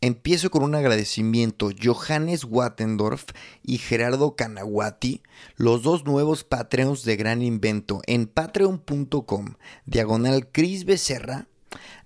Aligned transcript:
Empiezo 0.00 0.50
con 0.50 0.62
un 0.62 0.76
agradecimiento. 0.76 1.70
Johannes 1.82 2.44
Wattendorf 2.44 3.24
y 3.64 3.78
Gerardo 3.78 4.36
Canaguati, 4.36 5.22
los 5.56 5.82
dos 5.82 6.04
nuevos 6.04 6.44
Patreons 6.44 7.02
de 7.02 7.16
Gran 7.16 7.42
Invento, 7.42 8.00
en 8.06 8.28
patreon.com, 8.28 9.54
diagonal 9.86 10.52
Cris 10.52 10.84
Becerra. 10.84 11.48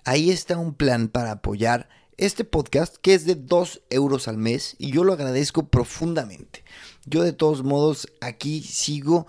Ahí 0.05 0.31
está 0.31 0.57
un 0.57 0.73
plan 0.73 1.09
para 1.09 1.33
apoyar 1.33 1.91
este 2.17 2.45
podcast 2.45 2.97
que 2.97 3.13
es 3.13 3.27
de 3.27 3.35
2 3.35 3.83
euros 3.91 4.27
al 4.27 4.39
mes 4.39 4.75
y 4.79 4.91
yo 4.91 5.05
lo 5.05 5.13
agradezco 5.13 5.69
profundamente. 5.69 6.65
Yo 7.05 7.23
de 7.23 7.35
todos 7.35 7.63
modos 7.63 8.09
aquí 8.23 8.63
sigo 8.63 9.27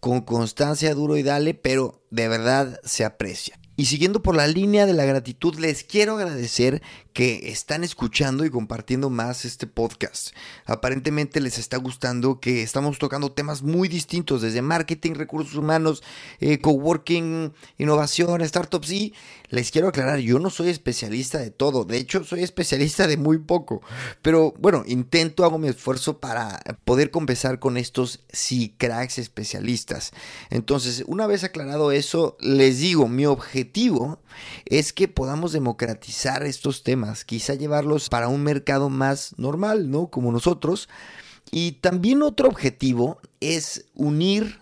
con 0.00 0.22
constancia 0.22 0.94
duro 0.94 1.16
y 1.16 1.22
dale, 1.22 1.54
pero 1.54 2.02
de 2.10 2.26
verdad 2.26 2.80
se 2.82 3.04
aprecia. 3.04 3.59
Y 3.80 3.86
siguiendo 3.86 4.20
por 4.20 4.36
la 4.36 4.46
línea 4.46 4.84
de 4.84 4.92
la 4.92 5.06
gratitud, 5.06 5.58
les 5.58 5.84
quiero 5.84 6.16
agradecer 6.16 6.82
que 7.14 7.50
están 7.50 7.82
escuchando 7.82 8.44
y 8.44 8.50
compartiendo 8.50 9.08
más 9.08 9.46
este 9.46 9.66
podcast. 9.66 10.34
Aparentemente 10.66 11.40
les 11.40 11.56
está 11.56 11.78
gustando 11.78 12.40
que 12.40 12.62
estamos 12.62 12.98
tocando 12.98 13.32
temas 13.32 13.62
muy 13.62 13.88
distintos, 13.88 14.42
desde 14.42 14.60
marketing, 14.60 15.14
recursos 15.14 15.54
humanos, 15.54 16.02
eh, 16.40 16.58
coworking, 16.58 17.54
innovación, 17.78 18.46
startups. 18.46 18.90
Y 18.90 19.14
les 19.50 19.72
quiero 19.72 19.88
aclarar, 19.88 20.20
yo 20.20 20.38
no 20.38 20.48
soy 20.48 20.68
especialista 20.68 21.38
de 21.38 21.50
todo, 21.50 21.84
de 21.84 21.98
hecho 21.98 22.24
soy 22.24 22.42
especialista 22.42 23.06
de 23.06 23.16
muy 23.16 23.38
poco. 23.38 23.82
Pero 24.22 24.54
bueno, 24.58 24.84
intento, 24.86 25.44
hago 25.44 25.58
mi 25.58 25.68
esfuerzo 25.68 26.18
para 26.18 26.60
poder 26.84 27.10
conversar 27.10 27.58
con 27.58 27.76
estos 27.76 28.20
sí 28.32 28.74
cracks 28.78 29.18
especialistas. 29.18 30.12
Entonces, 30.50 31.04
una 31.06 31.26
vez 31.26 31.42
aclarado 31.42 31.90
eso, 31.90 32.36
les 32.40 32.78
digo, 32.78 33.08
mi 33.08 33.26
objetivo 33.26 34.20
es 34.66 34.92
que 34.92 35.08
podamos 35.08 35.52
democratizar 35.52 36.44
estos 36.44 36.84
temas, 36.84 37.24
quizá 37.24 37.54
llevarlos 37.54 38.08
para 38.08 38.28
un 38.28 38.44
mercado 38.44 38.88
más 38.88 39.34
normal, 39.36 39.90
¿no? 39.90 40.06
Como 40.10 40.30
nosotros. 40.30 40.88
Y 41.50 41.72
también 41.72 42.22
otro 42.22 42.48
objetivo 42.48 43.20
es 43.40 43.86
unir 43.94 44.60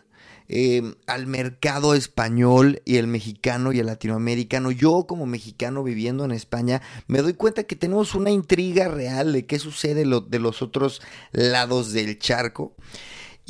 eh, 0.49 0.95
al 1.07 1.27
mercado 1.27 1.95
español 1.95 2.81
y 2.85 2.97
el 2.97 3.07
mexicano 3.07 3.73
y 3.73 3.81
el 3.81 3.87
latinoamericano. 3.87 4.71
Yo 4.71 5.07
como 5.07 5.27
mexicano 5.27 5.83
viviendo 5.85 6.25
en 6.25 6.31
España 6.31 6.83
me 7.07 7.21
doy 7.21 7.35
cuenta 7.35 7.65
que 7.65 7.77
tenemos 7.77 8.15
una 8.15 8.31
intriga 8.31 8.89
real 8.89 9.33
de 9.33 9.47
qué 9.47 9.59
sucede 9.59 10.05
de 10.05 10.39
los 10.39 10.63
otros 10.63 11.03
lados 11.33 11.93
del 11.93 12.19
charco. 12.19 12.75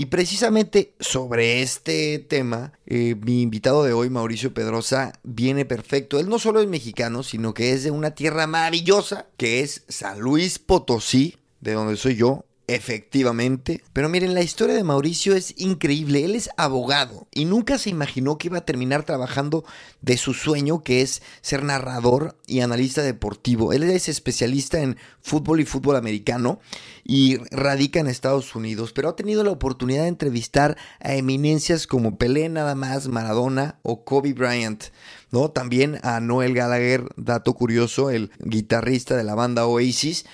Y 0.01 0.07
precisamente 0.07 0.95
sobre 1.01 1.61
este 1.61 2.21
tema, 2.21 2.73
eh, 2.87 3.17
mi 3.21 3.43
invitado 3.43 3.83
de 3.83 3.93
hoy, 3.93 4.09
Mauricio 4.11 4.55
Pedrosa, 4.55 5.13
viene 5.25 5.65
perfecto. 5.65 6.21
Él 6.21 6.29
no 6.29 6.39
solo 6.39 6.61
es 6.61 6.69
mexicano, 6.69 7.25
sino 7.25 7.53
que 7.53 7.73
es 7.73 7.83
de 7.83 7.91
una 7.91 8.13
tierra 8.13 8.47
maravillosa, 8.47 9.27
que 9.37 9.61
es 9.61 9.83
San 9.89 10.21
Luis 10.21 10.61
Potosí, 10.61 11.39
de 11.61 11.73
donde 11.73 11.97
soy 11.97 12.15
yo, 12.15 12.45
Efectivamente. 12.71 13.83
Pero 13.95 14.11
miren, 14.11 14.35
la 14.35 14.43
historia 14.43 14.75
de 14.75 14.85
Mauricio 14.85 15.35
es 15.35 15.55
increíble. 15.57 16.27
Él 16.27 16.35
es 16.35 16.51
abogado 16.59 17.27
y 17.33 17.47
nunca 17.47 17.79
se 17.79 17.89
imaginó 17.89 18.37
que 18.37 18.49
iba 18.49 18.59
a 18.59 18.67
terminar 18.67 19.05
trabajando 19.05 19.65
de 20.03 20.19
su 20.19 20.35
sueño, 20.35 20.83
que 20.83 21.01
es 21.01 21.23
ser 21.41 21.65
narrador 21.65 22.37
y 22.47 22.61
analista 22.61 23.03
deportivo. 23.03 23.73
Él 23.73 23.85
es 23.85 24.11
especialista 24.11 24.83
en 24.83 24.99
fútbol 25.23 25.61
y 25.61 25.65
fútbol 25.65 25.97
americano 25.97 26.61
y 27.05 27.39
radica 27.51 28.01
en 28.01 28.07
Estados 28.07 28.55
Unidos, 28.55 28.93
pero 28.93 29.09
ha 29.09 29.17
tenido 29.17 29.45
la 29.45 29.51
oportunidad 29.51 30.03
de 30.03 30.09
entrevistar 30.09 30.77
a 31.01 31.15
eminencias 31.15 31.87
como 31.87 32.19
Pelé 32.19 32.51
nada 32.51 32.75
más, 32.75 33.09
Maradona 33.09 33.79
o 33.83 34.05
Kobe 34.05 34.35
Bryant. 34.35 34.85
¿no? 35.31 35.51
También 35.51 36.01
a 36.03 36.21
Noel 36.21 36.53
Gallagher, 36.53 37.05
dato 37.17 37.55
curioso, 37.55 38.11
el 38.11 38.31
guitarrista 38.41 39.17
de 39.17 39.25
la 39.25 39.35
banda 39.35 39.67
Oasis. 39.67 40.27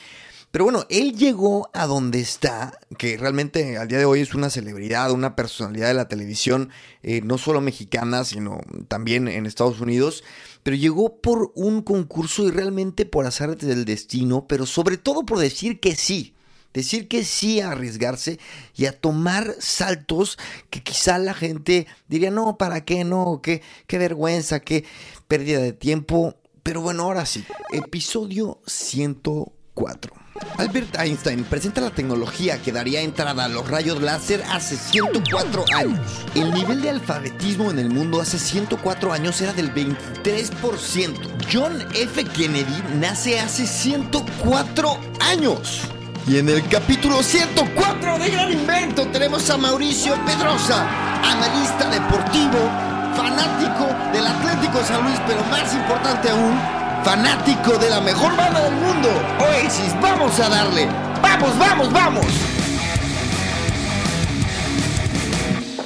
Pero 0.55 0.67
bueno, 0.67 0.87
él 0.89 1.17
llegó 1.17 1.69
a 1.73 1.89
donde 1.89 2.21
está, 2.21 2.79
que 2.97 3.17
realmente 3.17 3.77
al 3.77 3.89
día 3.89 3.99
de 3.99 4.05
hoy 4.05 4.21
es 4.21 4.35
una 4.35 4.51
celebridad, 4.51 5.11
una 5.11 5.35
personalidad 5.35 5.89
de 5.89 5.95
la 5.95 6.07
televisión, 6.07 6.71
eh, 7.03 7.23
no 7.25 7.39
solo 7.39 7.61
mexicana, 7.61 8.23
sino 8.23 8.61
también 8.87 9.27
en 9.27 9.47
Estados 9.47 9.81
Unidos. 9.81 10.23
Pero 10.63 10.77
llegó 10.77 11.17
por 11.17 11.51
un 11.57 11.83
concurso 11.83 12.47
y 12.47 12.53
realmente 12.53 13.05
por 13.05 13.27
azar 13.27 13.57
del 13.57 13.85
destino, 13.85 14.47
pero 14.47 14.65
sobre 14.65 14.97
todo 14.97 15.27
por 15.27 15.41
decir 15.41 15.81
que 15.81 15.97
sí. 15.97 16.37
Decir 16.73 17.09
que 17.09 17.25
sí 17.25 17.61
a 17.61 17.73
arriesgarse 17.73 18.39
y 18.77 18.87
a 18.87 18.97
tomar 18.97 19.57
saltos 19.59 20.39
que 20.71 20.85
quizá 20.85 21.19
la 21.19 21.35
gente 21.35 21.89
diría, 22.07 22.31
no, 22.31 22.59
¿para 22.59 22.85
qué? 22.85 23.03
No, 23.03 23.41
qué, 23.43 23.61
qué 23.89 23.99
vergüenza, 23.99 24.61
qué 24.61 24.85
pérdida 25.27 25.59
de 25.59 25.73
tiempo. 25.73 26.37
Pero 26.63 26.81
bueno, 26.81 27.03
ahora 27.03 27.27
sí, 27.27 27.45
episodio 27.73 28.61
104. 28.67 30.24
Albert 30.59 30.97
Einstein 30.99 31.45
presenta 31.45 31.81
la 31.81 31.91
tecnología 31.91 32.61
que 32.61 32.73
daría 32.73 33.01
entrada 33.01 33.45
a 33.45 33.49
los 33.49 33.69
rayos 33.69 34.03
láser 34.03 34.43
hace 34.51 34.77
104 34.77 35.65
años. 35.75 36.01
El 36.35 36.53
nivel 36.53 36.83
de 36.83 36.91
alfabetismo 36.91 37.71
en 37.71 37.79
el 37.79 37.91
mundo 37.91 38.21
hace 38.21 38.39
104 38.39 39.13
años 39.13 39.41
era 39.41 39.53
del 39.53 39.73
23%. 39.73 41.15
John 41.53 41.81
F. 41.95 42.25
Kennedy 42.25 42.83
nace 42.97 43.39
hace 43.39 43.67
104 43.67 44.99
años. 45.21 45.83
Y 46.27 46.39
en 46.39 46.49
el 46.49 46.67
capítulo 46.69 47.23
104 47.23 48.19
de 48.19 48.31
Gran 48.31 48.53
Invento 48.53 49.07
tenemos 49.09 49.49
a 49.51 49.59
Mauricio 49.59 50.15
Pedrosa, 50.25 50.89
analista 51.23 51.91
deportivo, 51.91 52.59
fanático 53.15 53.87
del 54.13 54.27
Atlético 54.27 54.83
San 54.85 55.05
Luis, 55.05 55.21
pero 55.27 55.45
más 55.45 55.73
importante 55.75 56.31
aún, 56.31 56.84
fanático 57.05 57.77
de 57.79 57.91
la 57.91 58.01
mejor 58.01 58.35
banda 58.35 58.65
del 58.65 58.75
mundo, 58.81 59.09
Oasis. 59.39 59.95
Vamos 60.01 60.41
a 60.41 60.49
darle. 60.49 60.87
Vamos, 61.21 61.59
vamos, 61.59 61.93
vamos. 61.93 62.27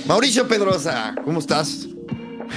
Mauricio 0.07 0.47
Pedrosa, 0.47 1.15
¿cómo 1.25 1.41
estás? 1.41 1.89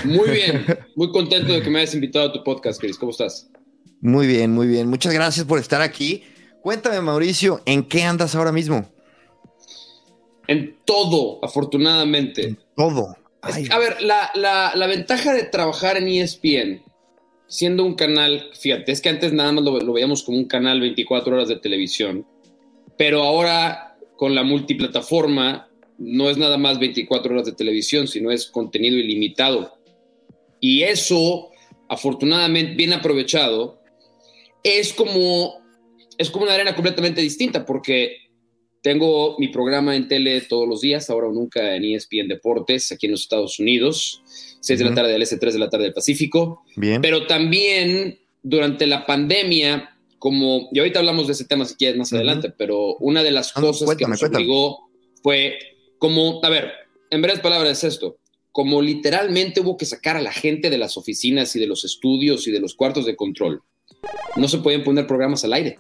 Muy 0.06 0.30
bien, 0.30 0.66
muy 0.96 1.12
contento 1.12 1.52
de 1.52 1.62
que 1.62 1.70
me 1.70 1.80
hayas 1.80 1.96
invitado 1.96 2.30
a 2.30 2.32
tu 2.32 2.44
podcast, 2.44 2.80
Chris. 2.80 2.98
¿Cómo 2.98 3.12
estás? 3.12 3.50
Muy 4.00 4.28
bien, 4.28 4.54
muy 4.54 4.68
bien. 4.68 4.88
Muchas 4.88 5.12
gracias 5.12 5.46
por 5.46 5.60
estar 5.60 5.82
aquí. 5.82 6.24
Cuéntame, 6.62 7.02
Mauricio, 7.02 7.62
¿en 7.66 7.84
qué 7.84 8.04
andas 8.04 8.36
ahora 8.36 8.52
mismo? 8.52 8.90
En 10.48 10.78
todo, 10.86 11.44
afortunadamente. 11.44 12.44
En 12.44 12.60
todo. 12.76 13.18
a 13.42 13.80
ver, 13.80 14.02
la, 14.02 14.32
la, 14.36 14.88
ventaja 14.88 15.34
de 15.34 15.44
trabajar 15.44 15.98
en 15.98 16.08
ESPN 16.08 16.91
siendo 17.52 17.84
un 17.84 17.96
canal, 17.96 18.50
fíjate, 18.58 18.94
es 18.94 19.02
que 19.02 19.10
antes 19.10 19.34
nada 19.34 19.52
más 19.52 19.66
lo, 19.66 19.94
veíamos 19.94 20.24
como 20.24 20.38
un 20.38 20.46
canal 20.46 20.80
24 20.80 21.34
horas 21.34 21.50
de 21.50 21.58
televisión, 21.58 22.26
pero 22.98 23.24
ahora 23.24 23.98
con 24.16 24.34
la 24.34 24.44
multiplataforma 24.44 25.70
no 25.98 26.30
es 26.30 26.38
nada 26.38 26.58
más 26.58 26.80
24 26.80 27.34
horas 27.34 27.46
de 27.46 27.52
televisión, 27.52 28.08
sino 28.08 28.32
es 28.32 28.48
contenido 28.48 28.96
ilimitado. 28.96 29.78
Y 30.62 30.84
eso, 30.84 31.50
afortunadamente, 31.90 32.76
bien 32.76 32.94
aprovechado, 32.94 33.82
es 34.64 34.94
como, 34.94 35.62
es 36.18 36.30
como 36.30 36.46
una 36.46 36.54
arena 36.54 36.74
completamente 36.74 37.20
distinta, 37.20 37.66
porque 37.66 38.30
tengo 38.82 39.38
mi 39.38 39.50
programa 39.50 39.96
en 39.96 40.08
tele 40.08 40.42
todos 40.42 40.68
los 40.68 40.82
días, 40.82 41.10
ahora 41.10 41.28
o 41.28 41.32
nunca 41.32 41.76
en 41.76 41.86
ESPN 41.86 42.28
Deportes, 42.28 42.92
aquí 42.92 43.06
en 43.06 43.14
los 43.14 43.22
Estados 43.22 43.60
Unidos. 43.60 44.24
6 44.60 44.80
de 44.80 44.86
la 44.86 44.94
tarde 44.94 45.12
del 45.12 45.22
Este, 45.22 45.38
3 45.38 45.54
de 45.54 45.60
la 45.60 45.70
tarde 45.70 45.86
del 45.86 45.94
Pacífico. 45.94 46.64
Bien. 46.76 47.02
Pero 47.02 47.28
también 47.28 48.20
durante 48.44 48.88
la 48.88 49.06
pandemia, 49.06 49.98
como, 50.18 50.70
y 50.72 50.80
ahorita 50.80 51.00
hablamos 51.00 51.28
de 51.28 51.34
ese 51.34 51.46
tema 51.46 51.66
si 51.66 51.76
quieres 51.76 51.98
más 51.98 52.12
adelante, 52.14 52.52
pero 52.56 52.96
una 52.98 53.24
de 53.24 53.32
las 53.32 53.56
ah, 53.56 53.62
cosas 53.62 53.96
que 53.96 54.08
nos 54.08 54.22
obligó 54.24 54.90
fue 55.22 55.58
como, 55.98 56.44
a 56.44 56.50
ver, 56.50 56.72
en 57.10 57.22
breves 57.22 57.42
palabras 57.42 57.84
es 57.84 57.94
esto, 57.94 58.18
como 58.52 58.82
literalmente 58.82 59.62
hubo 59.62 59.78
que 59.78 59.86
sacar 59.86 60.18
a 60.18 60.22
la 60.22 60.32
gente 60.32 60.70
de 60.70 60.78
las 60.78 60.98
oficinas 60.98 61.56
y 61.56 61.60
de 61.60 61.68
los 61.68 61.86
estudios 61.86 62.48
y 62.48 62.52
de 62.52 62.60
los 62.60 62.76
cuartos 62.76 63.06
de 63.06 63.16
control, 63.16 63.62
no 64.36 64.48
se 64.48 64.58
pueden 64.60 64.84
poner 64.84 65.08
programas 65.08 65.44
al 65.44 65.54
aire. 65.54 65.80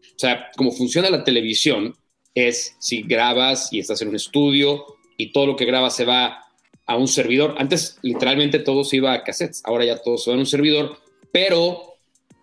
O 0.00 0.18
sea, 0.18 0.48
como 0.56 0.72
funciona 0.72 1.10
la 1.10 1.24
televisión, 1.24 1.94
es 2.36 2.76
si 2.78 3.02
grabas 3.02 3.72
y 3.72 3.80
estás 3.80 4.02
en 4.02 4.08
un 4.08 4.16
estudio 4.16 4.84
y 5.16 5.32
todo 5.32 5.46
lo 5.46 5.56
que 5.56 5.64
grabas 5.64 5.96
se 5.96 6.04
va 6.04 6.44
a 6.84 6.96
un 6.96 7.08
servidor. 7.08 7.54
Antes 7.58 7.96
literalmente 8.02 8.58
todo 8.58 8.84
se 8.84 8.96
iba 8.96 9.12
a 9.12 9.24
cassettes, 9.24 9.62
ahora 9.64 9.86
ya 9.86 9.96
todo 9.96 10.18
se 10.18 10.30
va 10.30 10.36
a 10.36 10.38
un 10.38 10.46
servidor, 10.46 10.98
pero 11.32 11.96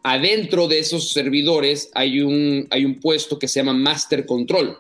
adentro 0.04 0.68
de 0.68 0.80
esos 0.80 1.10
servidores 1.10 1.92
hay 1.94 2.22
un, 2.22 2.68
hay 2.72 2.86
un 2.86 3.00
puesto 3.00 3.38
que 3.38 3.48
se 3.48 3.60
llama 3.60 3.74
Master 3.74 4.26
Control. 4.26 4.78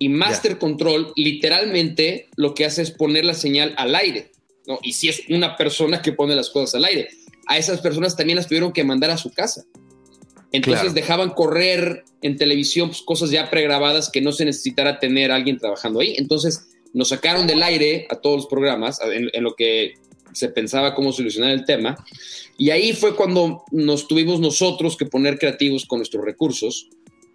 Y 0.00 0.08
Master 0.08 0.58
Control 0.58 1.12
literalmente 1.14 2.28
lo 2.36 2.54
que 2.54 2.64
hace 2.64 2.82
es 2.82 2.90
poner 2.90 3.24
la 3.24 3.34
señal 3.34 3.72
al 3.78 3.94
aire. 3.94 4.32
¿no? 4.66 4.80
Y 4.82 4.94
si 4.94 5.08
es 5.08 5.22
una 5.28 5.56
persona 5.56 6.02
que 6.02 6.12
pone 6.12 6.34
las 6.34 6.50
cosas 6.50 6.74
al 6.74 6.86
aire, 6.86 7.08
a 7.46 7.56
esas 7.56 7.80
personas 7.80 8.16
también 8.16 8.36
las 8.36 8.48
tuvieron 8.48 8.72
que 8.72 8.82
mandar 8.82 9.10
a 9.10 9.16
su 9.16 9.30
casa. 9.30 9.64
Entonces 10.54 10.94
dejaban 10.94 11.30
correr 11.30 12.04
en 12.22 12.36
televisión 12.36 12.88
pues, 12.88 13.02
cosas 13.02 13.30
ya 13.30 13.50
pregrabadas 13.50 14.08
que 14.08 14.20
no 14.20 14.30
se 14.30 14.44
necesitara 14.44 15.00
tener 15.00 15.32
a 15.32 15.34
alguien 15.34 15.58
trabajando 15.58 15.98
ahí. 15.98 16.14
Entonces 16.16 16.68
nos 16.92 17.08
sacaron 17.08 17.48
del 17.48 17.60
aire 17.60 18.06
a 18.08 18.14
todos 18.14 18.36
los 18.36 18.46
programas, 18.46 19.00
en, 19.02 19.42
lo 19.42 19.56
que 19.56 19.94
se 20.32 20.48
pensaba 20.48 20.94
cómo 20.94 21.12
solucionar 21.12 21.50
el 21.50 21.64
tema. 21.64 21.96
Y 22.56 22.70
ahí 22.70 22.92
fue 22.92 23.16
cuando 23.16 23.64
nos 23.72 24.06
tuvimos 24.06 24.38
nosotros 24.38 24.96
que 24.96 25.06
poner 25.06 25.40
creativos 25.40 25.86
con 25.86 25.98
nuestros 25.98 26.24
recursos. 26.24 26.88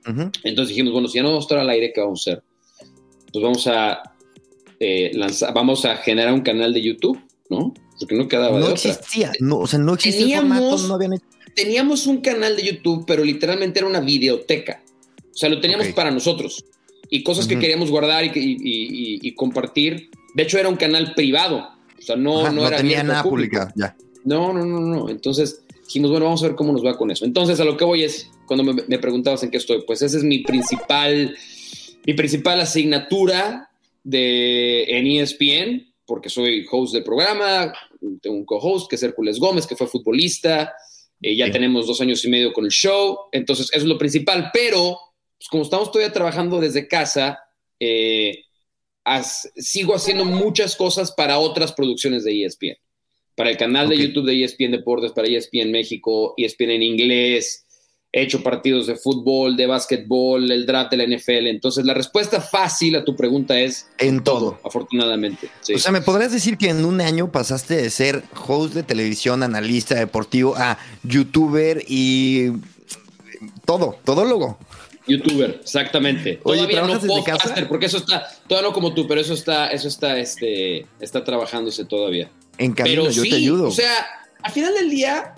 Entonces 0.06 0.70
dijimos, 0.70 0.94
bueno, 0.94 1.10
si 1.10 1.18
ya 1.18 1.24
no 1.24 1.30
vamos 1.30 1.44
a 1.44 1.48
estar 1.48 1.58
al 1.58 1.70
aire, 1.70 1.92
¿qué 1.94 2.00
vamos 2.00 2.26
a 2.26 2.32
hacer? 2.32 2.44
Pues 3.34 3.44
vamos 3.44 3.68
a 3.68 4.02
eh, 4.80 5.12
lanzar, 5.14 5.54
vamos 5.54 5.84
a 5.84 5.98
generar 5.98 6.34
un 6.34 6.42
canal 6.42 6.74
de 6.74 6.82
YouTube, 6.82 7.20
¿no? 7.50 7.74
Porque 8.00 8.16
no 8.16 8.30
quedaba 8.30 8.58
no 8.58 8.68
de 8.68 8.74
existía, 8.74 9.34
No, 9.42 9.58
o 9.58 9.68
sea, 9.68 9.78
no 9.78 9.94
existía 9.94 10.40
teníamos, 10.40 10.88
no 10.88 10.96
habían 10.96 11.20
Teníamos 11.62 12.08
un 12.08 12.22
canal 12.22 12.56
de 12.56 12.64
YouTube, 12.64 13.04
pero 13.06 13.22
literalmente 13.22 13.80
era 13.80 13.88
una 13.88 14.00
videoteca. 14.00 14.82
O 15.30 15.38
sea, 15.38 15.50
lo 15.50 15.60
teníamos 15.60 15.88
para 15.90 16.10
nosotros. 16.10 16.64
Y 17.10 17.22
cosas 17.22 17.48
que 17.48 17.60
queríamos 17.60 17.92
guardar 17.92 18.24
y, 18.24 18.32
y, 18.34 19.36
compartir. 19.36 20.10
De 20.36 20.44
hecho, 20.44 20.58
era 20.58 20.70
un 20.70 20.78
canal 20.78 21.14
privado. 21.16 21.68
O 21.98 22.02
sea, 22.02 22.16
no, 22.16 22.50
no, 22.50 22.70
tenía 22.70 23.04
nada 23.04 23.24
pública. 23.24 23.74
Ya. 23.76 23.94
No, 24.24 24.54
no, 24.54 24.64
no, 24.64 24.80
no. 24.80 25.10
Entonces 25.10 25.64
dijimos, 25.86 26.12
bueno, 26.12 26.28
vamos 26.28 26.42
a 26.44 26.48
ver 26.48 26.56
cómo 26.56 26.72
nos 26.72 26.86
va 26.86 26.98
con 26.98 27.12
eso. 27.12 27.26
Entonces, 27.26 27.60
a 27.60 27.66
lo 27.66 27.76
que 27.76 27.84
voy 27.84 28.04
es, 28.04 28.30
cuando 28.46 28.64
me, 28.64 28.82
me 28.88 28.98
preguntabas 28.98 29.44
en 29.44 29.52
qué 29.52 29.58
estoy, 29.58 29.84
pues 29.86 30.02
esa 30.02 30.18
es 30.18 30.24
mi 30.24 30.40
principal, 30.40 31.36
mi 32.06 32.14
principal 32.14 32.62
asignatura 32.62 33.70
de, 34.04 34.84
en 34.84 35.08
ESPN, 35.08 35.94
porque 36.06 36.30
soy 36.30 36.66
host 36.72 36.94
del 36.94 37.04
programa, 37.04 37.74
tengo 38.22 38.38
un 38.38 38.46
co-host 38.46 38.90
que 38.90 38.96
es 38.96 39.04
Hércules 39.04 39.40
Gómez, 39.40 39.68
que 39.68 39.76
fue 39.76 39.88
futbolista, 39.88 40.74
eh, 41.22 41.36
ya 41.36 41.52
tenemos 41.52 41.88
dos 41.88 42.00
años 42.02 42.24
y 42.26 42.30
medio 42.30 42.54
con 42.54 42.66
el 42.66 42.72
show, 42.72 43.18
entonces 43.32 43.68
eso 43.72 43.84
es 43.84 43.86
lo 43.86 43.98
principal, 43.98 44.52
pero 44.54 44.98
pues, 45.38 45.48
como 45.50 45.64
estamos 45.64 45.92
todavía 45.92 46.14
trabajando 46.14 46.60
desde 46.60 46.88
casa, 46.88 47.40
eh, 47.80 48.44
sigo 49.56 49.96
haciendo 49.96 50.26
muchas 50.26 50.76
cosas 50.76 51.12
para 51.12 51.40
otras 51.40 51.74
producciones 51.74 52.24
de 52.24 52.44
ESPN, 52.44 52.78
para 53.36 53.50
el 53.50 53.58
canal 53.58 53.90
de 53.90 53.98
YouTube 53.98 54.26
de 54.26 54.44
ESPN 54.44 54.72
Deportes, 54.72 55.12
para 55.12 55.28
ESPN 55.28 55.72
México, 55.72 56.34
ESPN 56.38 56.72
en 56.72 56.84
inglés, 56.84 57.66
he 58.12 58.24
hecho 58.24 58.42
partidos 58.42 58.88
de 58.88 58.96
fútbol, 58.96 59.56
de 59.56 59.68
básquetbol, 59.68 60.52
el 60.52 60.66
draft 60.66 60.92
de 60.92 60.98
la 60.98 61.06
NFL. 61.06 61.48
Entonces, 61.48 61.86
la 61.86 61.94
respuesta 61.94 62.42
fácil 62.42 62.96
a 62.96 63.06
tu 63.06 63.16
pregunta 63.16 63.60
es 63.60 63.88
en 64.00 64.24
todo, 64.24 64.60
afortunadamente. 64.64 65.50
O 65.74 65.78
sea, 65.78 65.92
¿me 65.92 66.02
podrías 66.02 66.32
decir 66.32 66.58
que 66.58 66.70
en 66.70 66.86
un 66.86 67.02
año 67.02 67.32
pasaste 67.32 67.76
de 67.76 67.90
ser 67.90 68.24
host 68.48 68.74
de 68.74 68.84
televisión, 68.84 69.44
analista 69.44 69.96
deportivo, 69.96 70.56
a 70.58 70.80
youtuber 71.04 71.84
y 71.88 72.52
todo, 73.66 73.98
todólogo? 74.04 74.58
Youtuber, 75.08 75.60
exactamente. 75.62 76.40
todavía 76.44 76.82
no 76.82 77.00
podcaster, 77.00 77.68
porque 77.68 77.88
eso 77.88 77.98
está, 77.98 78.28
todavía 78.48 78.70
no 78.70 78.74
como 78.74 78.94
tú, 78.94 79.08
pero 79.08 79.22
eso 79.22 79.34
está, 79.34 79.68
eso 79.68 79.88
está, 79.88 80.18
este, 80.20 80.86
está 81.00 81.24
trabajándose 81.24 81.86
todavía. 81.86 82.30
En 82.58 82.74
camino, 82.74 83.10
yo 83.10 83.24
te 83.24 83.36
ayudo. 83.36 83.68
O 83.68 83.72
sea, 83.72 83.92
al 84.42 84.52
final 84.52 84.74
del 84.74 84.90
día, 84.90 85.36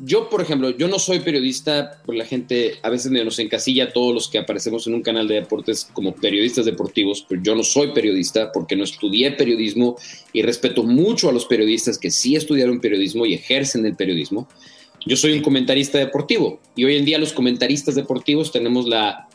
yo, 0.00 0.28
por 0.28 0.40
ejemplo, 0.40 0.70
yo 0.70 0.88
no 0.88 0.98
soy 0.98 1.20
periodista, 1.20 2.00
porque 2.04 2.18
la 2.18 2.24
gente 2.24 2.74
a 2.82 2.90
veces 2.90 3.12
nos 3.12 3.38
encasilla 3.38 3.84
a 3.84 3.92
todos 3.92 4.12
los 4.12 4.28
que 4.28 4.38
aparecemos 4.38 4.86
en 4.86 4.94
un 4.94 5.02
canal 5.02 5.28
de 5.28 5.36
deportes 5.36 5.88
como 5.92 6.14
periodistas 6.14 6.64
deportivos, 6.64 7.24
pero 7.28 7.40
yo 7.42 7.54
no 7.54 7.62
soy 7.62 7.92
periodista 7.92 8.50
porque 8.50 8.74
no 8.74 8.84
estudié 8.84 9.32
periodismo 9.32 9.96
y 10.32 10.42
respeto 10.42 10.82
mucho 10.82 11.28
a 11.28 11.32
los 11.32 11.46
periodistas 11.46 11.98
que 11.98 12.10
sí 12.10 12.34
estudiaron 12.34 12.80
periodismo 12.80 13.24
y 13.24 13.34
ejercen 13.34 13.86
el 13.86 13.94
periodismo. 13.94 14.48
Yo 15.06 15.16
soy 15.16 15.32
un 15.32 15.42
comentarista 15.42 15.98
deportivo 15.98 16.60
y 16.74 16.84
hoy 16.84 16.96
en 16.96 17.04
día 17.04 17.18
los 17.18 17.32
comentaristas 17.32 17.94
deportivos 17.94 18.50
tenemos 18.50 18.88
la 18.88 19.28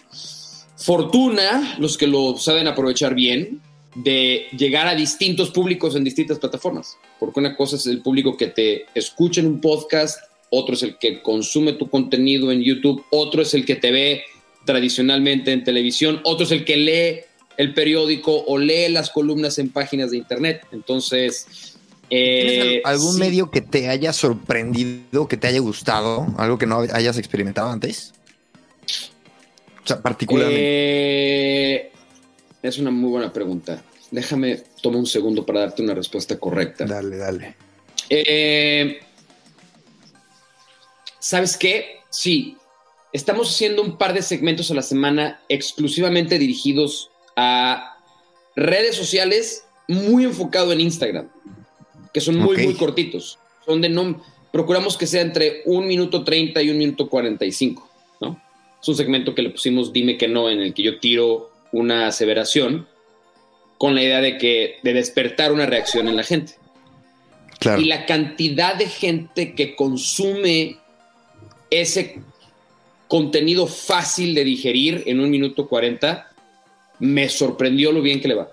fortuna, 0.76 1.76
los 1.80 1.98
que 1.98 2.08
lo 2.08 2.38
saben 2.38 2.68
aprovechar 2.68 3.16
bien, 3.16 3.62
de 3.96 4.48
llegar 4.58 4.88
a 4.88 4.96
distintos 4.96 5.52
públicos 5.52 5.96
en 5.96 6.04
distintas 6.04 6.40
plataformas. 6.40 6.98
Porque 7.20 7.40
una 7.40 7.56
cosa 7.56 7.76
es 7.76 7.86
el 7.86 8.02
público 8.02 8.36
que 8.36 8.48
te 8.48 8.86
escucha 8.94 9.42
en 9.42 9.48
un 9.48 9.62
podcast 9.62 10.29
otro 10.52 10.76
es 10.76 10.84
el 10.84 10.98
que 10.98 11.22
consume 11.22 11.74
tu 11.74 11.90
contenido 11.90 12.52
en 12.52 12.62
YouTube, 12.62 13.06
otro 13.12 13.42
es 13.42 13.54
el 13.54 13.66
que 13.66 13.76
te 13.76 13.92
ve 13.92 14.24
tradicionalmente 14.66 15.52
en 15.52 15.64
televisión, 15.64 16.22
otro 16.24 16.46
es 16.46 16.52
el 16.52 16.66
que 16.66 16.78
lee 16.78 17.22
el 17.58 17.74
periódico 17.74 18.44
o 18.46 18.58
lee 18.58 18.90
las 18.90 19.10
columnas 19.10 19.60
en 19.60 19.70
páginas 19.70 20.12
de 20.12 20.18
internet. 20.18 20.66
Entonces, 20.72 21.78
¿Tienes 22.10 22.66
eh, 22.66 22.82
algún 22.86 23.20
medio 23.20 23.52
que 23.52 23.62
te 23.62 23.88
haya 23.88 24.14
sorprendido, 24.14 25.28
que 25.28 25.38
te 25.38 25.48
haya 25.48 25.60
gustado, 25.60 26.26
algo 26.38 26.58
que 26.58 26.66
no 26.66 26.80
hayas 26.80 27.18
experimentado 27.18 27.70
antes? 27.70 28.14
O 29.84 29.88
sea, 29.88 30.02
particularmente. 30.02 30.62
Eh, 30.62 31.92
es 32.64 32.78
una 32.80 32.90
muy 32.90 33.12
buena 33.12 33.32
pregunta. 33.32 33.84
Déjame, 34.10 34.64
toma 34.82 34.98
un 34.98 35.06
segundo 35.06 35.46
para 35.46 35.62
darte 35.62 35.84
una 35.84 35.94
respuesta 35.94 36.38
correcta. 36.40 36.86
Dale, 36.86 37.18
dale. 37.18 37.56
Eh, 38.10 39.00
¿sabes 41.30 41.58
qué? 41.58 42.00
Sí, 42.10 42.58
estamos 43.14 43.52
haciendo 43.52 43.84
un 43.84 44.00
par 44.00 44.16
de 44.16 44.24
segmentos 44.24 44.72
a 44.72 44.74
la 44.74 44.82
semana 44.82 45.40
exclusivamente 45.48 46.40
dirigidos 46.40 47.12
a 47.36 48.00
redes 48.56 48.96
sociales 48.96 49.64
muy 49.88 50.24
enfocado 50.24 50.74
en 50.74 50.82
Instagram, 50.82 51.30
que 52.12 52.20
son 52.20 52.38
muy, 52.38 52.58
muy 52.58 52.74
cortitos. 52.74 53.38
Son 53.64 53.80
de 53.80 53.90
no, 53.90 54.20
procuramos 54.52 54.98
que 54.98 55.06
sea 55.06 55.22
entre 55.22 55.62
un 55.66 55.86
minuto 55.86 56.24
30 56.24 56.64
y 56.64 56.72
un 56.72 56.80
minuto 56.80 57.08
45, 57.08 57.88
¿no? 58.22 58.42
Es 58.82 58.88
un 58.88 58.96
segmento 58.96 59.36
que 59.36 59.44
le 59.44 59.52
pusimos 59.52 59.94
Dime 59.94 60.18
que 60.18 60.28
no, 60.28 60.50
en 60.50 60.62
el 60.62 60.74
que 60.74 60.82
yo 60.82 61.00
tiro 61.00 61.52
una 61.72 62.08
aseveración 62.08 62.88
con 63.78 63.94
la 63.94 64.02
idea 64.02 64.20
de 64.20 64.40
que 64.40 64.78
de 64.82 64.94
despertar 64.94 65.52
una 65.52 65.68
reacción 65.68 66.08
en 66.08 66.16
la 66.16 66.24
gente. 66.24 66.56
Y 67.78 67.86
la 67.86 68.08
cantidad 68.08 68.74
de 68.74 68.88
gente 68.88 69.54
que 69.54 69.76
consume 69.76 70.79
ese 71.70 72.20
contenido 73.08 73.68
fácil 73.68 74.36
de 74.36 74.44
digerir 74.44 75.04
en 75.08 75.20
un 75.20 75.30
minuto 75.30 75.68
40, 75.68 76.30
me 77.00 77.28
sorprendió 77.30 77.92
lo 77.92 78.02
bien 78.02 78.22
que 78.22 78.28
le 78.28 78.36
va. 78.36 78.50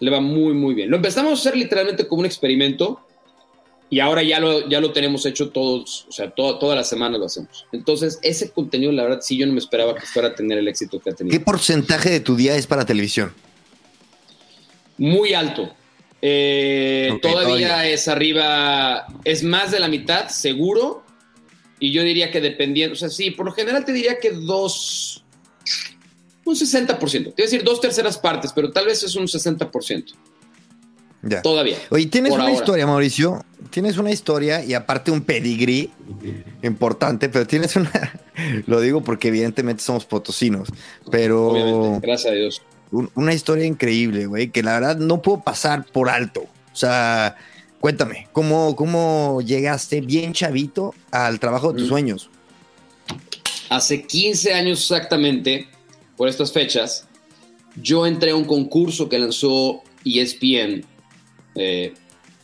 Le 0.00 0.10
va 0.10 0.20
muy, 0.20 0.54
muy 0.54 0.74
bien. 0.74 0.90
Lo 0.90 0.96
empezamos 0.96 1.30
a 1.30 1.34
hacer 1.34 1.56
literalmente 1.56 2.06
como 2.06 2.20
un 2.20 2.26
experimento 2.26 3.00
y 3.88 4.00
ahora 4.00 4.22
ya 4.22 4.40
lo, 4.40 4.68
ya 4.68 4.80
lo 4.80 4.92
tenemos 4.92 5.24
hecho 5.26 5.50
todos, 5.50 6.06
o 6.08 6.12
sea, 6.12 6.30
todas 6.30 6.76
las 6.76 6.88
semanas 6.88 7.20
lo 7.20 7.26
hacemos. 7.26 7.66
Entonces, 7.70 8.18
ese 8.22 8.50
contenido, 8.50 8.90
la 8.90 9.04
verdad, 9.04 9.20
sí, 9.22 9.36
yo 9.36 9.46
no 9.46 9.52
me 9.52 9.60
esperaba 9.60 9.94
que 9.94 10.04
fuera 10.04 10.28
a 10.28 10.34
tener 10.34 10.58
el 10.58 10.66
éxito 10.66 10.98
que 10.98 11.10
ha 11.10 11.14
tenido. 11.14 11.32
¿Qué 11.32 11.44
porcentaje 11.44 12.10
de 12.10 12.20
tu 12.20 12.34
día 12.34 12.56
es 12.56 12.66
para 12.66 12.84
televisión? 12.84 13.32
Muy 14.98 15.34
alto. 15.34 15.72
Eh, 16.20 17.16
todavía 17.22 17.86
es 17.86 18.08
arriba, 18.08 19.06
es 19.22 19.44
más 19.44 19.70
de 19.70 19.78
la 19.78 19.86
mitad, 19.86 20.28
seguro, 20.28 21.04
y 21.78 21.92
yo 21.92 22.02
diría 22.02 22.30
que 22.30 22.40
dependiendo, 22.40 22.94
o 22.94 22.96
sea, 22.96 23.08
sí, 23.08 23.30
por 23.30 23.46
lo 23.46 23.52
general 23.52 23.84
te 23.84 23.92
diría 23.92 24.18
que 24.18 24.30
dos, 24.30 25.24
un 26.44 26.54
60%. 26.54 27.34
Te 27.34 27.42
a 27.42 27.44
decir 27.44 27.62
dos 27.62 27.80
terceras 27.80 28.18
partes, 28.18 28.52
pero 28.54 28.72
tal 28.72 28.86
vez 28.86 29.02
es 29.02 29.14
un 29.16 29.26
60%. 29.26 30.14
Ya. 31.22 31.42
Todavía. 31.42 31.76
Oye, 31.90 32.06
tienes 32.06 32.32
una 32.32 32.52
historia, 32.52 32.86
Mauricio. 32.86 33.44
Tienes 33.70 33.98
una 33.98 34.12
historia 34.12 34.64
y 34.64 34.74
aparte 34.74 35.10
un 35.10 35.22
pedigrí 35.22 35.90
importante, 36.62 37.28
pero 37.28 37.46
tienes 37.46 37.74
una. 37.74 37.90
Lo 38.66 38.80
digo 38.80 39.02
porque 39.02 39.28
evidentemente 39.28 39.82
somos 39.82 40.04
potosinos, 40.04 40.68
pero. 41.10 41.48
Obviamente, 41.48 42.06
gracias 42.06 42.32
a 42.32 42.36
Dios. 42.36 42.62
una 43.14 43.34
historia 43.34 43.64
increíble, 43.64 44.26
güey, 44.26 44.50
que 44.50 44.62
la 44.62 44.74
verdad 44.74 44.96
no 44.98 45.20
puedo 45.20 45.40
pasar 45.40 45.84
por 45.84 46.08
alto. 46.08 46.42
O 46.42 46.76
sea, 46.76 47.36
Cuéntame, 47.80 48.28
¿cómo, 48.32 48.74
¿cómo 48.74 49.40
llegaste 49.42 50.00
bien 50.00 50.32
chavito 50.32 50.94
al 51.10 51.38
trabajo 51.38 51.72
de 51.72 51.78
tus 51.78 51.86
mm. 51.86 51.90
sueños? 51.90 52.30
Hace 53.68 54.06
15 54.06 54.54
años 54.54 54.80
exactamente, 54.80 55.68
por 56.16 56.28
estas 56.28 56.52
fechas, 56.52 57.06
yo 57.80 58.06
entré 58.06 58.30
a 58.30 58.36
un 58.36 58.44
concurso 58.44 59.08
que 59.08 59.18
lanzó 59.18 59.82
ESPN. 60.04 60.84
Eh, 61.56 61.92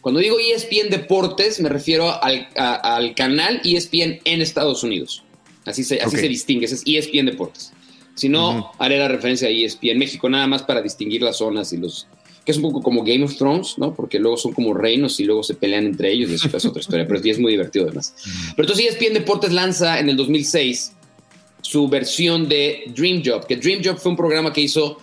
cuando 0.01 0.21
digo 0.21 0.37
ESPN 0.39 0.91
Deportes, 0.91 1.61
me 1.61 1.69
refiero 1.69 2.13
al, 2.23 3.15
canal 3.15 3.61
ESPN 3.65 4.21
en 4.25 4.43
Estados 4.43 4.83
Unidos. 4.83 5.23
Así 5.65 5.85
se, 5.85 6.01
así 6.01 6.17
se 6.17 6.29
distingue, 6.29 6.67
es 6.67 6.83
ESPN 6.85 7.27
Deportes. 7.27 7.73
Si 8.15 8.29
no, 8.29 8.73
haré 8.79 8.99
la 8.99 9.09
referencia 9.09 9.49
a 9.49 9.51
ESPN 9.51 9.99
México, 9.99 10.29
nada 10.29 10.47
más 10.47 10.65
para 10.65 10.83
distinguir 10.83 11.23
las 11.23 11.39
zonas 11.39 11.73
y 11.73 11.79
los, 11.79 12.09
que 12.45 12.53
es 12.53 12.57
un 12.57 12.63
poco 12.63 12.83
como 12.83 13.05
Game 13.05 13.25
of 13.25 13.37
Thrones, 13.37 13.79
¿no? 13.79 13.95
Porque 13.95 14.19
luego 14.19 14.37
son 14.37 14.53
como 14.53 14.75
reinos 14.75 15.21
y 15.21 15.25
luego 15.25 15.43
se 15.43 15.55
pelean 15.55 15.85
entre 15.85 16.13
ellos 16.13 16.31
y 16.31 16.35
eso 16.35 16.57
es 16.57 16.65
otra 16.65 16.81
historia, 16.81 17.07
pero 17.07 17.21
es 17.21 17.39
muy 17.39 17.53
divertido 17.53 17.87
además. 17.87 18.15
Pero 18.57 18.69
entonces 18.69 18.95
ESPN 18.95 19.15
Deportes 19.15 19.53
lanza 19.53 20.01
en 20.01 20.09
el 20.09 20.17
2006 20.17 20.93
su 21.61 21.89
versión 21.89 22.49
de 22.49 22.85
Dream 22.95 23.23
Job, 23.25 23.47
que 23.47 23.57
Dream 23.57 23.81
Job 23.85 23.99
fue 23.99 24.11
un 24.11 24.17
programa 24.17 24.53
que 24.53 24.61
hizo 24.61 24.99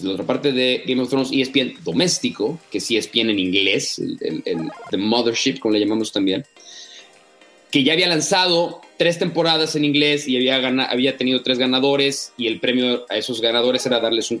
la 0.00 0.12
otra 0.12 0.26
parte 0.26 0.52
de 0.52 0.82
Game 0.86 1.00
of 1.00 1.08
Thrones 1.08 1.30
ESPN 1.32 1.74
doméstico, 1.84 2.58
que 2.70 2.80
sí 2.80 2.96
ESPN 2.96 3.30
en 3.30 3.38
inglés, 3.38 3.98
el, 3.98 4.42
The 4.90 4.96
Mothership, 4.96 5.58
como 5.58 5.74
le 5.74 5.80
llamamos 5.80 6.12
también, 6.12 6.44
que 7.70 7.82
ya 7.84 7.94
había 7.94 8.08
lanzado 8.08 8.80
tres 8.98 9.18
temporadas 9.18 9.76
en 9.76 9.84
inglés 9.84 10.28
y 10.28 10.36
había, 10.36 10.56
había 10.90 11.16
tenido 11.16 11.42
tres 11.42 11.58
ganadores 11.58 12.32
y 12.36 12.46
el 12.46 12.60
premio 12.60 13.06
a 13.08 13.16
esos 13.16 13.40
ganadores 13.40 13.86
era 13.86 14.00
darles 14.00 14.30
un 14.30 14.40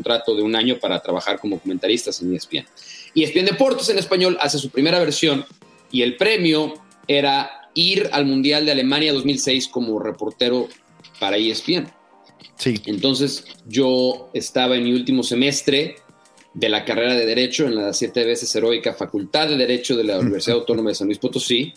Contrato 0.00 0.34
de 0.34 0.40
un 0.40 0.56
año 0.56 0.78
para 0.78 0.98
trabajar 1.02 1.38
como 1.38 1.60
comentaristas 1.60 2.22
en 2.22 2.34
ESPN. 2.34 2.64
ESPN 3.14 3.44
Deportes 3.44 3.90
en 3.90 3.98
español 3.98 4.38
hace 4.40 4.58
su 4.58 4.70
primera 4.70 4.98
versión 4.98 5.44
y 5.92 6.00
el 6.00 6.16
premio 6.16 6.72
era 7.06 7.68
ir 7.74 8.08
al 8.12 8.24
Mundial 8.24 8.64
de 8.64 8.72
Alemania 8.72 9.12
2006 9.12 9.68
como 9.68 9.98
reportero 9.98 10.68
para 11.18 11.36
ESPN. 11.36 11.92
Sí. 12.56 12.80
Entonces 12.86 13.44
yo 13.68 14.30
estaba 14.32 14.76
en 14.76 14.84
mi 14.84 14.94
último 14.94 15.22
semestre 15.22 15.96
de 16.54 16.68
la 16.70 16.86
carrera 16.86 17.14
de 17.14 17.26
Derecho 17.26 17.66
en 17.66 17.74
la 17.74 17.92
siete 17.92 18.24
veces 18.24 18.54
heroica 18.54 18.94
Facultad 18.94 19.48
de 19.48 19.58
Derecho 19.58 19.98
de 19.98 20.04
la 20.04 20.18
Universidad 20.18 20.56
Autónoma 20.60 20.88
de 20.88 20.94
San 20.94 21.08
Luis 21.08 21.18
Potosí 21.18 21.74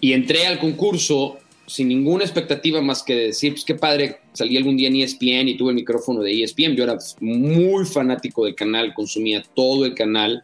y 0.00 0.12
entré 0.12 0.46
al 0.46 0.60
concurso 0.60 1.38
sin 1.70 1.86
ninguna 1.86 2.24
expectativa 2.24 2.82
más 2.82 3.04
que 3.04 3.14
decir, 3.14 3.52
pues 3.52 3.64
qué 3.64 3.76
padre, 3.76 4.18
salí 4.32 4.56
algún 4.56 4.76
día 4.76 4.88
en 4.88 4.96
ESPN 4.96 5.48
y 5.48 5.56
tuve 5.56 5.70
el 5.70 5.76
micrófono 5.76 6.20
de 6.20 6.42
ESPN. 6.42 6.74
Yo 6.74 6.82
era 6.82 6.98
muy 7.20 7.84
fanático 7.86 8.44
del 8.44 8.56
canal, 8.56 8.92
consumía 8.92 9.40
todo 9.54 9.86
el 9.86 9.94
canal. 9.94 10.42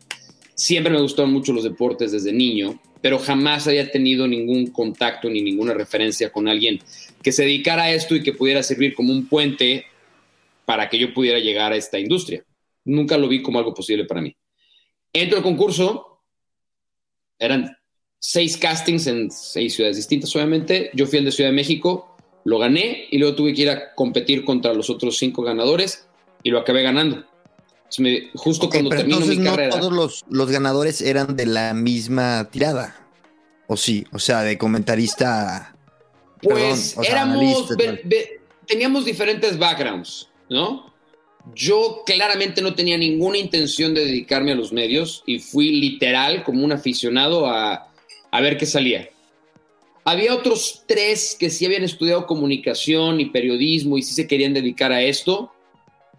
Siempre 0.55 0.93
me 0.93 1.01
gustaron 1.01 1.33
mucho 1.33 1.53
los 1.53 1.65
deportes 1.65 2.13
desde 2.13 2.33
niño, 2.33 2.81
pero 3.03 3.19
jamás 3.19 3.67
había 3.67 3.91
tenido 3.91 4.29
ningún 4.29 4.69
contacto 4.69 5.29
ni 5.29 5.43
ninguna 5.43 5.75
referencia 5.75 6.31
con 6.31 6.47
alguien 6.47 6.79
que 7.23 7.33
se 7.33 7.43
dedicara 7.43 7.85
a 7.85 7.93
esto 7.93 8.15
y 8.15 8.23
que 8.23 8.33
pudiera 8.33 8.63
servir 8.63 8.95
como 8.95 9.13
un 9.13 9.27
puente 9.27 9.85
para 10.65 10.89
que 10.89 10.97
yo 10.97 11.13
pudiera 11.13 11.41
llegar 11.41 11.73
a 11.73 11.77
esta 11.77 11.99
industria. 11.99 12.45
Nunca 12.85 13.19
lo 13.19 13.27
vi 13.27 13.43
como 13.43 13.59
algo 13.59 13.75
posible 13.75 14.05
para 14.05 14.21
mí. 14.21 14.37
Entro 15.13 15.39
al 15.39 15.43
concurso, 15.43 16.21
eran 17.37 17.76
seis 18.29 18.57
castings 18.57 19.07
en 19.07 19.31
seis 19.31 19.75
ciudades 19.75 19.97
distintas, 19.97 20.35
obviamente. 20.35 20.91
Yo 20.95 21.07
fui 21.07 21.21
el 21.21 21.25
de 21.25 21.31
Ciudad 21.31 21.51
de 21.51 21.55
México, 21.55 22.17
lo 22.43 22.59
gané 22.59 23.07
y 23.09 23.19
luego 23.19 23.37
tuve 23.37 23.55
que 23.55 23.63
ir 23.63 23.71
a 23.71 23.95
competir 23.95 24.45
contra 24.45 24.75
los 24.75 24.91
otros 24.91 25.17
cinco 25.17 25.43
ganadores 25.43 26.09
y 26.43 26.51
lo 26.51 26.59
acabé 26.59 26.83
ganando. 26.83 27.25
justo 28.35 28.69
cuando 28.69 28.91
terminó 28.91 29.21
mi 29.21 29.37
no 29.37 29.57
Todos 29.71 29.93
los, 29.93 30.25
los, 30.29 30.51
ganadores 30.51 31.03
eran 31.03 31.37
de 31.37 31.47
la 31.47 31.73
misma 31.73 32.49
tirada. 32.51 32.97
¿O 33.69 33.77
sí? 33.77 34.05
O 34.13 34.19
sea, 34.19 34.43
de 34.43 34.59
comentarista. 34.59 35.77
Pues 36.43 36.97
éramos. 37.09 37.77
teníamos 38.67 39.05
diferentes 39.05 39.57
backgrounds, 39.57 40.29
¿no? 40.51 40.93
Yo 41.55 42.03
claramente 42.05 42.61
no 42.61 42.75
tenía 42.75 42.99
ninguna 42.99 43.39
intención 43.39 43.95
de 43.95 44.05
dedicarme 44.05 44.51
a 44.51 44.57
los 44.57 44.73
medios 44.73 45.23
y 45.27 45.39
fui 45.39 45.81
literal 45.81 46.43
como 46.43 46.65
un 46.65 46.73
aficionado 46.73 47.47
a, 47.47 47.86
a 48.31 48.41
ver 48.41 48.57
qué 48.57 48.67
salía. 48.67 49.09
Había 50.05 50.35
otros 50.35 50.85
tres 50.87 51.37
que 51.39 51.51
sí 51.51 51.67
habían 51.67 51.83
estudiado 51.83 52.27
comunicación 52.27 53.21
y 53.21 53.27
periodismo 53.27 53.99
y 53.99 54.03
sí 54.03 54.15
se 54.15 54.29
querían 54.29 54.55
dedicar 54.55 54.93
a 54.93 55.03
esto. 55.03 55.53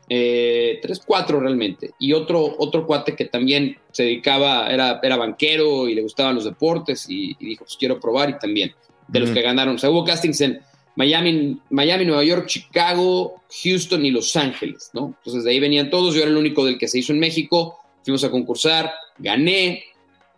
Eh, 0.10 0.80
tres, 0.82 1.02
cuatro 1.06 1.40
realmente. 1.40 1.92
Y 2.00 2.14
otro, 2.14 2.56
otro 2.60 2.86
cuate 2.86 3.16
que 3.16 3.26
también 3.26 3.78
se 3.92 4.04
dedicaba, 4.04 4.68
era, 4.70 5.00
era 5.02 5.16
banquero 5.16 5.88
y 5.88 5.96
le 5.96 6.02
gustaban 6.02 6.36
los 6.36 6.44
deportes 6.44 7.06
y, 7.10 7.36
dijo, 7.40 7.64
pues 7.64 7.78
quiero 7.78 8.00
probar 8.00 8.30
y 8.30 8.38
también. 8.38 8.74
De 9.08 9.22
los 9.22 9.30
que 9.30 9.42
ganaron. 9.42 9.76
O 9.76 9.78
sea, 9.78 9.90
hubo 9.90 10.04
castings 10.04 10.42
en 10.42 10.60
Miami, 10.98 11.58
Miami, 11.70 12.04
Nueva 12.04 12.26
York, 12.26 12.46
Chicago, 12.48 13.42
Houston 13.64 14.06
y 14.06 14.12
Los 14.12 14.36
Ángeles, 14.36 14.90
¿no? 14.92 15.16
Entonces 15.18 15.46
de 15.46 15.52
ahí 15.52 15.62
venían 15.62 15.90
todos. 15.90 16.14
Yo 16.14 16.24
era 16.24 16.30
el 16.30 16.36
único 16.36 16.66
del 16.66 16.78
que 16.78 16.90
se 16.90 17.00
hizo 17.00 17.14
en 17.14 17.20
México. 17.20 17.80
Fuimos 18.04 18.26
a 18.26 18.32
concursar, 18.32 18.92
gané, 19.18 19.86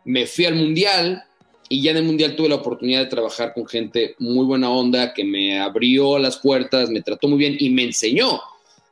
me 0.06 0.28
fui 0.28 0.46
al 0.46 0.54
Mundial 0.54 1.24
y 1.72 1.84
ya 1.84 1.92
en 1.92 1.98
el 1.98 2.04
Mundial 2.04 2.36
tuve 2.36 2.50
la 2.50 2.56
oportunidad 2.56 3.02
de 3.02 3.06
trabajar 3.06 3.54
con 3.54 3.68
gente 3.68 4.16
muy 4.18 4.44
buena 4.44 4.72
onda, 4.72 5.14
que 5.14 5.24
me 5.24 5.60
abrió 5.60 6.18
las 6.18 6.38
puertas, 6.38 6.90
me 6.90 7.04
trató 7.04 7.28
muy 7.28 7.38
bien 7.38 7.56
y 7.60 7.70
me 7.70 7.84
enseñó. 7.84 8.42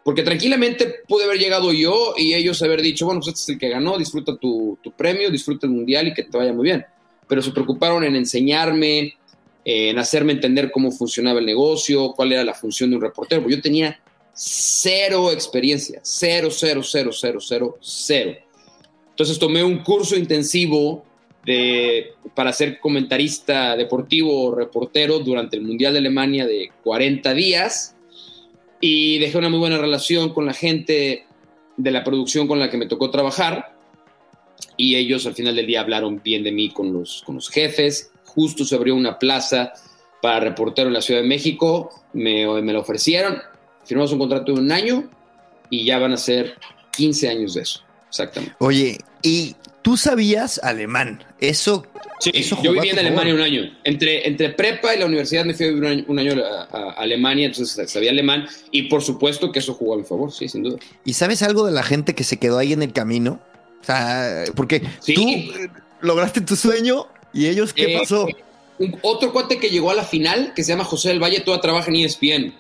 Porque 0.04 0.22
tranquilamente 0.22 1.02
pude 1.08 1.24
haber 1.24 1.40
llegado 1.40 1.74
yo 1.74 2.14
y 2.16 2.36
ellos 2.36 2.62
haber 2.62 2.84
dicho, 2.84 3.08
bueno, 3.08 3.20
pues 3.20 3.30
este 3.30 3.42
es 3.42 3.50
el 3.56 3.60
que 3.60 3.70
ganó, 3.70 3.98
disfruta 3.98 4.38
tu, 4.38 4.78
premio, 4.96 5.32
disfruta 5.32 5.66
el 5.66 5.74
Mundial 5.74 6.08
y 6.08 6.14
que 6.14 6.24
te 6.24 6.38
vaya 6.38 6.54
muy 6.54 6.66
bien. 6.66 6.86
Pero 7.28 7.42
se 7.42 7.52
preocuparon 7.52 8.04
en 8.04 8.16
enseñarme, 8.16 9.16
en 9.66 9.98
hacerme 9.98 10.34
entender 10.34 10.70
cómo 10.72 10.92
funcionaba 10.92 11.40
el 11.40 11.48
negocio, 11.48 12.14
cuál 12.16 12.32
era 12.32 12.44
la 12.44 12.54
función 12.54 12.92
de 12.92 12.98
un 12.98 13.02
reportero. 13.02 13.50
yo 13.50 13.60
tenía 13.60 14.00
cero 14.34 15.32
experiencia, 15.32 16.00
cero, 16.04 16.50
cero, 16.52 16.82
cero, 16.84 17.10
cero, 17.12 17.40
cero, 17.42 17.78
cero. 17.82 18.36
Entonces 19.10 19.40
tomé 19.40 19.64
un 19.64 19.80
curso 19.80 20.16
intensivo 20.16 21.07
para 22.36 22.52
ser 22.54 22.80
comentarista 22.80 23.76
deportivo 23.76 24.48
o 24.48 24.56
reportero 24.56 25.20
durante 25.20 25.56
el 25.56 25.64
Mundial 25.64 25.94
de 25.94 26.00
Alemania 26.00 26.46
de 26.46 26.72
40 26.84 27.34
días. 27.34 27.96
Y 28.82 29.18
dejé 29.20 29.38
una 29.38 29.50
muy 29.50 29.60
buena 29.60 29.78
relación 29.78 30.34
con 30.34 30.46
la 30.46 30.54
gente 30.54 31.26
de 31.78 31.92
la 31.92 32.04
producción 32.04 32.48
con 32.48 32.60
la 32.60 32.70
que 32.70 32.78
me 32.78 32.86
tocó 32.86 33.10
trabajar. 33.10 33.76
Y 34.76 34.96
ellos 34.96 35.26
al 35.26 35.34
final 35.34 35.56
del 35.56 35.68
día 35.68 35.82
hablaron 35.82 36.22
bien 36.24 36.44
de 36.44 36.52
mí 36.52 36.70
con 36.70 36.94
los, 36.94 37.24
con 37.26 37.36
los 37.36 37.50
jefes. 37.50 38.12
Justo 38.26 38.66
se 38.66 38.76
abrió 38.76 38.96
una 38.96 39.18
plaza 39.18 39.74
para 40.22 40.40
reportero 40.40 40.88
en 40.88 40.94
la 40.94 41.02
Ciudad 41.02 41.22
de 41.22 41.28
México, 41.28 41.90
me, 42.14 42.46
me 42.62 42.74
lo 42.74 42.82
ofrecieron, 42.82 43.38
firmamos 43.86 44.12
un 44.12 44.20
contrato 44.20 44.54
de 44.54 44.60
un 44.60 44.72
año 44.72 45.10
y 45.70 45.86
ya 45.86 46.00
van 46.00 46.14
a 46.14 46.18
ser 46.18 46.56
15 46.96 47.30
años 47.30 47.54
de 47.54 47.62
eso, 47.62 47.82
exactamente. 48.10 48.56
Oye, 48.60 48.98
y 49.22 49.56
tú 49.82 49.96
sabías 49.96 50.60
alemán. 50.64 51.24
Eso. 51.40 51.86
Sí, 52.20 52.32
yo 52.64 52.74
viví 52.74 52.90
en 52.90 53.00
Alemania 53.00 53.34
un 53.34 53.42
año. 53.42 53.62
Entre, 53.84 54.28
entre 54.28 54.50
prepa 54.50 54.94
y 54.94 55.00
la 55.00 55.06
universidad 55.06 55.46
me 55.46 55.54
fui 55.54 55.66
a 55.66 55.70
vivir 55.70 56.06
un 56.08 56.20
año, 56.20 56.34
a, 56.44 56.92
Alemania, 56.98 57.46
entonces 57.46 57.90
sabía 57.90 58.12
alemán 58.12 58.48
y 58.72 58.84
por 58.84 59.02
supuesto 59.02 59.52
que 59.52 59.60
eso 59.60 59.74
jugó 59.74 59.94
a 59.94 59.98
mi 59.98 60.04
favor, 60.04 60.32
sí, 60.32 60.50
sin 60.50 60.64
duda. 60.64 60.78
¿Y 61.06 61.14
sabes 61.14 61.42
algo 61.44 61.66
de 61.66 61.72
la 61.72 61.84
gente 61.84 62.16
que 62.16 62.24
se 62.24 62.38
quedó 62.38 62.58
ahí 62.58 62.74
en 62.74 62.82
el 62.82 62.92
camino? 62.92 63.40
O 63.82 63.86
sea, 63.86 64.44
porque 64.56 64.82
tú 65.06 65.30
eh, 65.30 65.70
lograste 66.02 66.42
tu 66.42 66.56
sueño 66.56 67.08
y 67.34 67.48
ellos, 67.48 67.74
¿qué 67.74 67.96
eh, 67.96 68.00
pasó? 68.00 68.28
otro 69.02 69.32
cuate 69.32 69.58
que 69.58 69.70
llegó 69.70 69.92
a 69.92 69.96
la 69.96 70.04
final, 70.04 70.54
que 70.54 70.64
se 70.64 70.72
llama 70.72 70.84
José 70.84 71.10
del 71.10 71.24
Valle, 71.24 71.40
toda 71.40 71.62
trabaja 71.62 71.90
en 71.90 71.96
ESPN. 71.96 72.54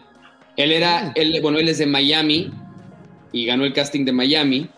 Él 0.55 0.71
era, 0.71 1.09
mm. 1.09 1.11
él, 1.15 1.41
bueno, 1.41 1.59
él 1.59 1.69
es 1.69 1.77
de 1.77 1.85
Miami 1.85 2.51
y 3.31 3.45
ganó 3.45 3.65
el 3.65 3.73
casting 3.73 4.05
de 4.05 4.11
Miami. 4.11 4.69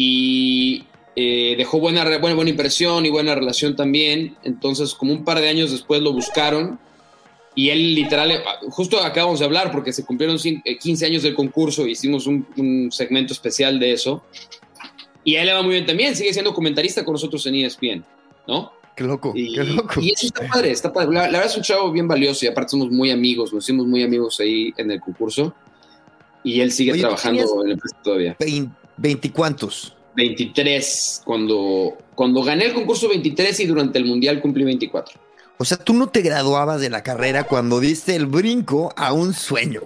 Y 0.00 0.84
eh, 1.16 1.56
dejó 1.58 1.80
buena, 1.80 2.04
buena, 2.18 2.36
buena 2.36 2.50
impresión 2.50 3.04
y 3.04 3.10
buena 3.10 3.34
relación 3.34 3.74
también. 3.74 4.36
Entonces, 4.44 4.94
como 4.94 5.12
un 5.12 5.24
par 5.24 5.40
de 5.40 5.48
años 5.48 5.72
después 5.72 6.00
lo 6.00 6.12
buscaron 6.12 6.78
y 7.56 7.70
él 7.70 7.96
literal, 7.96 8.40
justo 8.70 9.02
acabamos 9.02 9.40
de 9.40 9.44
hablar 9.44 9.72
porque 9.72 9.92
se 9.92 10.04
cumplieron 10.04 10.38
15 10.38 10.62
eh, 10.64 11.08
años 11.08 11.24
del 11.24 11.34
concurso 11.34 11.88
y 11.88 11.90
hicimos 11.90 12.28
un, 12.28 12.88
segmento 12.92 13.32
especial 13.32 13.80
de 13.80 13.94
eso. 13.94 14.22
Y 15.24 15.34
a 15.34 15.40
él 15.40 15.48
le 15.48 15.54
va 15.54 15.62
muy 15.62 15.72
bien 15.72 15.84
también, 15.84 16.14
sigue 16.14 16.32
siendo 16.32 16.54
comentarista 16.54 17.04
con 17.04 17.14
nosotros 17.14 17.44
en 17.46 17.56
ESPN, 17.56 18.04
¿no? 18.46 18.70
Qué 18.94 19.02
loco, 19.02 19.32
y, 19.34 19.54
qué 19.56 19.64
loco. 19.64 20.00
Y 20.00 20.12
eso 20.12 20.26
está 20.26 20.46
padre, 20.46 20.70
está 20.70 20.92
padre. 20.92 21.12
La, 21.12 21.22
verdad 21.22 21.46
es 21.46 21.56
un 21.56 21.64
chavo 21.64 21.90
bien 21.90 22.06
valioso 22.06 22.44
y 22.44 22.48
aparte 22.48 22.70
somos 22.70 22.90
muy 22.92 23.10
amigos, 23.10 23.52
nos 23.52 23.64
hicimos 23.64 23.88
muy 23.88 24.04
amigos 24.04 24.38
ahí 24.38 24.72
en 24.76 24.92
el 24.92 25.00
concurso. 25.00 25.52
Y 26.44 26.60
él 26.60 26.70
sigue 26.70 26.96
trabajando 26.96 27.64
en 27.64 27.72
el 27.72 27.80
todavía. 28.04 28.36
¿20 28.38 28.70
cuántos? 29.32 29.94
23, 30.14 31.22
cuando, 31.24 31.96
cuando 32.14 32.42
gané 32.42 32.66
el 32.66 32.74
concurso 32.74 33.08
23 33.08 33.60
y 33.60 33.66
durante 33.66 33.98
el 33.98 34.04
Mundial 34.04 34.40
cumplí 34.40 34.64
24. 34.64 35.20
O 35.58 35.64
sea, 35.64 35.76
tú 35.76 35.92
no 35.92 36.08
te 36.08 36.22
graduabas 36.22 36.80
de 36.80 36.90
la 36.90 37.02
carrera 37.02 37.44
cuando 37.44 37.80
diste 37.80 38.16
el 38.16 38.26
brinco 38.26 38.92
a 38.96 39.12
un 39.12 39.34
sueño. 39.34 39.82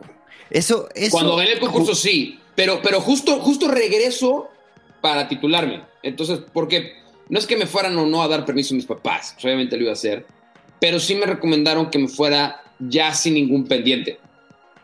Eso, 0.51 0.89
es 0.95 1.11
Cuando 1.11 1.37
gané 1.37 1.53
el 1.53 1.61
concurso 1.61 1.95
sí, 1.95 2.39
pero, 2.55 2.81
pero 2.83 3.01
justo, 3.01 3.41
justo 3.41 3.69
regreso 3.69 4.49
para 5.01 5.29
titularme. 5.29 5.83
Entonces, 6.03 6.41
porque 6.53 6.95
no 7.29 7.39
es 7.39 7.47
que 7.47 7.57
me 7.57 7.67
fueran 7.67 7.97
o 7.99 8.07
no 8.07 8.23
a 8.23 8.29
dar 8.29 8.45
permiso 8.45 8.75
a 8.75 8.77
mis 8.77 8.87
papás, 8.87 9.33
pues, 9.35 9.45
obviamente 9.47 9.77
lo 9.77 9.83
iba 9.83 9.93
a 9.93 9.95
hacer, 9.95 10.27
pero 10.79 11.01
sí 11.01 11.15
me 11.15 11.27
recomendaron 11.27 11.91
que 11.91 11.99
me 11.99 12.09
fuera 12.09 12.63
ya 12.79 13.15
sin 13.15 13.35
ningún 13.35 13.67
pendiente. 13.67 14.19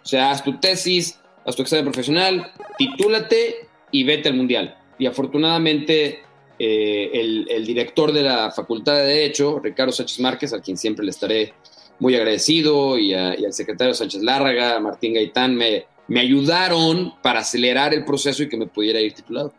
O 0.02 0.06
sea, 0.06 0.30
haz 0.30 0.42
tu 0.42 0.58
tesis, 0.58 1.18
haz 1.44 1.56
tu 1.56 1.62
examen 1.62 1.84
profesional, 1.84 2.52
titúlate 2.78 3.67
y 3.90 4.04
vete 4.04 4.28
al 4.28 4.34
mundial 4.34 4.78
y 4.98 5.06
afortunadamente 5.06 6.20
eh, 6.58 7.10
el, 7.48 7.64
director 7.64 8.12
de 8.12 8.22
la 8.22 8.50
Facultad 8.50 8.96
de 8.96 9.04
Derecho, 9.04 9.60
Ricardo 9.60 9.92
Sánchez 9.92 10.18
Márquez, 10.20 10.52
a 10.52 10.60
quien 10.60 10.76
siempre 10.76 11.04
le 11.04 11.10
estaré 11.10 11.54
muy 12.00 12.16
agradecido, 12.16 12.98
y, 12.98 13.14
al 13.14 13.52
secretario 13.52 13.94
Sánchez 13.94 14.22
Lárraga, 14.22 14.78
Martín 14.80 15.14
Gaitán, 15.14 15.54
me, 15.54 15.86
me 16.08 16.20
ayudaron 16.20 17.14
para 17.22 17.40
acelerar 17.40 17.94
el 17.94 18.04
proceso 18.04 18.42
y 18.42 18.48
que 18.48 18.56
me 18.56 18.66
pudiera 18.66 19.00
ir 19.00 19.14
titulado. 19.14 19.52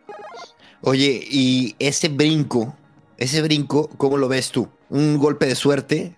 Oye, 0.81 1.21
y 1.29 1.75
ese 1.79 2.09
brinco, 2.09 2.75
ese 3.17 3.41
brinco, 3.41 3.89
¿cómo 3.98 4.17
lo 4.17 4.27
ves 4.27 4.51
tú? 4.51 4.67
¿Un 4.89 5.17
golpe 5.17 5.45
de 5.45 5.55
suerte? 5.55 6.15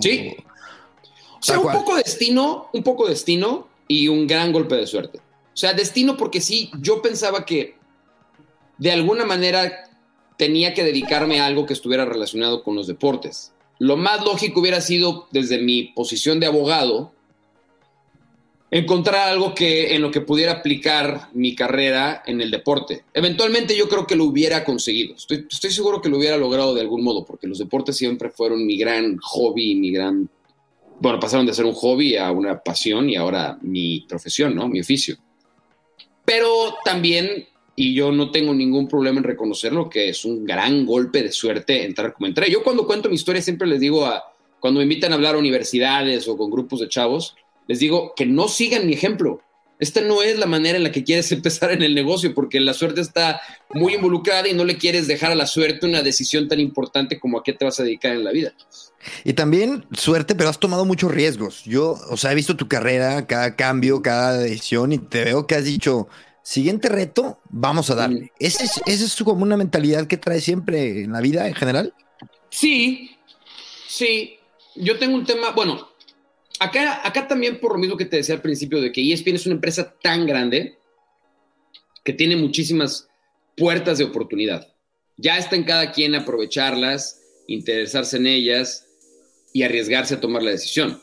Sí. 0.00 0.36
O 1.40 1.42
sea, 1.42 1.60
un 1.60 1.70
poco 1.70 1.96
destino, 1.96 2.68
un 2.72 2.82
poco 2.82 3.08
destino 3.08 3.68
y 3.86 4.08
un 4.08 4.26
gran 4.26 4.52
golpe 4.52 4.74
de 4.76 4.86
suerte. 4.86 5.20
O 5.56 5.58
sea, 5.58 5.72
destino 5.72 6.18
porque 6.18 6.42
sí, 6.42 6.70
yo 6.82 7.00
pensaba 7.00 7.46
que 7.46 7.76
de 8.76 8.92
alguna 8.92 9.24
manera 9.24 9.88
tenía 10.36 10.74
que 10.74 10.84
dedicarme 10.84 11.40
a 11.40 11.46
algo 11.46 11.64
que 11.64 11.72
estuviera 11.72 12.04
relacionado 12.04 12.62
con 12.62 12.76
los 12.76 12.86
deportes. 12.86 13.54
Lo 13.78 13.96
más 13.96 14.22
lógico 14.22 14.60
hubiera 14.60 14.82
sido, 14.82 15.28
desde 15.30 15.56
mi 15.56 15.84
posición 15.84 16.40
de 16.40 16.46
abogado, 16.46 17.14
encontrar 18.70 19.30
algo 19.30 19.54
que 19.54 19.94
en 19.94 20.02
lo 20.02 20.10
que 20.10 20.20
pudiera 20.20 20.52
aplicar 20.52 21.30
mi 21.32 21.54
carrera 21.54 22.22
en 22.26 22.42
el 22.42 22.50
deporte. 22.50 23.04
Eventualmente 23.14 23.74
yo 23.74 23.88
creo 23.88 24.06
que 24.06 24.14
lo 24.14 24.24
hubiera 24.24 24.62
conseguido. 24.62 25.14
Estoy, 25.14 25.46
estoy 25.50 25.70
seguro 25.70 26.02
que 26.02 26.10
lo 26.10 26.18
hubiera 26.18 26.36
logrado 26.36 26.74
de 26.74 26.82
algún 26.82 27.02
modo, 27.02 27.24
porque 27.24 27.46
los 27.46 27.58
deportes 27.58 27.96
siempre 27.96 28.28
fueron 28.28 28.66
mi 28.66 28.76
gran 28.76 29.16
hobby, 29.22 29.74
mi 29.74 29.90
gran... 29.90 30.28
Bueno, 31.00 31.18
pasaron 31.18 31.46
de 31.46 31.54
ser 31.54 31.64
un 31.64 31.72
hobby 31.72 32.16
a 32.16 32.30
una 32.30 32.62
pasión 32.62 33.08
y 33.08 33.16
ahora 33.16 33.58
mi 33.62 34.00
profesión, 34.06 34.54
¿no? 34.54 34.68
Mi 34.68 34.80
oficio. 34.80 35.16
Pero 36.26 36.74
también, 36.84 37.46
y 37.76 37.94
yo 37.94 38.12
no 38.12 38.30
tengo 38.30 38.52
ningún 38.52 38.88
problema 38.88 39.18
en 39.18 39.24
reconocerlo, 39.24 39.88
que 39.88 40.10
es 40.10 40.24
un 40.24 40.44
gran 40.44 40.84
golpe 40.84 41.22
de 41.22 41.32
suerte 41.32 41.84
entrar 41.84 42.12
como 42.12 42.26
entré. 42.26 42.50
Yo 42.50 42.62
cuando 42.62 42.86
cuento 42.86 43.08
mi 43.08 43.14
historia 43.14 43.40
siempre 43.40 43.68
les 43.68 43.80
digo 43.80 44.04
a, 44.04 44.24
cuando 44.60 44.78
me 44.78 44.84
invitan 44.84 45.12
a 45.12 45.14
hablar 45.14 45.36
a 45.36 45.38
universidades 45.38 46.26
o 46.26 46.36
con 46.36 46.50
grupos 46.50 46.80
de 46.80 46.88
chavos, 46.88 47.36
les 47.68 47.78
digo 47.78 48.12
que 48.16 48.26
no 48.26 48.48
sigan 48.48 48.86
mi 48.86 48.92
ejemplo. 48.92 49.40
Esta 49.78 50.00
no 50.00 50.22
es 50.22 50.38
la 50.38 50.46
manera 50.46 50.78
en 50.78 50.84
la 50.84 50.92
que 50.92 51.04
quieres 51.04 51.30
empezar 51.32 51.72
en 51.72 51.82
el 51.82 51.94
negocio, 51.94 52.34
porque 52.34 52.60
la 52.60 52.74
suerte 52.74 53.00
está 53.00 53.40
muy 53.70 53.94
involucrada 53.94 54.48
y 54.48 54.54
no 54.54 54.64
le 54.64 54.78
quieres 54.78 55.06
dejar 55.06 55.32
a 55.32 55.34
la 55.34 55.46
suerte 55.46 55.86
una 55.86 56.02
decisión 56.02 56.48
tan 56.48 56.60
importante 56.60 57.18
como 57.18 57.38
a 57.38 57.42
qué 57.42 57.52
te 57.52 57.64
vas 57.64 57.78
a 57.80 57.82
dedicar 57.82 58.12
en 58.12 58.24
la 58.24 58.32
vida. 58.32 58.54
Y 59.24 59.34
también 59.34 59.86
suerte, 59.92 60.34
pero 60.34 60.48
has 60.48 60.58
tomado 60.58 60.84
muchos 60.84 61.12
riesgos. 61.12 61.64
Yo, 61.64 61.96
o 62.10 62.16
sea, 62.16 62.32
he 62.32 62.34
visto 62.34 62.56
tu 62.56 62.68
carrera, 62.68 63.26
cada 63.26 63.54
cambio, 63.54 64.02
cada 64.02 64.38
decisión, 64.38 64.92
y 64.92 64.98
te 64.98 65.24
veo 65.24 65.46
que 65.46 65.54
has 65.54 65.64
dicho, 65.64 66.08
siguiente 66.42 66.88
reto, 66.88 67.40
vamos 67.48 67.90
a 67.90 67.94
darle. 67.94 68.32
¿Esa 68.38 68.64
es, 68.64 68.80
esa 68.86 69.04
es 69.04 69.14
como 69.22 69.42
una 69.42 69.56
mentalidad 69.56 70.06
que 70.06 70.16
trae 70.16 70.40
siempre 70.40 71.02
en 71.02 71.12
la 71.12 71.20
vida 71.20 71.46
en 71.46 71.54
general? 71.54 71.94
Sí, 72.50 73.16
sí. 73.88 74.38
Yo 74.74 74.98
tengo 74.98 75.16
un 75.16 75.24
tema, 75.24 75.50
bueno, 75.50 75.88
acá, 76.58 77.06
acá 77.06 77.28
también 77.28 77.60
por 77.60 77.72
lo 77.72 77.78
mismo 77.78 77.96
que 77.96 78.04
te 78.04 78.16
decía 78.16 78.34
al 78.34 78.42
principio 78.42 78.80
de 78.80 78.92
que 78.92 79.12
ESPN 79.12 79.36
es 79.36 79.46
una 79.46 79.54
empresa 79.54 79.94
tan 80.02 80.26
grande 80.26 80.78
que 82.04 82.12
tiene 82.12 82.36
muchísimas 82.36 83.08
puertas 83.56 83.98
de 83.98 84.04
oportunidad. 84.04 84.72
Ya 85.16 85.38
está 85.38 85.56
en 85.56 85.64
cada 85.64 85.92
quien 85.92 86.14
aprovecharlas, 86.14 87.20
interesarse 87.46 88.18
en 88.18 88.26
ellas 88.26 88.86
y 89.52 89.62
arriesgarse 89.62 90.14
a 90.14 90.20
tomar 90.20 90.42
la 90.42 90.50
decisión. 90.50 91.00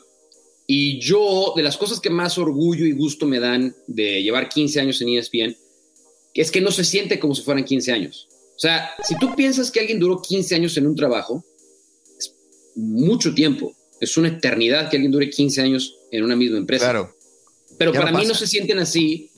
Y 0.66 0.98
yo, 1.00 1.52
de 1.56 1.62
las 1.62 1.76
cosas 1.76 2.00
que 2.00 2.10
más 2.10 2.38
orgullo 2.38 2.86
y 2.86 2.92
gusto 2.92 3.26
me 3.26 3.40
dan 3.40 3.74
de 3.86 4.22
llevar 4.22 4.48
15 4.48 4.80
años 4.80 5.02
en 5.02 5.10
ESPN, 5.10 5.56
es 6.32 6.50
que 6.50 6.60
no 6.60 6.70
se 6.70 6.84
siente 6.84 7.18
como 7.20 7.34
si 7.34 7.42
fueran 7.42 7.64
15 7.64 7.92
años. 7.92 8.28
O 8.56 8.58
sea, 8.58 8.90
si 9.02 9.16
tú 9.18 9.34
piensas 9.34 9.70
que 9.70 9.80
alguien 9.80 10.00
duró 10.00 10.22
15 10.22 10.54
años 10.54 10.76
en 10.76 10.86
un 10.86 10.96
trabajo, 10.96 11.44
es 12.18 12.34
mucho 12.76 13.34
tiempo 13.34 13.74
es 14.00 14.16
una 14.16 14.28
eternidad 14.28 14.90
que 14.90 14.96
alguien 14.96 15.12
dure 15.12 15.30
15 15.30 15.60
años 15.60 15.96
en 16.10 16.24
una 16.24 16.36
misma 16.36 16.58
empresa. 16.58 16.86
Claro. 16.86 17.14
Pero 17.78 17.92
para 17.92 18.12
mí 18.12 18.24
no 18.26 18.34
se 18.34 18.46
sienten 18.46 18.78
así 18.78 19.30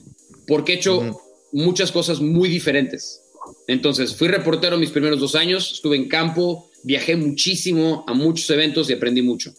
porque 0.45 0.73
he 0.73 0.75
hecho 0.75 1.21
muchas 1.51 1.91
cosas 1.91 2.21
muy 2.21 2.49
diferentes. 2.49 3.21
Entonces, 3.67 4.15
fui 4.15 4.27
reportero 4.27 4.77
mis 4.77 4.91
primeros 4.91 5.19
dos 5.19 5.35
años, 5.35 5.71
estuve 5.73 5.95
en 5.95 6.07
campo, 6.07 6.69
viajé 6.83 7.15
muchísimo 7.15 8.03
a 8.07 8.13
muchos 8.13 8.49
eventos 8.49 8.89
y 8.89 8.93
aprendí 8.93 9.21
mucho. 9.21 9.53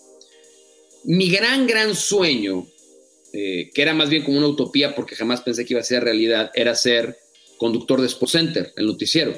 Mi 1.04 1.30
gran, 1.30 1.66
gran 1.66 1.94
sueño, 1.94 2.66
eh, 3.32 3.70
que 3.72 3.82
era 3.82 3.94
más 3.94 4.10
bien 4.10 4.24
como 4.24 4.38
una 4.38 4.48
utopía 4.48 4.94
porque 4.94 5.16
jamás 5.16 5.40
pensé 5.40 5.64
que 5.64 5.74
iba 5.74 5.80
a 5.80 5.84
ser 5.84 6.04
realidad, 6.04 6.50
era 6.54 6.74
ser 6.74 7.18
conductor 7.56 8.00
de 8.00 8.06
Sports 8.06 8.32
Center, 8.32 8.72
el 8.76 8.86
noticiero. 8.86 9.34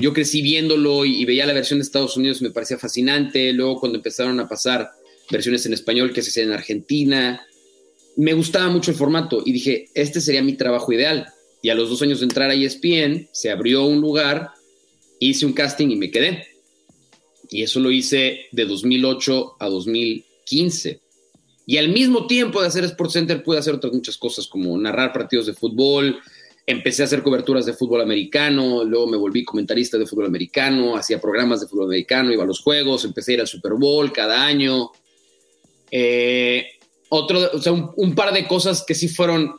Yo 0.00 0.12
crecí 0.12 0.42
viéndolo 0.42 1.04
y, 1.04 1.24
veía 1.24 1.46
la 1.46 1.52
versión 1.52 1.78
de 1.78 1.84
Estados 1.84 2.16
Unidos, 2.16 2.42
me 2.42 2.50
parecía 2.50 2.78
fascinante. 2.78 3.52
Luego 3.52 3.80
cuando 3.80 3.98
empezaron 3.98 4.38
a 4.40 4.48
pasar 4.48 4.90
versiones 5.30 5.66
en 5.66 5.72
español 5.72 6.12
que 6.12 6.22
se 6.22 6.30
hacían 6.30 6.48
en 6.48 6.54
Argentina, 6.54 7.46
me 8.16 8.34
gustaba 8.34 8.68
mucho 8.70 8.90
el 8.90 8.96
formato 8.96 9.42
y 9.44 9.52
dije, 9.52 9.86
este 9.94 10.20
sería 10.20 10.42
mi 10.42 10.54
trabajo 10.54 10.92
ideal. 10.92 11.26
Y 11.62 11.70
a 11.70 11.74
los 11.74 11.88
dos 11.88 12.02
años 12.02 12.20
de 12.20 12.24
entrar 12.24 12.50
a 12.50 12.54
ESPN, 12.54 13.28
se 13.32 13.50
abrió 13.50 13.84
un 13.84 14.00
lugar, 14.00 14.50
hice 15.20 15.46
un 15.46 15.52
casting 15.52 15.88
y 15.88 15.96
me 15.96 16.10
quedé. 16.10 16.46
Y 17.50 17.62
eso 17.62 17.80
lo 17.80 17.90
hice 17.90 18.46
de 18.50 18.64
2008 18.64 19.56
a 19.60 19.68
2015. 19.68 21.00
Y 21.66 21.76
al 21.76 21.90
mismo 21.90 22.26
tiempo 22.26 22.60
de 22.60 22.66
hacer 22.66 22.84
Sports 22.84 23.12
Center 23.12 23.42
pude 23.42 23.58
hacer 23.58 23.74
otras 23.74 23.92
muchas 23.92 24.16
cosas 24.16 24.46
como 24.48 24.76
narrar 24.76 25.12
partidos 25.12 25.46
de 25.46 25.54
fútbol, 25.54 26.18
empecé 26.66 27.02
a 27.02 27.06
hacer 27.06 27.22
coberturas 27.22 27.66
de 27.66 27.72
fútbol 27.72 28.00
americano, 28.00 28.84
luego 28.84 29.06
me 29.06 29.16
volví 29.16 29.44
comentarista 29.44 29.98
de 29.98 30.06
fútbol 30.06 30.26
americano, 30.26 30.96
hacía 30.96 31.20
programas 31.20 31.60
de 31.60 31.66
fútbol 31.66 31.86
americano, 31.86 32.32
iba 32.32 32.44
a 32.44 32.46
los 32.46 32.60
juegos, 32.60 33.04
empecé 33.04 33.32
a 33.32 33.34
ir 33.34 33.40
al 33.40 33.48
Super 33.48 33.74
Bowl 33.74 34.12
cada 34.12 34.44
año. 34.44 34.90
Eh, 35.90 36.66
otro, 37.08 37.50
o 37.52 37.60
sea, 37.60 37.72
un, 37.72 38.14
par 38.14 38.32
de 38.32 38.46
cosas 38.46 38.84
que 38.86 38.94
sí 38.94 39.08
fueron 39.08 39.56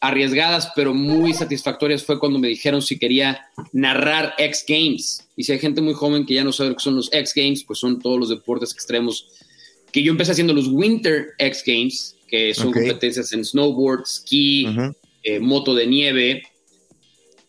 arriesgadas, 0.00 0.72
pero 0.74 0.92
muy 0.92 1.34
satisfactorias 1.34 2.04
fue 2.04 2.18
cuando 2.18 2.38
me 2.38 2.48
dijeron 2.48 2.82
si 2.82 2.98
quería 2.98 3.46
narrar 3.72 4.34
X 4.38 4.64
Games. 4.66 5.28
Y 5.36 5.44
si 5.44 5.52
hay 5.52 5.58
gente 5.58 5.80
muy 5.80 5.94
joven 5.94 6.26
que 6.26 6.34
ya 6.34 6.44
no 6.44 6.52
sabe 6.52 6.70
lo 6.70 6.76
que 6.76 6.82
son 6.82 6.96
los 6.96 7.12
X 7.12 7.32
Games, 7.34 7.64
pues 7.64 7.78
son 7.78 8.00
todos 8.00 8.18
los 8.18 8.28
deportes 8.28 8.72
extremos 8.72 9.28
que 9.92 10.02
yo 10.02 10.10
empecé 10.10 10.32
haciendo 10.32 10.52
los 10.52 10.68
Winter 10.68 11.28
X 11.38 11.62
Games, 11.64 12.16
que 12.28 12.52
son 12.54 12.72
competencias 12.72 13.32
en 13.32 13.44
snowboard, 13.44 14.04
ski, 14.04 14.66
eh, 15.28 15.40
moto 15.40 15.74
de 15.74 15.88
nieve, 15.88 16.44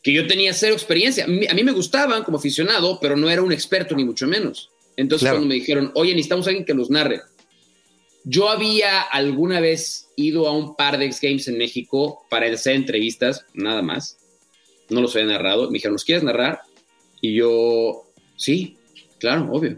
que 0.02 0.12
yo 0.12 0.26
tenía 0.26 0.52
cero 0.52 0.74
experiencia. 0.74 1.26
A 1.26 1.28
mí, 1.28 1.64
me 1.64 1.72
gustaban 1.72 2.24
como 2.24 2.40
aficionado, 2.40 2.98
pero 3.00 3.16
no 3.16 3.30
era 3.30 3.44
un 3.44 3.52
experto 3.52 3.96
ni 3.96 4.04
mucho 4.04 4.26
menos. 4.26 4.72
Entonces 4.96 5.30
cuando 5.30 5.48
me 5.48 5.54
dijeron, 5.54 5.92
oye, 5.94 6.10
necesitamos 6.14 6.48
a 6.48 6.50
alguien 6.50 6.66
que 6.66 6.74
los 6.74 6.90
narre. 6.90 7.22
Yo 8.24 8.50
había 8.50 9.02
alguna 9.02 9.60
vez 9.60 10.08
ido 10.16 10.48
a 10.48 10.58
un 10.58 10.76
par 10.76 10.98
de 10.98 11.06
X 11.06 11.22
Games 11.22 11.48
en 11.50 11.60
México 11.60 12.26
para 12.32 12.48
hacer 12.48 12.76
entrevistas, 12.76 13.46
nada 13.54 13.84
más. 13.84 14.18
No 14.90 15.00
los 15.02 15.16
había 15.16 15.28
narrado. 15.28 15.68
Me 15.68 15.76
dijeron, 15.76 15.94
¿los 15.94 16.04
quieres 16.04 16.24
narrar? 16.24 16.62
Y 17.22 17.36
yo, 17.36 18.08
sí, 18.38 18.76
claro, 19.20 19.48
obvio. 19.52 19.78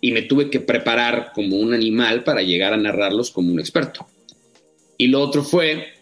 Y 0.00 0.12
me 0.12 0.22
tuve 0.22 0.48
que 0.48 0.60
preparar 0.60 1.32
como 1.34 1.58
un 1.58 1.74
animal 1.74 2.24
para 2.24 2.40
llegar 2.40 2.72
a 2.72 2.78
narrarlos 2.78 3.30
como 3.30 3.52
un 3.52 3.60
experto. 3.60 4.06
Y 4.96 5.08
lo 5.08 5.20
otro 5.20 5.44
fue 5.44 5.92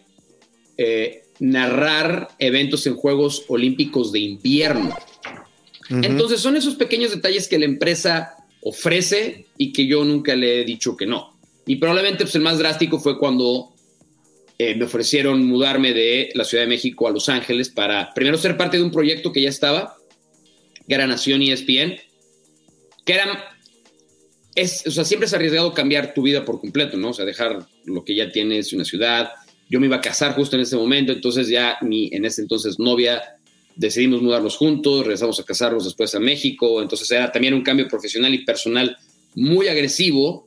eh, 0.77 1.23
narrar 1.39 2.29
eventos 2.39 2.85
en 2.87 2.95
Juegos 2.95 3.45
Olímpicos 3.47 4.11
de 4.11 4.19
invierno. 4.19 4.95
Entonces 5.89 6.39
son 6.39 6.55
esos 6.55 6.75
pequeños 6.75 7.11
detalles 7.11 7.49
que 7.49 7.59
la 7.59 7.65
empresa 7.65 8.35
ofrece 8.61 9.47
y 9.57 9.73
que 9.73 9.87
yo 9.87 10.05
nunca 10.05 10.35
le 10.35 10.61
he 10.61 10.63
dicho 10.63 10.95
que 10.95 11.05
no. 11.05 11.37
Y 11.65 11.75
probablemente 11.77 12.23
pues, 12.23 12.35
el 12.35 12.41
más 12.41 12.59
drástico 12.59 12.99
fue 12.99 13.19
cuando 13.19 13.73
eh, 14.57 14.75
me 14.75 14.85
ofrecieron 14.85 15.43
mudarme 15.45 15.93
de 15.93 16.29
la 16.35 16.43
Ciudad 16.43 16.63
de 16.63 16.69
México 16.69 17.07
a 17.07 17.11
Los 17.11 17.29
Ángeles 17.29 17.69
para 17.69 18.13
primero 18.13 18.37
ser 18.37 18.57
parte 18.57 18.77
de 18.77 18.83
un 18.83 18.91
proyecto 18.91 19.33
que 19.33 19.41
ya 19.41 19.49
estaba, 19.49 19.97
que 20.87 20.93
era 20.93 21.07
Nación 21.07 21.41
ESPN, 21.41 21.95
que 23.03 23.13
era, 23.13 23.57
es, 24.55 24.85
o 24.85 24.91
sea, 24.91 25.03
siempre 25.03 25.25
es 25.25 25.33
arriesgado 25.33 25.73
cambiar 25.73 26.13
tu 26.13 26.21
vida 26.21 26.45
por 26.45 26.59
completo, 26.59 26.97
¿no? 26.97 27.09
O 27.09 27.13
sea, 27.13 27.25
dejar 27.25 27.65
lo 27.85 28.05
que 28.05 28.15
ya 28.15 28.31
tienes, 28.31 28.71
una 28.71 28.85
ciudad, 28.85 29.31
yo 29.71 29.79
me 29.79 29.87
iba 29.87 29.95
a 29.95 30.01
casar 30.01 30.35
justo 30.35 30.57
en 30.57 30.63
ese 30.63 30.75
momento, 30.75 31.13
entonces 31.13 31.47
ya 31.47 31.77
mi 31.81 32.09
en 32.11 32.25
ese 32.25 32.41
entonces 32.41 32.77
novia 32.77 33.21
decidimos 33.77 34.21
mudarnos 34.21 34.57
juntos, 34.57 35.05
regresamos 35.05 35.39
a 35.39 35.45
casarnos 35.45 35.85
después 35.85 36.13
a 36.13 36.19
México, 36.19 36.81
entonces 36.81 37.09
era 37.09 37.31
también 37.31 37.53
un 37.53 37.61
cambio 37.61 37.87
profesional 37.87 38.33
y 38.33 38.43
personal 38.43 38.97
muy 39.33 39.69
agresivo, 39.69 40.45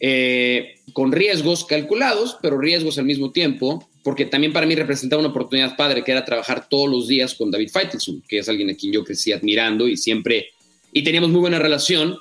eh, 0.00 0.74
con 0.92 1.12
riesgos 1.12 1.64
calculados, 1.64 2.36
pero 2.42 2.58
riesgos 2.58 2.98
al 2.98 3.04
mismo 3.04 3.30
tiempo, 3.30 3.88
porque 4.02 4.24
también 4.24 4.52
para 4.52 4.66
mí 4.66 4.74
representaba 4.74 5.20
una 5.20 5.30
oportunidad 5.30 5.76
padre 5.76 6.02
que 6.02 6.10
era 6.10 6.24
trabajar 6.24 6.68
todos 6.68 6.90
los 6.90 7.06
días 7.06 7.34
con 7.34 7.52
David 7.52 7.70
Feitelson, 7.70 8.24
que 8.28 8.38
es 8.38 8.48
alguien 8.48 8.70
a 8.70 8.74
quien 8.74 8.92
yo 8.92 9.04
crecí 9.04 9.30
admirando 9.30 9.86
y 9.86 9.96
siempre, 9.96 10.48
y 10.92 11.04
teníamos 11.04 11.30
muy 11.30 11.42
buena 11.42 11.60
relación. 11.60 12.18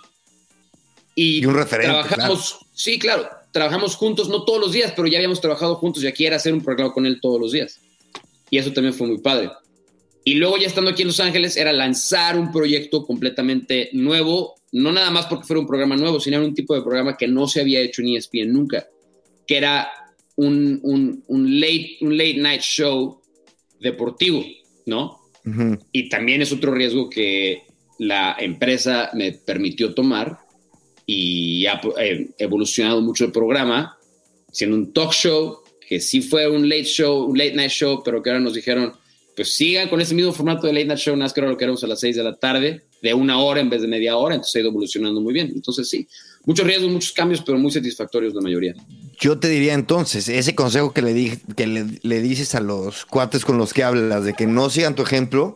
Y, 1.15 1.43
un 1.43 1.56
referente. 1.56 1.89
Trabajamos, 1.89 2.60
sí, 2.75 2.99
claro, 2.99 3.28
trabajamos 3.51 3.95
juntos, 3.95 4.29
no 4.29 4.43
todos 4.43 4.59
los 4.59 4.71
días, 4.71 4.93
pero 4.95 5.07
ya 5.07 5.17
habíamos 5.17 5.41
trabajado 5.41 5.75
juntos 5.75 6.03
y 6.03 6.07
aquí 6.07 6.25
era 6.25 6.35
hacer 6.35 6.53
un 6.53 6.62
programa 6.62 6.93
con 6.93 7.05
él 7.05 7.19
todos 7.21 7.39
los 7.39 7.51
días. 7.51 7.79
Y 8.49 8.57
eso 8.57 8.71
también 8.73 8.93
fue 8.93 9.07
muy 9.07 9.19
padre. 9.19 9.49
Y 10.23 10.35
luego 10.35 10.57
ya 10.57 10.67
estando 10.67 10.91
aquí 10.91 11.01
en 11.01 11.07
Los 11.07 11.19
Ángeles 11.19 11.57
era 11.57 11.73
lanzar 11.73 12.38
un 12.38 12.51
proyecto 12.51 13.05
completamente 13.05 13.89
nuevo, 13.93 14.55
no 14.71 14.91
nada 14.91 15.09
más 15.09 15.25
porque 15.25 15.45
fuera 15.45 15.62
un 15.62 15.67
programa 15.67 15.95
nuevo, 15.95 16.19
sino 16.19 16.38
un 16.39 16.53
tipo 16.53 16.75
de 16.75 16.81
programa 16.81 17.17
que 17.17 17.27
no 17.27 17.47
se 17.47 17.62
había 17.62 17.79
hecho 17.79 18.01
en 18.01 18.09
ESPN 18.09 18.51
nunca, 18.51 18.88
que 19.47 19.57
era 19.57 19.89
un, 20.35 20.79
un, 21.27 21.59
late, 21.59 21.97
un 22.01 22.17
late 22.17 22.38
night 22.38 22.62
show 22.62 23.21
deportivo, 23.79 24.43
¿no? 24.85 25.17
Y 25.91 26.09
también 26.09 26.43
es 26.43 26.51
otro 26.51 26.71
riesgo 26.71 27.09
que 27.09 27.63
la 27.97 28.35
empresa 28.38 29.09
me 29.15 29.31
permitió 29.31 29.95
tomar 29.95 30.38
y 31.12 31.65
ha 31.65 31.82
eh, 32.00 32.30
evolucionado 32.38 33.02
mucho 33.02 33.26
el 33.26 33.32
programa, 33.32 33.98
siendo 34.52 34.78
un 34.78 34.93
talk 34.93 35.12
show, 35.12 35.63
que 35.88 36.00
sí 36.00 36.22
fue 36.22 36.48
un 36.48 36.69
late 36.69 36.84
show, 36.84 37.24
un 37.24 37.36
late 37.36 37.56
night 37.56 37.72
show, 37.72 38.04
pero 38.06 38.22
que 38.22 38.30
ahora 38.30 38.39
nos 38.39 38.54
dijeron, 38.54 38.93
pues 39.36 39.56
sigan 39.56 39.89
con 39.89 40.00
ese 40.02 40.13
mismo 40.13 40.32
formato 40.34 40.67
de 40.67 40.74
late 40.74 40.86
night 40.86 41.00
show, 41.00 41.15
más 41.15 41.34
que 41.34 41.41
ahora 41.41 41.54
lo 41.54 41.58
queremos 41.58 41.84
a 41.84 41.88
las 41.88 42.00
6 42.00 42.15
de 42.15 42.24
la 42.24 42.36
tarde, 42.36 42.84
de 43.02 43.13
una 43.15 43.39
hora 43.39 43.60
en 43.60 43.72
vez 43.72 43.82
de 43.82 43.88
media 43.88 44.17
hora, 44.17 44.36
entonces 44.36 44.56
ha 44.58 44.60
ido 44.60 44.69
evolucionando 44.69 45.19
muy 45.19 45.34
bien. 45.34 45.52
Entonces 45.56 45.89
sí, 45.89 46.08
muchos 46.45 46.67
riesgos, 46.67 46.91
muchos 46.91 47.12
cambios, 47.12 47.41
pero 47.43 47.58
muy 47.58 47.72
satisfactorios 47.72 48.36
la 48.36 48.41
mayoría. 48.41 48.76
Yo 49.19 49.39
te 49.39 49.50
diría 49.50 49.74
entonces, 49.74 50.30
ese 50.30 50.54
consejo 50.54 50.93
que 50.93 51.02
le, 51.02 51.15
di, 51.15 51.39
que 51.56 51.65
le, 51.65 52.22
dices 52.22 52.54
a 52.54 52.60
los 52.60 53.06
cuates 53.06 53.45
con 53.45 53.58
los 53.58 53.74
que 53.74 53.84
hablas, 53.84 54.26
de 54.26 54.36
que 54.36 54.45
no 54.45 54.69
sigan 54.69 54.93
tu 54.93 55.02
ejemplo, 55.02 55.56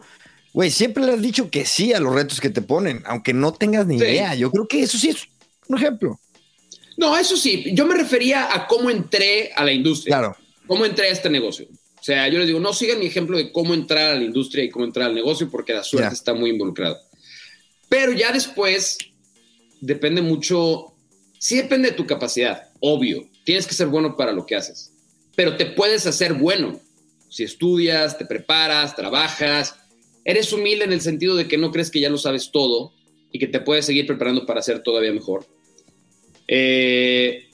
güey, 0.51 0.71
siempre 0.71 1.05
le 1.05 1.13
has 1.13 1.21
dicho 1.21 1.51
que 1.51 1.65
sí 1.65 1.93
a 1.93 1.99
los 1.99 2.15
retos 2.15 2.41
que 2.41 2.49
te 2.49 2.63
ponen, 2.63 3.03
aunque 3.05 3.33
no 3.33 3.53
tengas 3.53 3.85
ni 3.85 3.97
idea. 3.97 4.33
Yo 4.33 4.49
creo 4.49 4.67
que 4.67 4.81
eso 4.81 4.97
sí 4.97 5.09
es 5.09 5.27
un 5.67 5.77
ejemplo. 5.77 6.19
No, 6.97 7.17
eso 7.17 7.35
sí, 7.37 7.71
yo 7.73 7.85
me 7.85 7.95
refería 7.95 8.53
a 8.53 8.67
cómo 8.67 8.89
entré 8.89 9.51
a 9.55 9.63
la 9.63 9.71
industria. 9.71 10.17
Claro. 10.17 10.37
Cómo 10.67 10.85
entré 10.85 11.07
a 11.07 11.11
este 11.11 11.29
negocio. 11.29 11.67
O 11.99 12.03
sea, 12.03 12.27
yo 12.27 12.37
les 12.37 12.47
digo, 12.47 12.59
no 12.59 12.73
sigan 12.73 12.99
mi 12.99 13.05
ejemplo 13.05 13.37
de 13.37 13.51
cómo 13.51 13.73
entrar 13.73 14.11
a 14.11 14.15
la 14.15 14.23
industria 14.23 14.63
y 14.63 14.69
cómo 14.69 14.85
entrar 14.85 15.07
al 15.07 15.15
negocio, 15.15 15.49
porque 15.49 15.73
la 15.73 15.83
suerte 15.83 16.13
está 16.13 16.33
muy 16.33 16.49
involucrada. 16.49 17.01
Pero 17.89 18.11
ya 18.11 18.31
después 18.31 18.97
depende 19.79 20.21
mucho, 20.21 20.93
sí 21.39 21.55
depende 21.55 21.91
de 21.91 21.95
tu 21.95 22.05
capacidad, 22.05 22.69
obvio. 22.79 23.27
Tienes 23.45 23.67
que 23.67 23.73
ser 23.73 23.87
bueno 23.87 24.17
para 24.17 24.31
lo 24.31 24.45
que 24.45 24.55
haces, 24.55 24.91
pero 25.35 25.55
te 25.55 25.65
puedes 25.65 26.05
hacer 26.05 26.33
bueno 26.33 26.81
si 27.29 27.43
estudias, 27.43 28.17
te 28.17 28.25
preparas, 28.25 28.95
trabajas, 28.95 29.75
eres 30.25 30.53
humilde 30.53 30.85
en 30.85 30.93
el 30.93 31.01
sentido 31.01 31.35
de 31.35 31.47
que 31.47 31.57
no 31.57 31.71
crees 31.71 31.89
que 31.89 31.99
ya 31.99 32.09
lo 32.09 32.17
sabes 32.17 32.51
todo 32.51 32.93
y 33.33 33.39
que 33.39 33.47
te 33.47 33.59
puedes 33.59 33.85
seguir 33.85 34.05
preparando 34.05 34.45
para 34.45 34.61
ser 34.61 34.83
todavía 34.83 35.11
mejor. 35.11 35.45
Eh, 36.47 37.49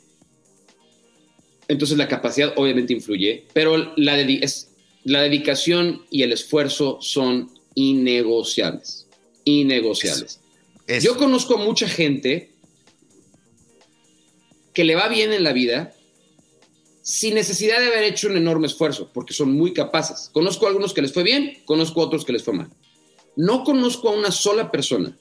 entonces 1.70 1.98
la 1.98 2.08
capacidad 2.08 2.54
obviamente 2.58 2.94
influye, 2.94 3.46
pero 3.54 3.94
la, 3.96 4.18
la 5.06 5.22
dedicación 5.22 6.04
y 6.12 6.24
el 6.24 6.34
esfuerzo 6.34 6.98
son 7.02 7.50
innegociables. 7.76 9.08
Innegociables. 9.46 10.42
Yo 11.02 11.18
conozco 11.18 11.56
a 11.56 11.64
mucha 11.64 11.88
gente 11.88 12.52
que 14.74 14.84
le 14.84 14.96
va 14.96 15.08
bien 15.08 15.32
en 15.32 15.44
la 15.44 15.54
vida 15.54 15.94
sin 17.02 17.36
necesidad 17.36 17.80
de 17.80 17.88
haber 17.88 18.04
hecho 18.04 18.28
un 18.28 18.36
enorme 18.36 18.68
esfuerzo, 18.68 19.10
porque 19.14 19.34
son 19.34 19.54
muy 19.54 19.72
capaces. 19.72 20.30
Conozco 20.34 20.66
a 20.66 20.70
algunos 20.70 20.94
que 20.94 21.02
les 21.02 21.14
fue 21.14 21.24
bien, 21.24 21.60
conozco 21.66 22.02
a 22.02 22.06
otros 22.06 22.26
que 22.26 22.34
les 22.34 22.44
fue 22.44 22.54
mal. 22.54 22.70
No 23.38 23.64
conozco 23.64 24.10
a 24.10 24.12
una 24.12 24.32
sola 24.32 24.72
persona 24.72 25.18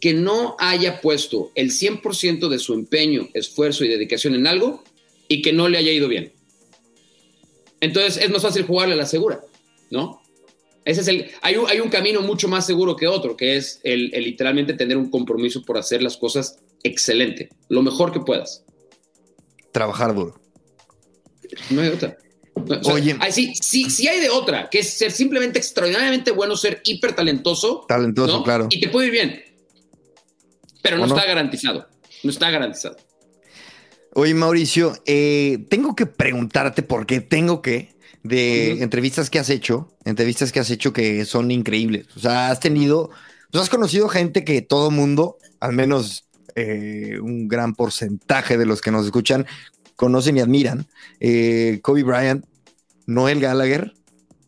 que 0.00 0.14
no 0.14 0.56
haya 0.58 1.00
puesto 1.00 1.50
el 1.54 1.70
100% 1.70 2.48
de 2.48 2.58
su 2.58 2.74
empeño, 2.74 3.28
esfuerzo 3.34 3.84
y 3.84 3.88
dedicación 3.88 4.34
en 4.34 4.46
algo 4.46 4.84
y 5.28 5.42
que 5.42 5.52
no 5.52 5.68
le 5.68 5.78
haya 5.78 5.92
ido 5.92 6.08
bien. 6.08 6.32
Entonces 7.80 8.22
es 8.22 8.30
más 8.30 8.42
fácil 8.42 8.64
jugarle 8.64 8.94
a 8.94 8.98
la 8.98 9.06
segura, 9.06 9.40
¿no? 9.90 10.22
Ese 10.84 11.00
es 11.00 11.08
el, 11.08 11.30
hay, 11.42 11.56
un, 11.56 11.68
hay 11.68 11.80
un 11.80 11.88
camino 11.88 12.22
mucho 12.22 12.46
más 12.46 12.64
seguro 12.64 12.94
que 12.94 13.08
otro, 13.08 13.36
que 13.36 13.56
es 13.56 13.80
el, 13.82 14.10
literalmente 14.10 14.72
tener 14.74 14.96
un 14.96 15.10
compromiso 15.10 15.62
por 15.62 15.78
hacer 15.78 16.00
las 16.00 16.16
cosas 16.16 16.60
excelente, 16.84 17.48
lo 17.68 17.82
mejor 17.82 18.12
que 18.12 18.20
puedas. 18.20 18.64
Trabajar 19.72 20.14
duro. 20.14 20.40
No 21.70 21.82
hay 21.82 21.88
otra. 21.88 22.16
Oye, 22.84 23.16
sí, 23.30 23.52
sí, 23.60 23.90
sí 23.90 24.08
hay 24.08 24.20
de 24.20 24.30
otra, 24.30 24.70
que 24.70 24.78
es 24.78 24.90
ser 24.90 25.10
simplemente 25.10 25.58
extraordinariamente 25.58 26.30
bueno, 26.30 26.56
ser 26.56 26.80
hiper 26.84 27.14
talentoso. 27.14 27.84
Talentoso, 27.86 28.42
claro. 28.44 28.68
Y 28.70 28.80
te 28.80 28.88
puede 28.88 29.08
ir 29.08 29.12
bien. 29.12 29.42
Pero 30.88 30.98
no, 30.98 31.06
está 31.06 31.26
garantizado. 31.26 31.88
No 32.22 32.30
está 32.30 32.50
garantizado. 32.50 32.96
Oye, 34.14 34.34
Mauricio, 34.34 34.94
eh, 35.04 35.66
tengo 35.68 35.94
que 35.94 36.06
preguntarte 36.06 36.82
por 36.82 37.06
qué 37.06 37.20
tengo 37.20 37.60
que 37.60 37.96
de 38.22 38.82
entrevistas 38.82 39.30
que 39.30 39.38
has 39.38 39.50
hecho, 39.50 39.92
entrevistas 40.04 40.52
que 40.52 40.60
has 40.60 40.70
hecho 40.70 40.92
que 40.92 41.24
son 41.24 41.50
increíbles. 41.50 42.06
O 42.16 42.20
sea, 42.20 42.50
has 42.50 42.60
tenido, 42.60 43.10
pues 43.50 43.62
has 43.62 43.70
conocido 43.70 44.08
gente 44.08 44.44
que 44.44 44.62
todo 44.62 44.90
mundo, 44.90 45.38
al 45.60 45.72
menos 45.72 46.24
eh, 46.54 47.18
un 47.20 47.48
gran 47.48 47.74
porcentaje 47.74 48.56
de 48.56 48.66
los 48.66 48.80
que 48.80 48.90
nos 48.90 49.04
escuchan, 49.04 49.46
conocen 49.96 50.36
y 50.36 50.40
admiran. 50.40 50.86
Eh, 51.20 51.80
Kobe 51.82 52.02
Bryant, 52.02 52.44
Noel 53.06 53.40
Gallagher. 53.40 53.92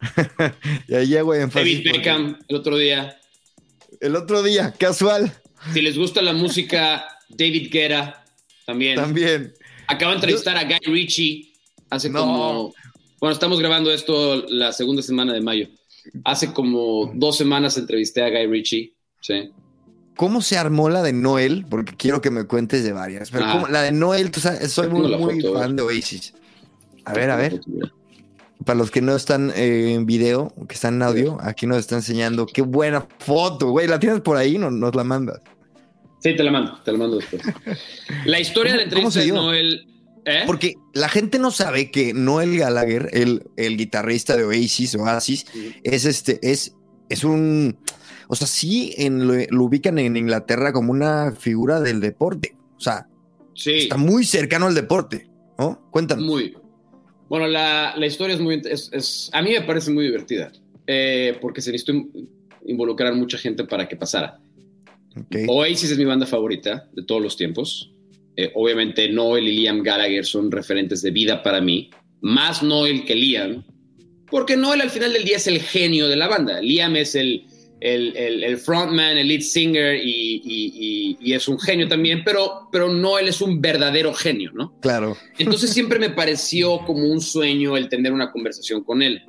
y 0.89 0.95
ahí 0.95 1.11
David 1.11 1.85
Beckham, 1.85 2.39
el 2.49 2.57
otro 2.57 2.79
día. 2.79 3.19
El 4.01 4.17
otro 4.17 4.43
día, 4.43 4.73
casual. 4.79 5.33
Si 5.73 5.81
les 5.83 5.97
gusta 5.99 6.23
la 6.23 6.33
música, 6.33 7.05
David 7.29 7.71
Guerra, 7.71 8.25
también. 8.67 8.97
También. 8.97 9.55
Acabo 9.87 10.11
de 10.13 10.17
entrevistar 10.17 10.57
a 10.57 10.65
Guy 10.65 10.93
Ritchie 10.93 11.53
hace 11.91 12.13
como 12.13 12.75
bueno, 13.21 13.33
estamos 13.33 13.59
grabando 13.59 13.91
esto 13.91 14.45
la 14.49 14.73
segunda 14.73 15.03
semana 15.03 15.33
de 15.33 15.41
mayo. 15.41 15.69
Hace 16.25 16.53
como 16.53 17.11
dos 17.15 17.37
semanas 17.37 17.77
entrevisté 17.77 18.23
a 18.23 18.31
Guy 18.31 18.47
Ritchie. 18.47 18.95
Sí. 19.21 19.51
¿Cómo 20.17 20.41
se 20.41 20.57
armó 20.57 20.89
la 20.89 21.03
de 21.03 21.13
Noel? 21.13 21.67
Porque 21.69 21.97
quiero 21.97 22.21
que 22.21 22.31
me 22.31 22.45
cuentes 22.45 22.85
de 22.85 22.93
varias. 22.93 23.31
Pero 23.31 23.45
ah. 23.47 23.67
la 23.69 23.83
de 23.83 23.93
Noel, 23.93 24.31
tú 24.31 24.41
sabes, 24.41 24.73
soy 24.73 24.89
muy, 24.89 25.43
fan 25.43 25.77
de 25.77 25.83
Oasis. 25.83 26.35
A 27.05 27.13
ver, 27.13 27.31
a 27.31 27.37
ver. 27.37 27.61
Para 28.65 28.79
los 28.79 28.91
que 28.91 29.01
no 29.01 29.15
están 29.15 29.53
eh, 29.55 29.95
en 29.95 30.05
video, 30.05 30.53
que 30.69 30.75
están 30.75 30.95
en 30.95 31.03
audio, 31.03 31.39
aquí 31.41 31.67
nos 31.67 31.79
está 31.79 31.95
enseñando. 31.95 32.47
Qué 32.47 32.63
buena 32.63 33.07
foto, 33.19 33.71
güey. 33.71 33.87
¿La 33.87 34.01
tienes 34.01 34.21
por 34.21 34.37
ahí? 34.37 34.59
No, 34.59 34.71
nos 34.71 34.95
la 34.95 35.05
mandas. 35.05 35.41
Sí, 36.21 36.35
te 36.35 36.43
la 36.43 36.51
mando, 36.51 36.79
te 36.85 36.93
la 36.93 36.99
mando 36.99 37.17
después. 37.17 37.43
La 38.25 38.41
historia 38.41 38.73
de 38.73 38.79
la 38.79 38.85
entrevista 38.85 39.21
de 39.21 39.29
Noel 39.29 39.87
¿Eh? 40.29 40.43
Porque 40.47 40.75
la 40.93 41.09
gente 41.09 41.39
no 41.39 41.51
sabe 41.51 41.91
que 41.91 42.13
Noel 42.13 42.59
Gallagher, 42.59 43.09
el, 43.13 43.45
el 43.57 43.79
guitarrista 43.79 44.37
de 44.37 44.45
Oasis, 44.45 44.95
Oasis, 44.95 45.47
es 45.83 46.05
este, 46.05 46.39
es, 46.43 46.75
es 47.09 47.25
un, 47.25 47.79
o 48.29 48.37
sea, 48.37 48.47
sí 48.47 48.95
en, 48.99 49.27
lo, 49.27 49.65
ubican 49.65 49.99
en 49.99 50.19
Inglaterra 50.19 50.75
como 50.75 50.93
una 50.93 51.33
figura 51.33 51.81
del 51.81 52.01
deporte. 52.01 52.55
O 52.77 52.81
sea, 52.81 53.09
está 53.55 53.97
muy 53.97 54.25
cercano 54.25 54.67
al 54.67 54.75
deporte, 54.75 55.31
¿no? 55.59 55.89
Cuéntame. 55.91 56.23
Muy. 56.23 56.58
Bueno, 57.29 57.47
la, 57.47 57.95
la 57.97 58.07
historia 58.07 58.35
es 58.35 58.41
muy, 58.41 58.63
es, 58.65 59.31
a 59.33 59.43
mí 59.43 59.51
me 59.51 59.63
parece 59.63 59.91
muy 59.91 60.05
divertida, 60.05 60.51
eh, 60.87 61.37
porque 61.41 61.61
se 61.61 61.73
necesitó 61.73 61.93
involucrar 62.67 63.15
mucha 63.15 63.39
gente 63.39 63.65
para 63.65 63.87
que 63.87 63.97
pasara. 63.97 64.41
Oasis 65.49 65.91
es 65.91 65.99
mi 65.99 66.05
banda 66.05 66.27
favorita 66.27 66.89
de 66.93 67.03
todos 67.03 67.21
los 67.21 67.37
tiempos. 67.37 67.93
Eh, 68.37 68.53
obviamente 68.55 69.09
Noel 69.09 69.49
y 69.49 69.57
Liam 69.57 69.83
Gallagher 69.83 70.25
son 70.25 70.51
referentes 70.51 71.03
de 71.03 71.11
vida 71.11 71.43
para 71.43 71.61
mí, 71.61 71.91
más 72.21 72.63
Noel 72.63 73.05
que 73.05 73.17
Liam, 73.17 73.65
porque 74.31 74.57
Noel 74.57 74.81
al 74.81 74.91
final 74.91 75.13
del 75.13 75.25
día 75.25 75.37
es 75.37 75.47
el 75.49 75.61
genio 75.61 76.09
de 76.09 76.17
la 76.17 76.29
banda. 76.29 76.61
Liam 76.61 76.95
es 76.97 77.15
el, 77.15 77.47
el, 77.81 78.57
frontman, 78.59 79.19
el 79.19 79.29
lead 79.29 79.41
singer 79.41 80.01
y, 80.03 81.17
es 81.33 81.47
un 81.49 81.59
genio 81.59 81.89
también, 81.89 82.23
pero, 82.25 82.69
pero 82.73 82.89
Noel 82.89 83.29
es 83.29 83.41
un 83.41 83.61
verdadero 83.61 84.13
genio, 84.13 84.51
¿no? 84.55 84.79
Claro. 84.81 85.17
Entonces 85.39 85.71
siempre 85.71 85.99
me 85.99 86.11
pareció 86.11 86.79
como 86.87 87.05
un 87.05 87.21
sueño 87.21 87.77
el 87.77 87.89
tener 87.89 88.13
una 88.13 88.31
conversación 88.31 88.83
con 88.83 89.03
él. 89.03 89.23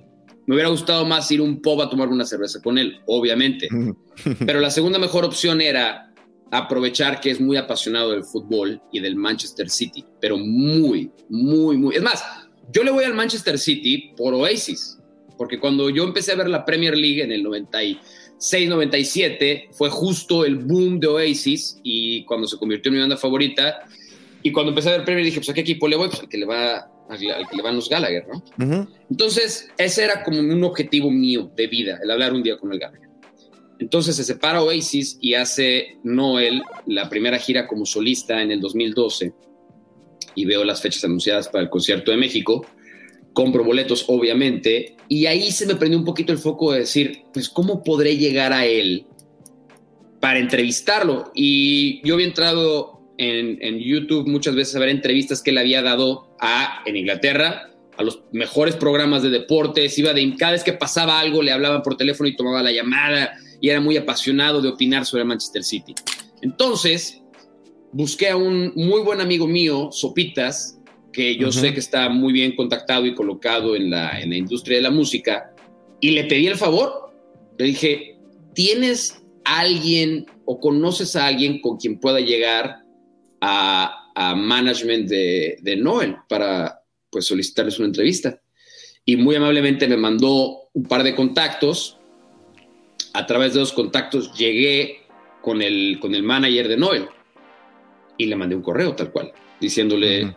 Me 0.48 0.56
hubiera 0.56 0.70
gustado 0.70 1.06
más 1.06 1.30
ir 1.32 1.42
un 1.42 1.62
pub 1.62 1.82
a 1.82 1.90
tomar 1.90 2.08
una 2.08 2.26
cerveza 2.26 2.60
con 2.62 2.78
él, 2.78 3.00
obviamente. 3.06 3.68
Pero 4.46 4.60
la 4.60 4.72
segunda 4.72 4.98
mejor 4.98 5.24
opción 5.24 5.62
era 5.62 6.10
aprovechar 6.52 7.20
que 7.20 7.32
es 7.32 7.40
muy 7.40 7.58
apasionado 7.58 8.12
del 8.12 8.24
fútbol 8.24 8.82
y 8.92 9.00
del 9.00 9.16
Manchester 9.16 9.70
City, 9.70 10.04
pero 10.20 10.38
muy, 10.38 11.12
muy, 11.30 11.78
muy. 11.78 11.96
Es 11.96 12.02
más, 12.02 12.24
yo 12.72 12.84
le 12.84 12.92
voy 12.92 13.04
al 13.04 13.14
Manchester 13.14 13.58
City 13.60 14.14
por 14.18 14.34
Oasis, 14.34 14.98
porque 15.38 15.60
cuando 15.60 15.90
yo 15.90 16.04
empecé 16.04 16.32
a 16.32 16.36
ver 16.36 16.50
la 16.50 16.66
Premier 16.66 16.98
League 16.98 17.22
en 17.22 17.32
el 17.32 17.44
96-97, 18.40 19.68
fue 19.72 19.90
justo 19.90 20.46
el 20.46 20.58
boom 20.58 21.00
de 21.00 21.08
Oasis 21.08 21.80
y 21.84 22.24
cuando 22.26 22.48
se 22.48 22.58
convirtió 22.58 22.90
en 22.90 22.96
mi 22.96 23.02
banda 23.02 23.18
favorita. 23.18 23.86
Y 24.42 24.52
cuando 24.52 24.70
empecé 24.70 24.90
a 24.90 24.94
ver 24.94 25.06
Premier 25.06 25.26
dije, 25.26 25.40
pues 25.40 25.50
a 25.50 25.54
qué 25.54 25.62
equipo 25.62 25.88
le 25.88 25.98
voy, 25.98 26.08
pues 26.08 26.22
al 26.22 26.30
que 26.30 26.38
le 26.38 26.46
va 26.46 26.90
al 27.10 27.18
que 27.18 27.58
le 27.58 27.64
van 27.64 27.76
los 27.76 27.90
Gallagher, 27.90 28.26
¿no? 28.28 28.88
Entonces, 29.10 29.68
ese 29.78 30.04
era 30.04 30.24
como 30.24 30.40
un 30.40 30.64
objetivo 30.64 31.10
mío 31.10 31.52
de 31.56 31.66
vida, 31.66 32.00
el 32.04 32.12
hablar 32.12 32.34
un 32.34 32.44
día 32.44 32.56
con 32.58 32.72
el 32.72 32.80
Gallagher. 32.80 33.10
Entonces 33.80 34.18
se 34.18 34.26
separa 34.26 34.62
Oasis 34.62 35.18
y 35.22 35.34
hace 35.36 35.98
Noel 36.04 36.62
la 36.86 37.10
primera 37.10 37.40
gira 37.40 37.66
como 37.66 37.86
solista 37.86 38.42
en 38.42 38.52
el 38.52 38.60
2012 38.60 39.34
y 40.36 40.46
veo 40.46 40.66
las 40.66 40.82
fechas 40.82 41.06
anunciadas 41.06 41.48
para 41.48 41.64
el 41.64 41.70
concierto 41.70 42.12
de 42.12 42.18
México. 42.18 42.66
Compro 43.34 43.64
boletos, 43.64 44.06
obviamente, 44.08 44.98
y 45.08 45.26
ahí 45.26 45.52
se 45.52 45.66
me 45.66 45.76
prendió 45.76 45.98
un 45.98 46.06
poquito 46.06 46.32
el 46.32 46.38
foco 46.38 46.72
de 46.72 46.80
decir, 46.80 47.24
pues, 47.34 47.50
¿cómo 47.50 47.84
podré 47.84 48.18
llegar 48.18 48.54
a 48.54 48.66
él 48.66 49.06
para 50.20 50.40
entrevistarlo? 50.40 51.32
Y 51.34 52.06
yo 52.08 52.14
había 52.16 52.28
entrado 52.28 53.00
en, 53.18 53.80
YouTube 53.80 54.28
muchas 54.28 54.56
veces 54.56 54.76
a 54.76 54.80
ver 54.80 54.90
entrevistas 54.90 55.42
que 55.42 55.52
él 55.52 55.58
había 55.58 55.82
dado 55.82 56.36
a, 56.40 56.84
en 56.86 56.96
Inglaterra, 56.96 57.72
a 57.98 58.04
los 58.04 58.22
mejores 58.32 58.76
programas 58.76 59.24
de 59.24 59.30
deportes, 59.30 59.98
iba 59.98 60.14
de, 60.14 60.36
cada 60.38 60.54
vez 60.54 60.64
que 60.64 60.74
pasaba 60.74 61.20
algo 61.20 61.42
le 61.42 61.52
hablaban 61.52 61.82
por 61.82 61.98
teléfono 61.98 62.30
y 62.30 62.36
tomaba 62.36 62.64
la 62.64 62.72
llamada 62.72 63.34
y 63.60 63.70
era 63.70 63.82
muy 63.82 63.98
apasionado 63.98 64.62
de 64.62 64.70
opinar 64.70 65.06
sobre 65.06 65.26
Manchester 65.26 65.64
City. 65.64 65.96
Entonces, 66.42 67.22
busqué 67.92 68.30
a 68.30 68.38
un 68.38 68.72
muy 68.76 69.02
buen 69.02 69.20
amigo 69.20 69.48
mío, 69.48 69.90
Sopitas, 69.92 70.79
que 71.12 71.36
yo 71.36 71.52
sé 71.52 71.74
que 71.74 71.80
está 71.80 72.10
muy 72.10 72.34
bien 72.34 72.56
contactado 72.56 73.06
y 73.06 73.16
colocado 73.16 73.76
en 73.76 73.90
la, 73.90 74.20
en 74.20 74.30
la 74.30 74.38
industria 74.38 74.78
de 74.78 74.84
la 74.84 74.92
música, 74.92 75.54
y 76.00 76.12
le 76.12 76.26
pedí 76.26 76.48
el 76.48 76.56
favor. 76.56 77.14
Le 77.58 77.66
dije, 77.66 78.18
¿tienes 78.54 79.22
alguien 79.44 80.26
o 80.46 80.60
conoces 80.60 81.16
a 81.16 81.28
alguien 81.28 81.62
con 81.62 81.78
quien 81.78 82.00
pueda 82.00 82.20
llegar 82.20 82.84
a, 83.42 83.96
management 84.36 85.08
de, 85.08 85.58
de, 85.62 85.78
Noel 85.78 86.18
para 86.28 86.82
pues, 87.10 87.26
solicitarles 87.26 87.80
una 87.80 87.88
entrevista? 87.88 88.42
Y 89.06 89.16
muy 89.16 89.36
amablemente 89.36 89.88
me 89.88 89.98
mandó 89.98 90.70
un 90.74 90.84
par 90.84 91.04
de 91.04 91.16
contactos. 91.16 91.98
A 93.14 93.26
través 93.26 93.54
de 93.54 93.62
los 93.62 93.74
contactos 93.74 94.38
llegué 94.38 95.00
con 95.42 95.62
el, 95.62 95.98
con 96.00 96.14
el 96.14 96.24
manager 96.24 96.68
de 96.68 96.78
Noel 96.78 97.08
y 98.18 98.26
le 98.26 98.36
mandé 98.36 98.56
un 98.56 98.62
correo 98.62 98.94
tal 98.94 99.12
cual, 99.12 99.32
diciéndole, 99.60 100.36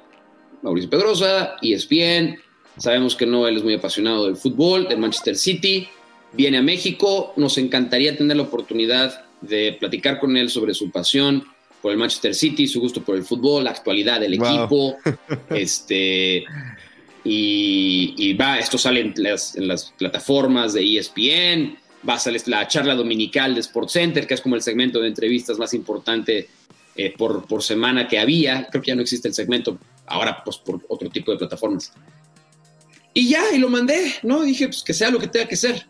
Mauricio 0.62 0.90
Pedrosa, 0.90 1.56
ESPN, 1.60 2.38
sabemos 2.78 3.16
que 3.16 3.26
Noel 3.26 3.56
es 3.56 3.64
muy 3.64 3.74
apasionado 3.74 4.26
del 4.26 4.36
fútbol, 4.36 4.88
del 4.88 4.98
Manchester 4.98 5.36
City, 5.36 5.88
viene 6.32 6.58
a 6.58 6.62
México, 6.62 7.32
nos 7.36 7.58
encantaría 7.58 8.16
tener 8.16 8.36
la 8.36 8.44
oportunidad 8.44 9.24
de 9.40 9.76
platicar 9.78 10.18
con 10.18 10.36
él 10.36 10.48
sobre 10.48 10.72
su 10.72 10.90
pasión 10.90 11.44
por 11.80 11.90
el 11.90 11.98
Manchester 11.98 12.34
City, 12.34 12.66
su 12.68 12.80
gusto 12.80 13.02
por 13.02 13.16
el 13.16 13.24
fútbol, 13.24 13.64
la 13.64 13.70
actualidad 13.70 14.20
del 14.20 14.34
equipo, 14.34 14.96
este, 15.50 16.44
y, 17.24 18.34
va, 18.34 18.58
esto 18.58 18.78
sale 18.78 19.00
en 19.00 19.14
las, 19.22 19.92
plataformas 19.98 20.72
de 20.72 20.98
ESPN, 20.98 21.76
va 22.08 22.14
a 22.14 22.18
salir 22.18 22.42
la 22.46 22.66
charla 22.66 22.94
dominical 22.94 23.54
de 23.54 23.60
Sports 23.60 23.92
Center, 23.92 24.26
que 24.26 24.34
es 24.34 24.40
como 24.40 24.54
el 24.54 24.62
segmento 24.62 25.00
de 25.00 25.08
entrevistas 25.08 25.58
más 25.58 25.74
importante 25.74 26.48
eh, 26.96 27.14
por, 27.16 27.46
por 27.46 27.62
semana 27.62 28.06
que 28.06 28.18
había, 28.18 28.68
creo 28.70 28.82
que 28.82 28.88
ya 28.88 28.94
no 28.94 29.02
existe 29.02 29.28
el 29.28 29.34
segmento, 29.34 29.78
ahora 30.06 30.42
pues 30.44 30.58
por 30.58 30.80
otro 30.88 31.08
tipo 31.08 31.32
de 31.32 31.38
plataformas. 31.38 31.92
Y 33.14 33.28
ya, 33.28 33.42
y 33.52 33.58
lo 33.58 33.68
mandé, 33.68 34.14
¿no? 34.22 34.42
Dije, 34.42 34.66
pues 34.66 34.82
que 34.82 34.94
sea 34.94 35.10
lo 35.10 35.18
que 35.18 35.28
tenga 35.28 35.46
que 35.46 35.56
ser. 35.56 35.86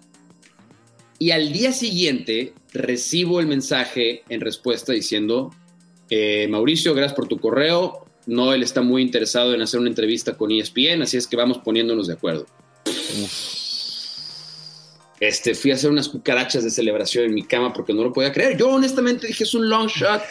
Y 1.18 1.30
al 1.30 1.52
día 1.52 1.72
siguiente 1.72 2.52
recibo 2.72 3.38
el 3.38 3.46
mensaje 3.46 4.24
en 4.28 4.40
respuesta 4.40 4.92
diciendo, 4.92 5.54
eh, 6.10 6.48
Mauricio, 6.48 6.94
gracias 6.94 7.14
por 7.14 7.28
tu 7.28 7.38
correo. 7.38 8.06
No, 8.26 8.52
él 8.52 8.62
está 8.62 8.82
muy 8.82 9.02
interesado 9.02 9.54
en 9.54 9.62
hacer 9.62 9.80
una 9.80 9.88
entrevista 9.88 10.36
con 10.36 10.50
ESPN, 10.50 11.02
así 11.02 11.16
es 11.16 11.26
que 11.26 11.36
vamos 11.36 11.58
poniéndonos 11.58 12.06
de 12.08 12.14
acuerdo. 12.14 12.46
Este, 15.20 15.54
fui 15.54 15.70
a 15.70 15.74
hacer 15.74 15.90
unas 15.90 16.08
cucarachas 16.08 16.64
de 16.64 16.70
celebración 16.70 17.26
en 17.26 17.34
mi 17.34 17.44
cama 17.44 17.72
porque 17.72 17.92
no 17.92 18.02
lo 18.02 18.12
podía 18.12 18.32
creer. 18.32 18.56
Yo 18.56 18.70
honestamente 18.70 19.28
dije, 19.28 19.44
es 19.44 19.54
un 19.54 19.68
long 19.68 19.88
shot 19.88 20.22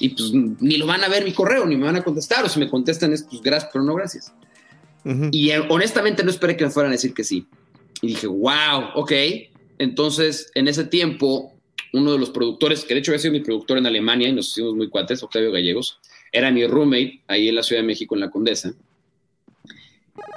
y 0.00 0.10
pues 0.10 0.32
ni 0.32 0.76
lo 0.76 0.86
van 0.86 1.04
a 1.04 1.08
ver 1.08 1.24
mi 1.24 1.32
correo, 1.32 1.66
ni 1.66 1.76
me 1.76 1.86
van 1.86 1.96
a 1.96 2.04
contestar, 2.04 2.44
o 2.44 2.48
si 2.48 2.58
me 2.58 2.68
contestan 2.68 3.12
es 3.12 3.22
pues 3.22 3.42
gracias, 3.42 3.70
pero 3.72 3.84
no 3.84 3.94
gracias. 3.94 4.32
Y 5.30 5.50
eh, 5.50 5.62
honestamente 5.68 6.24
no 6.24 6.30
esperé 6.30 6.56
que 6.56 6.64
me 6.64 6.70
fueran 6.70 6.90
a 6.90 6.94
decir 6.94 7.12
que 7.12 7.24
sí. 7.24 7.46
Y 8.00 8.08
dije, 8.08 8.26
wow, 8.26 8.90
ok, 8.94 9.12
entonces, 9.78 10.50
en 10.54 10.68
ese 10.68 10.84
tiempo, 10.84 11.52
uno 11.92 12.12
de 12.12 12.18
los 12.18 12.30
productores, 12.30 12.84
que 12.84 12.94
de 12.94 13.00
hecho 13.00 13.12
había 13.12 13.20
sido 13.20 13.32
mi 13.32 13.40
productor 13.40 13.78
en 13.78 13.86
Alemania 13.86 14.28
y 14.28 14.32
nos 14.32 14.48
hicimos 14.48 14.74
muy 14.74 14.88
cuates, 14.88 15.22
Octavio 15.22 15.52
Gallegos, 15.52 15.98
era 16.32 16.50
mi 16.50 16.66
roommate 16.66 17.20
ahí 17.28 17.48
en 17.48 17.54
la 17.54 17.62
Ciudad 17.62 17.82
de 17.82 17.86
México, 17.86 18.14
en 18.14 18.20
la 18.20 18.30
Condesa. 18.30 18.74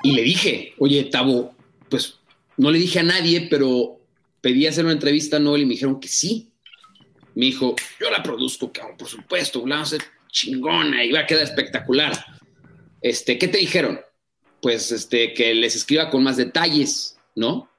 Y 0.03 0.11
le 0.11 0.21
dije, 0.21 0.73
oye, 0.79 1.03
Tabo, 1.05 1.53
pues 1.89 2.15
no 2.57 2.71
le 2.71 2.79
dije 2.79 2.99
a 2.99 3.03
nadie, 3.03 3.47
pero 3.49 3.99
pedí 4.41 4.67
hacer 4.67 4.85
una 4.85 4.93
entrevista 4.93 5.37
a 5.37 5.39
Noel 5.39 5.63
y 5.63 5.65
me 5.65 5.73
dijeron 5.73 5.99
que 5.99 6.07
sí. 6.07 6.49
Me 7.37 7.45
dijo, 7.45 7.75
yo 7.99 8.09
la 8.09 8.23
produzco, 8.23 8.73
cabrón, 8.73 8.97
por 8.97 9.07
supuesto, 9.07 9.59
la 9.67 9.75
vamos 9.75 9.93
a 9.93 9.97
hacer 9.97 10.07
chingona 10.31 11.05
y 11.05 11.11
va 11.11 11.19
a 11.19 11.25
quedar 11.27 11.43
espectacular. 11.43 12.11
Este, 12.99 13.37
¿qué 13.37 13.47
te 13.47 13.59
dijeron? 13.59 14.01
Pues 14.59 14.91
este, 14.91 15.35
que 15.35 15.53
les 15.53 15.75
escriba 15.75 16.09
con 16.09 16.23
más 16.23 16.35
detalles, 16.35 17.15
¿no? 17.35 17.69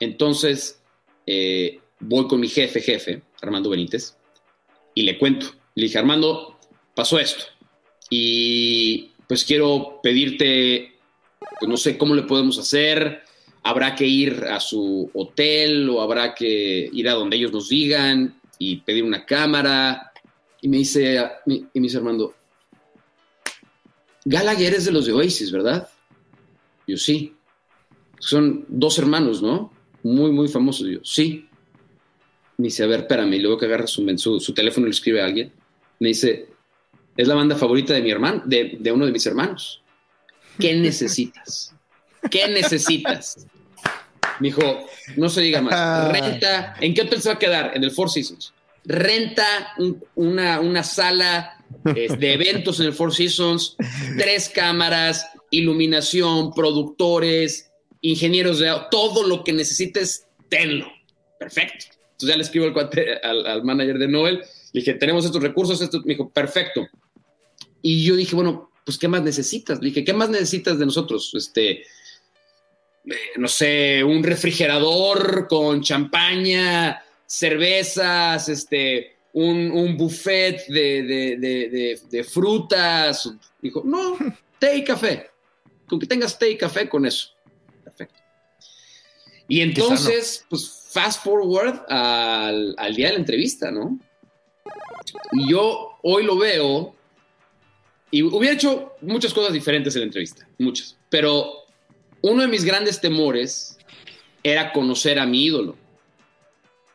Entonces, 0.00 0.82
eh, 1.24 1.78
voy 2.00 2.26
con 2.26 2.40
mi 2.40 2.48
jefe, 2.48 2.80
jefe, 2.80 3.22
Armando 3.42 3.70
Benítez, 3.70 4.16
y 4.92 5.02
le 5.02 5.16
cuento. 5.18 5.54
Le 5.76 5.84
dije, 5.84 5.98
Armando, 5.98 6.58
pasó 6.96 7.20
esto. 7.20 7.44
Y 8.10 9.12
pues 9.28 9.44
quiero 9.44 10.00
pedirte, 10.02 10.96
pues 11.60 11.68
no 11.68 11.76
sé 11.76 11.96
cómo 11.96 12.12
le 12.12 12.22
podemos 12.22 12.58
hacer. 12.58 13.22
Habrá 13.62 13.94
que 13.94 14.06
ir 14.06 14.46
a 14.50 14.58
su 14.58 15.12
hotel 15.14 15.88
o 15.90 16.02
habrá 16.02 16.34
que 16.34 16.90
ir 16.92 17.08
a 17.08 17.12
donde 17.12 17.36
ellos 17.36 17.52
nos 17.52 17.68
digan 17.68 18.34
y 18.58 18.76
pedir 18.80 19.04
una 19.04 19.24
cámara. 19.24 20.12
Y 20.60 20.68
me 20.68 20.78
dice, 20.78 21.20
y 21.46 21.80
me 21.80 21.86
dice 21.86 21.98
Armando, 21.98 22.34
Gallagher 24.24 24.74
es 24.74 24.84
de 24.84 24.92
los 24.92 25.06
de 25.06 25.12
Oasis, 25.12 25.52
¿verdad? 25.52 25.88
Yo 26.86 26.96
sí. 26.96 27.34
Son 28.18 28.64
dos 28.68 28.98
hermanos, 28.98 29.42
¿no? 29.42 29.72
muy, 30.02 30.30
muy 30.32 30.48
famoso. 30.48 30.86
yo, 30.86 31.00
sí. 31.02 31.48
Me 32.56 32.64
dice, 32.64 32.82
a 32.82 32.86
ver, 32.86 33.00
espérame. 33.00 33.34
Y 33.34 33.40
luego 33.40 33.58
que 33.58 33.66
agarra 33.66 33.86
su, 33.86 34.04
su, 34.18 34.54
teléfono 34.54 34.86
y 34.86 34.90
le 34.90 34.94
escribe 34.94 35.22
a 35.22 35.26
alguien. 35.26 35.52
Me 36.00 36.08
dice, 36.08 36.48
es 37.16 37.28
la 37.28 37.34
banda 37.34 37.56
favorita 37.56 37.94
de 37.94 38.02
mi 38.02 38.10
hermano, 38.10 38.42
de, 38.44 38.76
de 38.80 38.92
uno 38.92 39.06
de 39.06 39.12
mis 39.12 39.26
hermanos. 39.26 39.82
¿Qué 40.58 40.74
necesitas? 40.74 41.74
¿Qué 42.30 42.48
necesitas? 42.48 43.46
Me 44.40 44.48
dijo, 44.48 44.86
no 45.16 45.28
se 45.28 45.40
diga 45.42 45.60
más. 45.60 46.12
Renta, 46.12 46.74
¿en 46.80 46.94
qué 46.94 47.02
hotel 47.02 47.20
se 47.20 47.28
va 47.28 47.34
a 47.34 47.38
quedar? 47.38 47.72
En 47.74 47.84
el 47.84 47.90
Four 47.90 48.10
Seasons. 48.10 48.52
Renta 48.84 49.74
una, 50.14 50.60
una 50.60 50.82
sala 50.82 51.64
de 51.84 52.32
eventos 52.32 52.80
en 52.80 52.86
el 52.86 52.92
Four 52.92 53.14
Seasons, 53.14 53.76
tres 54.16 54.48
cámaras, 54.48 55.26
iluminación, 55.50 56.52
productores, 56.52 57.70
ingenieros 58.00 58.58
de 58.58 58.72
todo 58.90 59.26
lo 59.26 59.44
que 59.44 59.52
necesites, 59.52 60.26
tenlo. 60.48 60.90
Perfecto. 61.38 61.86
Entonces 62.12 62.28
ya 62.28 62.36
le 62.36 62.42
escribo 62.42 62.66
al, 62.66 63.46
al, 63.46 63.64
manager 63.64 63.98
de 63.98 64.08
Noel, 64.08 64.38
le 64.72 64.80
dije, 64.80 64.94
tenemos 64.94 65.24
estos 65.24 65.42
recursos, 65.42 65.80
esto, 65.80 66.00
me 66.04 66.14
dijo, 66.14 66.28
perfecto. 66.30 66.86
Y 67.80 68.04
yo 68.04 68.16
dije, 68.16 68.34
bueno, 68.34 68.72
pues, 68.84 68.98
¿qué 68.98 69.06
más 69.06 69.22
necesitas? 69.22 69.78
Le 69.80 69.88
dije, 69.88 70.04
¿qué 70.04 70.12
más 70.12 70.28
necesitas 70.28 70.78
de 70.78 70.86
nosotros? 70.86 71.32
Este, 71.34 71.84
eh, 73.10 73.38
no 73.38 73.48
sé, 73.48 74.02
un 74.04 74.22
refrigerador 74.22 75.46
con 75.48 75.82
champaña, 75.82 77.02
cervezas, 77.26 78.48
este, 78.48 79.16
un, 79.32 79.70
un 79.70 79.96
buffet 79.96 80.66
de, 80.68 81.02
de, 81.02 81.36
de, 81.36 82.00
de, 82.10 82.24
frutas. 82.24 83.30
Dijo, 83.60 83.82
no, 83.84 84.16
té 84.58 84.76
y 84.76 84.84
café. 84.84 85.30
Con 85.86 85.98
que 85.98 86.06
tengas 86.06 86.38
té 86.38 86.50
y 86.50 86.58
café, 86.58 86.88
con 86.88 87.06
eso. 87.06 87.30
Y 89.50 89.62
entonces, 89.62 90.44
pues 90.50 90.88
fast 90.90 91.24
forward 91.24 91.80
al, 91.88 92.94
día 92.94 93.06
de 93.06 93.12
la 93.14 93.18
entrevista, 93.18 93.70
¿no? 93.70 93.98
Y 95.32 95.50
yo 95.50 95.98
hoy 96.02 96.24
lo 96.24 96.36
veo 96.36 96.94
y 98.10 98.22
hubiera 98.22 98.54
hecho 98.54 98.96
muchas 99.00 99.32
cosas 99.32 99.54
diferentes 99.54 99.94
en 99.94 100.00
la 100.00 100.06
entrevista, 100.06 100.46
muchas. 100.58 100.98
Pero 101.08 101.64
uno 102.22 102.42
de 102.42 102.48
mis 102.48 102.64
grandes 102.64 103.00
temores 103.00 103.78
era 104.42 104.72
conocer 104.72 105.18
a 105.18 105.26
mi 105.26 105.44
ídolo. 105.44 105.76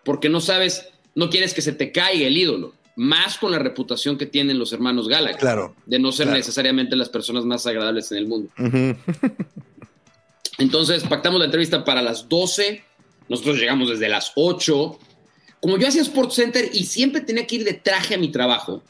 Porque 0.03 0.29
no 0.29 0.41
sabes, 0.41 0.89
no 1.15 1.29
quieres 1.29 1.53
que 1.53 1.61
se 1.61 1.73
te 1.73 1.91
caiga 1.91 2.27
el 2.27 2.37
ídolo. 2.37 2.73
Más 2.95 3.37
con 3.37 3.51
la 3.51 3.59
reputación 3.59 4.17
que 4.17 4.25
tienen 4.25 4.59
los 4.59 4.73
hermanos 4.73 5.07
Gallagher. 5.07 5.39
Claro. 5.39 5.75
De 5.85 5.97
no 5.97 6.11
ser 6.11 6.27
necesariamente 6.27 6.95
las 6.95 7.09
personas 7.09 7.43
más 7.45 7.65
agradables 7.65 8.11
en 8.11 8.17
el 8.19 8.27
mundo. 8.27 8.51
Entonces 10.59 11.03
pactamos 11.03 11.39
la 11.39 11.45
entrevista 11.45 11.83
para 11.83 12.01
las 12.01 12.29
12, 12.29 12.83
nosotros 13.27 13.57
llegamos 13.57 13.89
desde 13.89 14.09
las 14.09 14.31
8. 14.35 14.99
Como 15.59 15.77
yo 15.77 15.87
hacía 15.87 16.01
Sports 16.01 16.35
Center 16.35 16.69
y 16.73 16.83
siempre 16.83 17.21
tenía 17.21 17.47
que 17.47 17.55
ir 17.55 17.63
de 17.63 17.73
traje 17.73 18.15
a 18.15 18.17
mi 18.17 18.29
trabajo, 18.29 18.83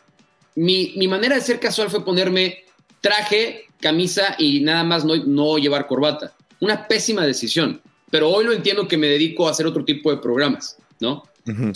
mi, 0.56 1.08
manera 1.08 1.36
de 1.36 1.42
ser 1.42 1.60
casual 1.60 1.90
fue 1.90 2.04
ponerme 2.04 2.64
traje, 3.02 3.66
camisa 3.84 4.36
y 4.40 4.62
nada 4.62 4.84
más 4.84 5.04
no, 5.04 5.16
no 5.18 5.58
llevar 5.58 5.86
corbata. 5.86 6.34
Una 6.62 6.88
pésima 6.88 7.26
decisión, 7.26 7.82
pero 8.10 8.30
hoy 8.30 8.46
lo 8.46 8.54
entiendo 8.54 8.88
que 8.88 8.98
me 8.98 9.08
dedico 9.08 9.48
a 9.48 9.52
hacer 9.52 9.68
otro 9.68 9.84
tipo 9.84 10.10
de 10.10 10.18
programas, 10.18 10.78
¿no? 11.02 11.24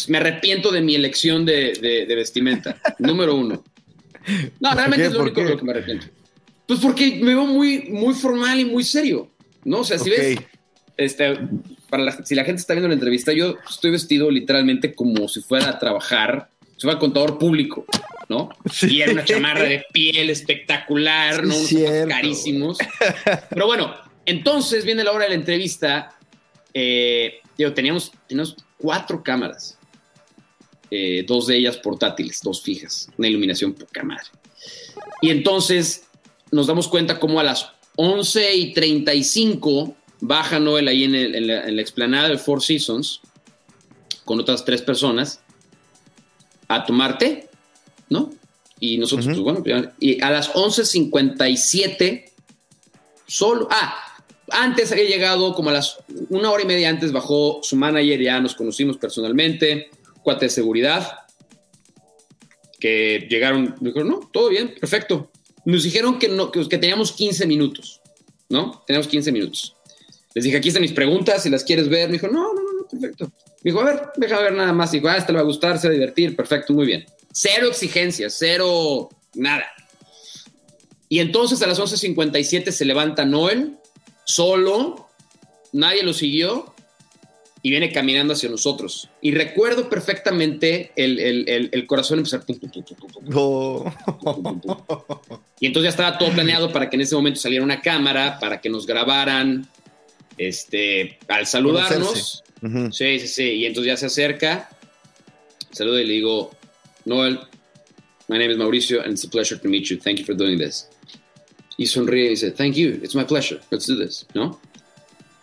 Me 0.08 0.17
arrepiento 0.17 0.72
de 0.72 0.82
mi 0.82 0.96
elección 0.96 1.46
de, 1.46 2.06
vestimenta, 2.08 2.80
número 3.00 3.36
uno. 3.36 3.63
No, 4.62 4.74
realmente 4.74 5.08
es 5.08 5.13
lo 5.13 5.24
único 5.24 5.41
de 5.41 5.50
lo 5.50 5.58
que 5.58 5.65
me 5.65 5.72
arrepiento. 5.72 6.08
Pues 6.65 6.80
porque 6.80 7.20
me 7.22 7.36
veo 7.36 7.46
muy, 7.46 7.89
muy 7.89 8.13
formal 8.13 8.60
y 8.60 8.65
muy 8.65 8.84
serio. 8.84 9.30
¿no? 9.65 9.80
O 9.80 9.84
sea, 9.84 10.00
si 10.00 10.10
ves, 10.10 10.39
este, 10.96 11.38
para 11.89 12.24
si 12.24 12.36
la 12.36 12.46
gente 12.46 12.62
está 12.62 12.74
viendo 12.74 12.88
la 12.88 12.93
entrevista, 12.93 13.34
yo 13.34 13.58
estoy 13.70 13.91
vestido 13.91 14.32
literalmente 14.32 14.96
como 14.96 15.28
si 15.28 15.41
fuera 15.41 15.70
a 15.70 15.80
trabajar 15.80 16.50
se 16.77 16.85
fue 16.85 16.91
al 16.91 16.99
contador 16.99 17.39
público, 17.39 17.85
¿no? 18.29 18.49
Y 18.83 19.01
era 19.01 19.11
una 19.11 19.25
chamarra 19.25 19.63
de 19.63 19.83
piel 19.91 20.29
espectacular, 20.29 21.43
¿no? 21.43 21.55
Unos 21.55 22.07
carísimos. 22.07 22.77
Pero 23.49 23.65
bueno, 23.65 23.95
entonces 24.25 24.85
viene 24.85 25.03
la 25.03 25.11
hora 25.11 25.23
de 25.23 25.29
la 25.29 25.35
entrevista. 25.35 26.15
Eh, 26.73 27.41
teníamos, 27.73 28.11
teníamos 28.27 28.55
cuatro 28.77 29.23
cámaras. 29.23 29.77
Eh, 30.89 31.25
dos 31.27 31.47
de 31.47 31.57
ellas 31.57 31.77
portátiles, 31.77 32.39
dos 32.41 32.61
fijas, 32.61 33.09
una 33.17 33.27
iluminación 33.27 33.73
poca 33.73 34.03
madre. 34.03 34.27
Y 35.21 35.31
entonces 35.31 36.07
nos 36.51 36.67
damos 36.67 36.87
cuenta 36.87 37.19
como 37.19 37.39
a 37.39 37.43
las 37.43 37.71
11 37.97 38.55
y 38.55 38.73
35 38.73 39.95
baja 40.21 40.59
Noel 40.59 40.87
ahí 40.87 41.03
en, 41.03 41.47
la, 41.47 41.81
explanada 41.81 42.29
de 42.29 42.37
Four 42.37 42.63
Seasons 42.63 43.21
con 44.23 44.39
otras 44.39 44.63
tres 44.63 44.81
personas 44.81 45.41
a 46.67 46.86
tomarte, 46.86 47.49
¿no? 48.10 48.32
Y 48.80 48.97
nosotros, 48.97 49.27
pues, 49.27 49.39
bueno, 49.39 49.63
y 49.99 50.21
a 50.21 50.30
las 50.30 50.53
11.57 50.53 52.25
solo, 53.25 53.67
ah, 53.71 53.95
antes 54.49 54.91
había 54.91 55.06
llegado 55.06 55.53
como 55.56 55.69
a 55.69 55.73
las 55.73 55.97
una 56.30 56.51
hora 56.51 56.63
y 56.63 56.67
media 56.67 56.89
antes 56.89 57.12
bajó 57.12 57.60
su 57.63 57.75
manager, 57.75 58.21
ya 58.21 58.39
nos 58.39 58.56
conocimos 58.56 58.97
personalmente, 58.97 59.89
cuate 60.21 60.45
de 60.45 60.49
seguridad, 60.49 61.27
que 62.80 63.27
llegaron, 63.30 63.75
dijeron, 63.80 64.08
no, 64.10 64.30
todo 64.32 64.49
bien, 64.49 64.75
perfecto. 64.80 65.32
Nos 65.65 65.84
dijeron 65.84 66.19
que, 66.19 66.30
no, 66.30 66.51
que, 66.51 66.63
teníamos 66.77 67.12
15 67.12 67.45
minutos, 67.45 68.01
¿no? 68.49 68.84
Teníamos 68.86 69.08
15 69.08 69.32
minutos. 69.32 69.75
Les 70.34 70.43
dije, 70.43 70.58
aquí 70.58 70.67
están 70.69 70.82
mis 70.82 70.93
preguntas, 70.93 71.43
si 71.43 71.49
las 71.49 71.63
quieres 71.63 71.89
ver. 71.89 72.08
Me 72.08 72.13
dijo, 72.13 72.27
no, 72.27 72.53
no, 72.53 72.62
no, 72.62 72.88
perfecto. 72.89 73.32
Me 73.63 73.72
dijo, 73.72 73.82
a 73.82 73.86
ver, 73.86 74.02
déjame 74.15 74.43
ver 74.43 74.54
nada 74.54 74.74
más. 74.74 74.91
Dijo, 74.91 75.08
ah, 75.08 75.17
esta 75.17 75.32
le 75.32 75.38
va 75.38 75.41
a 75.41 75.46
gustar, 75.46 75.80
se 75.80 75.88
va 75.88 75.91
a 75.91 75.96
divertir, 75.96 76.36
perfecto, 76.36 76.74
muy 76.74 76.86
bien. 76.86 77.06
Cero 77.32 77.67
exigencias, 77.67 78.36
cero, 78.38 79.10
nada. 79.34 79.65
Y 81.10 81.20
entonces 81.20 81.62
a 81.62 81.67
las 81.67 81.80
11.57 81.80 82.72
se 82.72 82.86
levanta 82.86 83.26
Noel, 83.26 83.78
solo, 84.26 85.10
nadie 85.72 86.04
lo 86.04 86.13
siguió, 86.13 86.74
y 87.62 87.70
viene 87.70 87.91
caminando 87.91 88.34
hacia 88.34 88.50
nosotros. 88.50 89.10
Y 89.22 89.32
recuerdo 89.32 89.89
perfectamente 89.89 90.91
el, 90.96 91.20
el, 91.20 91.70
el, 91.72 91.88
corazón 91.88 92.20
empezar. 92.20 92.43
Y 95.60 95.65
entonces 95.65 95.84
ya 95.84 95.89
estaba 95.89 96.17
todo 96.17 96.32
planeado 96.32 96.72
para 96.72 96.89
que 96.89 96.96
en 96.96 97.02
ese 97.02 97.15
momento 97.15 97.39
saliera 97.39 97.63
una 97.63 97.82
cámara, 97.82 98.38
para 98.39 98.62
que 98.62 98.70
nos 98.70 98.86
grabaran 98.86 99.67
este, 100.38 101.17
al 101.28 101.48
saludarnos. 101.48 102.43
Sí, 102.91 103.20
sí, 103.20 103.28
sí. 103.28 103.43
Y 103.43 103.65
entonces 103.65 103.88
ya 103.93 103.98
se 103.98 104.08
acerca, 104.08 104.70
saluda 105.72 106.02
y 106.02 106.06
le 106.06 106.13
digo, 106.13 106.52
Noel, 107.06 107.39
my 108.28 108.38
name 108.38 108.52
is 108.52 108.58
Mauricio 108.58 109.02
and 109.02 109.12
it's 109.12 109.24
a 109.24 109.30
pleasure 109.30 109.60
to 109.60 109.67
meet 109.70 109.86
you. 109.89 109.98
Thank 109.98 110.20
you 110.20 110.26
for 110.26 110.36
doing 110.36 110.58
this. 110.58 110.88
Y 111.78 111.86
sonríe 111.86 112.26
y 112.26 112.30
dice, 112.30 112.52
thank 112.52 112.74
you, 112.74 113.00
it's 113.04 113.13
my 113.13 113.24
pleasure, 113.24 113.62
let's 113.70 113.86
do 113.86 113.96
this, 113.96 114.26
¿no? 114.34 114.60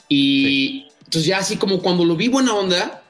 Y 0.09 0.89
entonces 1.05 1.27
ya 1.27 1.39
así 1.39 1.57
como 1.57 1.81
cuando 1.81 2.05
lo 2.05 2.17
vi 2.17 2.29
buena 2.29 2.55
onda, 2.55 3.05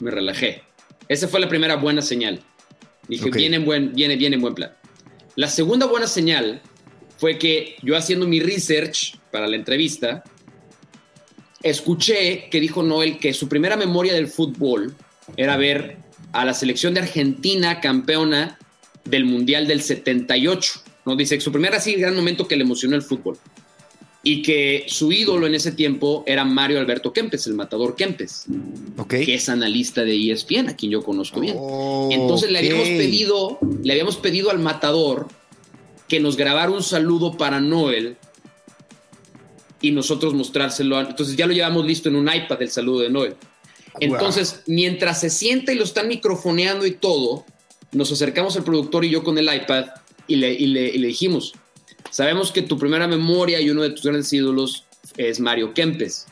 me 0.00 0.10
relajé. 0.10 0.62
Esa 1.08 1.28
fue 1.28 1.40
la 1.40 1.48
primera 1.48 1.76
buena 1.76 2.02
señal. 2.02 2.42
Dije, 3.08 3.30
viene, 3.30 3.56
en 3.56 3.64
buen, 3.64 3.92
viene, 3.94 4.16
viene 4.16 4.36
en 4.36 4.42
buen 4.42 4.54
plan. 4.54 4.72
La 5.34 5.48
segunda 5.48 5.86
buena 5.86 6.06
señal 6.06 6.60
fue 7.16 7.38
que 7.38 7.76
yo 7.82 7.96
haciendo 7.96 8.26
mi 8.26 8.40
research 8.40 9.18
para 9.30 9.46
la 9.46 9.56
entrevista, 9.56 10.22
escuché 11.62 12.48
que 12.50 12.60
dijo 12.60 12.82
Noel 12.82 13.18
que 13.18 13.32
su 13.32 13.48
primera 13.48 13.76
memoria 13.76 14.14
del 14.14 14.28
fútbol 14.28 14.94
era 15.36 15.56
ver 15.56 15.96
a 16.32 16.44
la 16.44 16.54
selección 16.54 16.94
de 16.94 17.00
Argentina 17.00 17.80
campeona 17.80 18.58
del 19.04 19.24
Mundial 19.24 19.66
del 19.66 19.82
78. 19.82 20.72
¿no? 21.06 21.16
Dice 21.16 21.36
que 21.36 21.40
su 21.40 21.52
primer 21.52 21.74
así 21.74 21.94
gran 21.94 22.14
momento 22.14 22.46
que 22.46 22.56
le 22.56 22.62
emocionó 22.62 22.96
el 22.96 23.02
fútbol 23.02 23.38
y 24.24 24.42
que 24.42 24.84
su 24.86 25.10
ídolo 25.10 25.46
en 25.46 25.54
ese 25.54 25.72
tiempo 25.72 26.22
era 26.26 26.44
Mario 26.44 26.78
Alberto 26.78 27.12
Kempes, 27.12 27.46
el 27.48 27.54
matador 27.54 27.96
Kempes, 27.96 28.46
que 29.08 29.34
es 29.34 29.48
analista 29.48 30.04
de 30.04 30.30
ESPN, 30.30 30.68
a 30.68 30.76
quien 30.76 30.92
yo 30.92 31.02
conozco 31.02 31.40
bien. 31.40 31.56
Entonces 32.10 32.50
le 32.50 32.58
habíamos 32.58 32.86
pedido, 32.86 33.58
le 33.82 33.92
habíamos 33.92 34.16
pedido 34.18 34.50
al 34.50 34.60
matador 34.60 35.28
que 36.06 36.20
nos 36.20 36.36
grabara 36.36 36.70
un 36.70 36.82
saludo 36.82 37.36
para 37.36 37.60
Noel 37.60 38.16
y 39.82 39.90
nosotros 39.90 40.32
mostrárselo. 40.32 40.98
Entonces 41.00 41.36
ya 41.36 41.46
lo 41.46 41.52
llevamos 41.52 41.84
listo 41.84 42.08
en 42.08 42.16
un 42.16 42.32
iPad 42.32 42.62
el 42.62 42.70
saludo 42.70 43.00
de 43.00 43.10
Noel. 43.10 43.34
Entonces, 44.00 44.62
mientras 44.66 45.20
se 45.20 45.28
sienta 45.28 45.72
y 45.72 45.76
lo 45.76 45.84
están 45.84 46.08
microfoneando 46.08 46.86
y 46.86 46.92
todo, 46.92 47.44
nos 47.92 48.10
acercamos 48.10 48.56
al 48.56 48.64
productor 48.64 49.04
y 49.04 49.10
yo 49.10 49.22
con 49.22 49.36
el 49.36 49.54
iPad 49.54 49.86
y 50.26 50.36
le, 50.36 50.50
y 50.54 50.66
le, 50.68 50.88
y 50.88 50.96
le 50.96 51.08
dijimos, 51.08 51.52
Sabemos 52.12 52.52
que 52.52 52.60
tu 52.60 52.78
primera 52.78 53.08
memoria 53.08 53.58
y 53.58 53.70
uno 53.70 53.82
de 53.82 53.90
tus 53.90 54.02
grandes 54.02 54.30
ídolos 54.32 54.84
es 55.16 55.40
Mario 55.40 55.72
Kempes. 55.72 56.26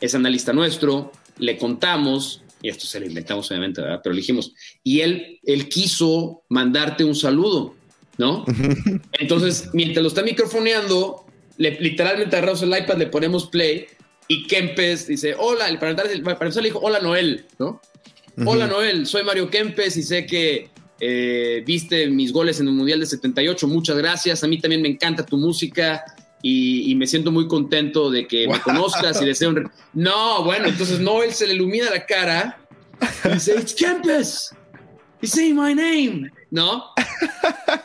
Es 0.00 0.14
analista 0.14 0.52
nuestro, 0.52 1.10
le 1.38 1.58
contamos, 1.58 2.42
y 2.62 2.68
esto 2.68 2.86
se 2.86 3.00
lo 3.00 3.06
inventamos 3.06 3.50
obviamente, 3.50 3.80
¿verdad? 3.80 4.00
pero 4.02 4.14
le 4.14 4.20
dijimos, 4.20 4.52
y 4.84 5.00
él, 5.00 5.40
él 5.42 5.68
quiso 5.68 6.42
mandarte 6.48 7.02
un 7.02 7.16
saludo, 7.16 7.74
¿no? 8.16 8.44
Entonces, 9.18 9.70
mientras 9.72 10.02
lo 10.02 10.08
está 10.08 10.22
microfoneando, 10.22 11.26
le, 11.58 11.72
literalmente 11.80 12.36
agarramos 12.36 12.62
el 12.62 12.70
iPad, 12.70 12.96
le 12.96 13.06
ponemos 13.08 13.46
play, 13.48 13.86
y 14.28 14.46
Kempes 14.46 15.06
dice, 15.06 15.34
hola, 15.38 15.66
para 15.78 15.92
empezar 15.92 16.62
le 16.62 16.68
dijo, 16.68 16.80
hola 16.80 17.00
Noel, 17.00 17.46
¿no? 17.58 17.80
Hola 18.44 18.66
Noel, 18.68 19.06
soy 19.06 19.24
Mario 19.24 19.50
Kempes 19.50 19.96
y 19.96 20.02
sé 20.02 20.24
que 20.24 20.70
eh, 21.00 21.62
viste 21.66 22.08
mis 22.08 22.32
goles 22.32 22.60
en 22.60 22.68
el 22.68 22.74
Mundial 22.74 23.00
de 23.00 23.06
78, 23.06 23.66
muchas 23.66 23.96
gracias. 23.96 24.44
A 24.44 24.46
mí 24.46 24.60
también 24.60 24.82
me 24.82 24.88
encanta 24.88 25.26
tu 25.26 25.36
música 25.36 26.04
y, 26.42 26.94
me 26.94 27.06
siento 27.06 27.32
muy 27.32 27.48
contento 27.48 28.10
de 28.10 28.28
que 28.28 28.46
me 28.46 28.60
conozcas 28.60 29.20
y 29.20 29.24
deseo 29.24 29.50
un... 29.50 29.70
No, 29.92 30.44
bueno, 30.44 30.68
entonces 30.68 31.00
Noel 31.00 31.32
se 31.32 31.48
le 31.48 31.54
ilumina 31.54 31.90
la 31.90 32.06
cara 32.06 32.60
y 33.24 33.28
dice, 33.30 33.56
It's 33.58 33.74
Kempes, 33.74 34.54
he's 35.20 35.32
saying 35.32 35.56
my 35.56 35.74
name, 35.74 36.30
¿no? 36.50 36.84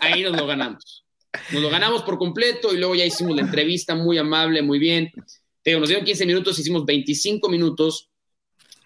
Ahí 0.02 0.22
nos 0.22 0.36
lo 0.36 0.46
ganamos. 0.46 1.03
Nos 1.52 1.62
lo 1.62 1.70
ganamos 1.70 2.04
por 2.04 2.18
completo 2.18 2.74
y 2.74 2.78
luego 2.78 2.96
ya 2.96 3.06
hicimos 3.06 3.36
la 3.36 3.42
entrevista 3.42 3.96
muy 3.96 4.18
amable, 4.18 4.62
muy 4.62 4.80
bien. 4.80 5.12
Te 5.62 5.78
nos 5.80 5.88
dieron 5.88 6.06
15 6.06 6.26
minutos, 6.26 6.60
hicimos 6.60 6.86
25 6.86 7.50
minutos 7.50 8.10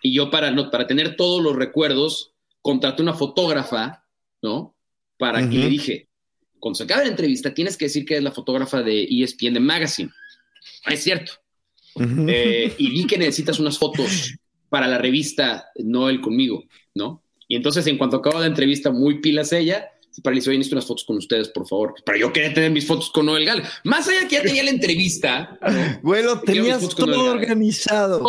y 0.01 0.13
yo 0.13 0.29
para, 0.29 0.51
no, 0.51 0.69
para 0.69 0.87
tener 0.87 1.15
todos 1.15 1.41
los 1.43 1.55
recuerdos 1.55 2.33
contraté 2.61 3.01
una 3.01 3.13
fotógrafa 3.13 4.03
¿no? 4.41 4.75
Para 5.17 5.47
que 5.49 5.57
le 5.57 5.69
dije, 5.69 6.09
cuando 6.59 6.75
se 6.75 6.83
acabe 6.83 7.05
la 7.05 7.09
entrevista, 7.09 7.53
tienes 7.53 7.75
que 7.75 7.85
decir 7.85 8.05
que 8.05 8.17
es 8.17 8.23
la 8.23 8.31
fotógrafa 8.31 8.83
de 8.83 9.03
ESPN 9.03 9.53
de 9.53 9.59
Magazine. 9.59 10.11
Es 10.85 11.03
cierto. 11.03 11.33
Eh, 11.99 12.73
y 12.77 12.89
vi 12.91 13.07
que 13.07 13.17
necesitas 13.17 13.59
unas 13.59 13.79
fotos 13.79 14.35
para 14.69 14.87
la 14.87 14.99
revista 14.99 15.69
Noel 15.75 16.21
conmigo, 16.21 16.65
¿no? 16.93 17.23
Y 17.47 17.55
entonces, 17.55 17.87
en 17.87 17.97
cuanto 17.97 18.17
acabó 18.17 18.39
la 18.39 18.45
entrevista, 18.45 18.91
muy 18.91 19.19
pilas 19.19 19.53
ella, 19.53 19.89
se 20.17 20.23
paralizó 20.23 20.51
y 20.51 20.57
necesito 20.57 20.77
unas 20.77 20.87
fotos 20.87 21.03
con 21.03 21.17
ustedes, 21.17 21.49
por 21.49 21.67
favor. 21.67 21.93
Pero 22.03 22.17
yo 22.17 22.33
quería 22.33 22.51
tener 22.51 22.71
mis 22.71 22.87
fotos 22.87 23.11
con 23.11 23.27
Noel 23.27 23.45
Gal. 23.45 23.61
Más 23.83 24.07
allá 24.07 24.27
que 24.27 24.37
ya 24.37 24.41
tenía 24.41 24.63
la 24.63 24.71
entrevista. 24.71 25.59
Bueno, 26.01 26.41
tenías 26.41 26.89
todo 26.89 27.31
organizado. 27.31 28.27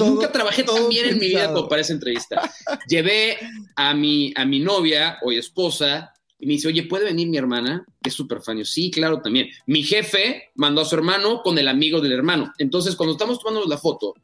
Nunca 0.00 0.32
trabajé 0.32 0.64
tan 0.64 0.88
bien 0.88 1.10
en 1.10 1.18
mi 1.20 1.28
vida 1.28 1.52
como 1.54 1.68
para 1.68 1.82
esa 1.82 1.92
entrevista. 1.92 2.52
Llevé 2.88 3.38
a 3.76 3.94
mi, 3.94 4.32
a 4.34 4.44
mi 4.44 4.58
novia, 4.58 5.18
hoy 5.22 5.36
esposa, 5.36 6.12
y 6.40 6.46
me 6.46 6.54
dice, 6.54 6.66
oye, 6.66 6.82
¿puede 6.82 7.04
venir 7.04 7.28
mi 7.28 7.36
hermana? 7.36 7.86
Que 8.02 8.08
es 8.08 8.16
súper 8.16 8.40
fan. 8.40 8.64
sí, 8.64 8.90
claro, 8.90 9.22
también. 9.22 9.48
Mi 9.66 9.84
jefe 9.84 10.50
mandó 10.56 10.80
a 10.80 10.86
su 10.86 10.96
hermano 10.96 11.42
con 11.44 11.56
el 11.56 11.68
amigo 11.68 12.00
del 12.00 12.10
hermano. 12.10 12.52
Entonces, 12.58 12.96
cuando 12.96 13.12
estamos 13.12 13.38
tomando 13.38 13.64
la 13.64 13.78
foto, 13.78 14.14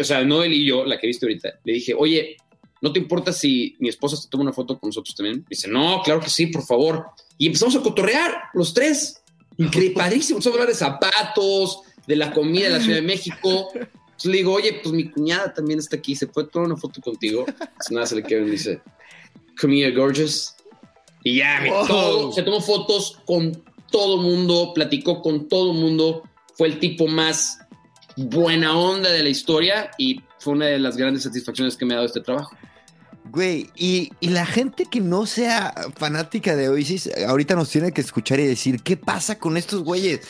o 0.00 0.04
sea, 0.04 0.24
Noel 0.24 0.52
y 0.52 0.64
yo, 0.64 0.84
la 0.84 0.96
que 0.96 1.08
viste 1.08 1.26
ahorita, 1.26 1.58
le 1.64 1.72
dije, 1.72 1.92
oye, 1.92 2.36
¿no 2.80 2.92
te 2.92 2.98
importa 2.98 3.32
si 3.32 3.76
mi 3.78 3.88
esposa 3.88 4.16
se 4.16 4.28
toma 4.28 4.44
una 4.44 4.52
foto 4.52 4.78
con 4.78 4.88
nosotros 4.88 5.14
también? 5.14 5.44
Dice, 5.48 5.68
no, 5.68 6.02
claro 6.02 6.20
que 6.20 6.30
sí, 6.30 6.46
por 6.46 6.64
favor. 6.64 7.06
Y 7.38 7.46
empezamos 7.46 7.76
a 7.76 7.80
cotorrear 7.80 8.44
los 8.54 8.72
tres. 8.74 9.22
Increíble, 9.58 9.94
padrísimo. 9.96 10.38
Empezamos 10.38 10.58
a 10.58 10.60
hablar 10.60 10.68
de 10.68 10.78
zapatos, 10.78 11.80
de 12.06 12.16
la 12.16 12.32
comida 12.32 12.64
de 12.64 12.70
la 12.70 12.80
Ciudad 12.80 12.96
de 12.96 13.06
México. 13.06 13.70
Entonces 13.74 14.30
le 14.30 14.38
digo, 14.38 14.52
oye, 14.52 14.80
pues 14.82 14.94
mi 14.94 15.10
cuñada 15.10 15.52
también 15.52 15.78
está 15.78 15.96
aquí, 15.96 16.14
¿se 16.14 16.26
puede 16.26 16.48
tomar 16.48 16.66
una 16.66 16.76
foto 16.76 17.00
contigo? 17.00 17.44
Entonces 17.48 17.90
nada, 17.90 18.06
se 18.06 18.16
le 18.16 18.22
queda 18.22 18.46
y 18.46 18.50
dice, 18.50 18.80
come 19.58 19.80
here, 19.80 19.92
gorgeous. 19.92 20.54
Y 21.22 21.36
ya, 21.36 21.62
se 22.34 22.42
tomó 22.42 22.60
fotos 22.60 23.18
con 23.26 23.62
todo 23.90 24.18
mundo, 24.18 24.72
platicó 24.74 25.20
con 25.20 25.48
todo 25.48 25.72
mundo, 25.72 26.22
fue 26.54 26.68
el 26.68 26.78
tipo 26.78 27.06
más 27.06 27.58
buena 28.16 28.76
onda 28.78 29.10
de 29.10 29.22
la 29.22 29.28
historia 29.28 29.90
y 29.98 30.20
fue 30.38 30.54
una 30.54 30.66
de 30.66 30.78
las 30.78 30.96
grandes 30.96 31.24
satisfacciones 31.24 31.76
que 31.76 31.84
me 31.84 31.94
ha 31.94 31.96
dado 31.96 32.06
este 32.06 32.20
trabajo. 32.20 32.56
Güey, 33.32 33.70
y, 33.76 34.10
la 34.20 34.44
gente 34.44 34.86
que 34.90 35.00
no 35.00 35.24
sea 35.24 35.72
fanática 35.96 36.56
de 36.56 36.68
Oasis, 36.68 37.08
ahorita 37.28 37.54
nos 37.54 37.70
tiene 37.70 37.92
que 37.92 38.00
escuchar 38.00 38.40
y 38.40 38.46
decir, 38.46 38.82
¿qué 38.82 38.96
pasa 38.96 39.38
con 39.38 39.56
estos 39.56 39.84
güeyes? 39.84 40.22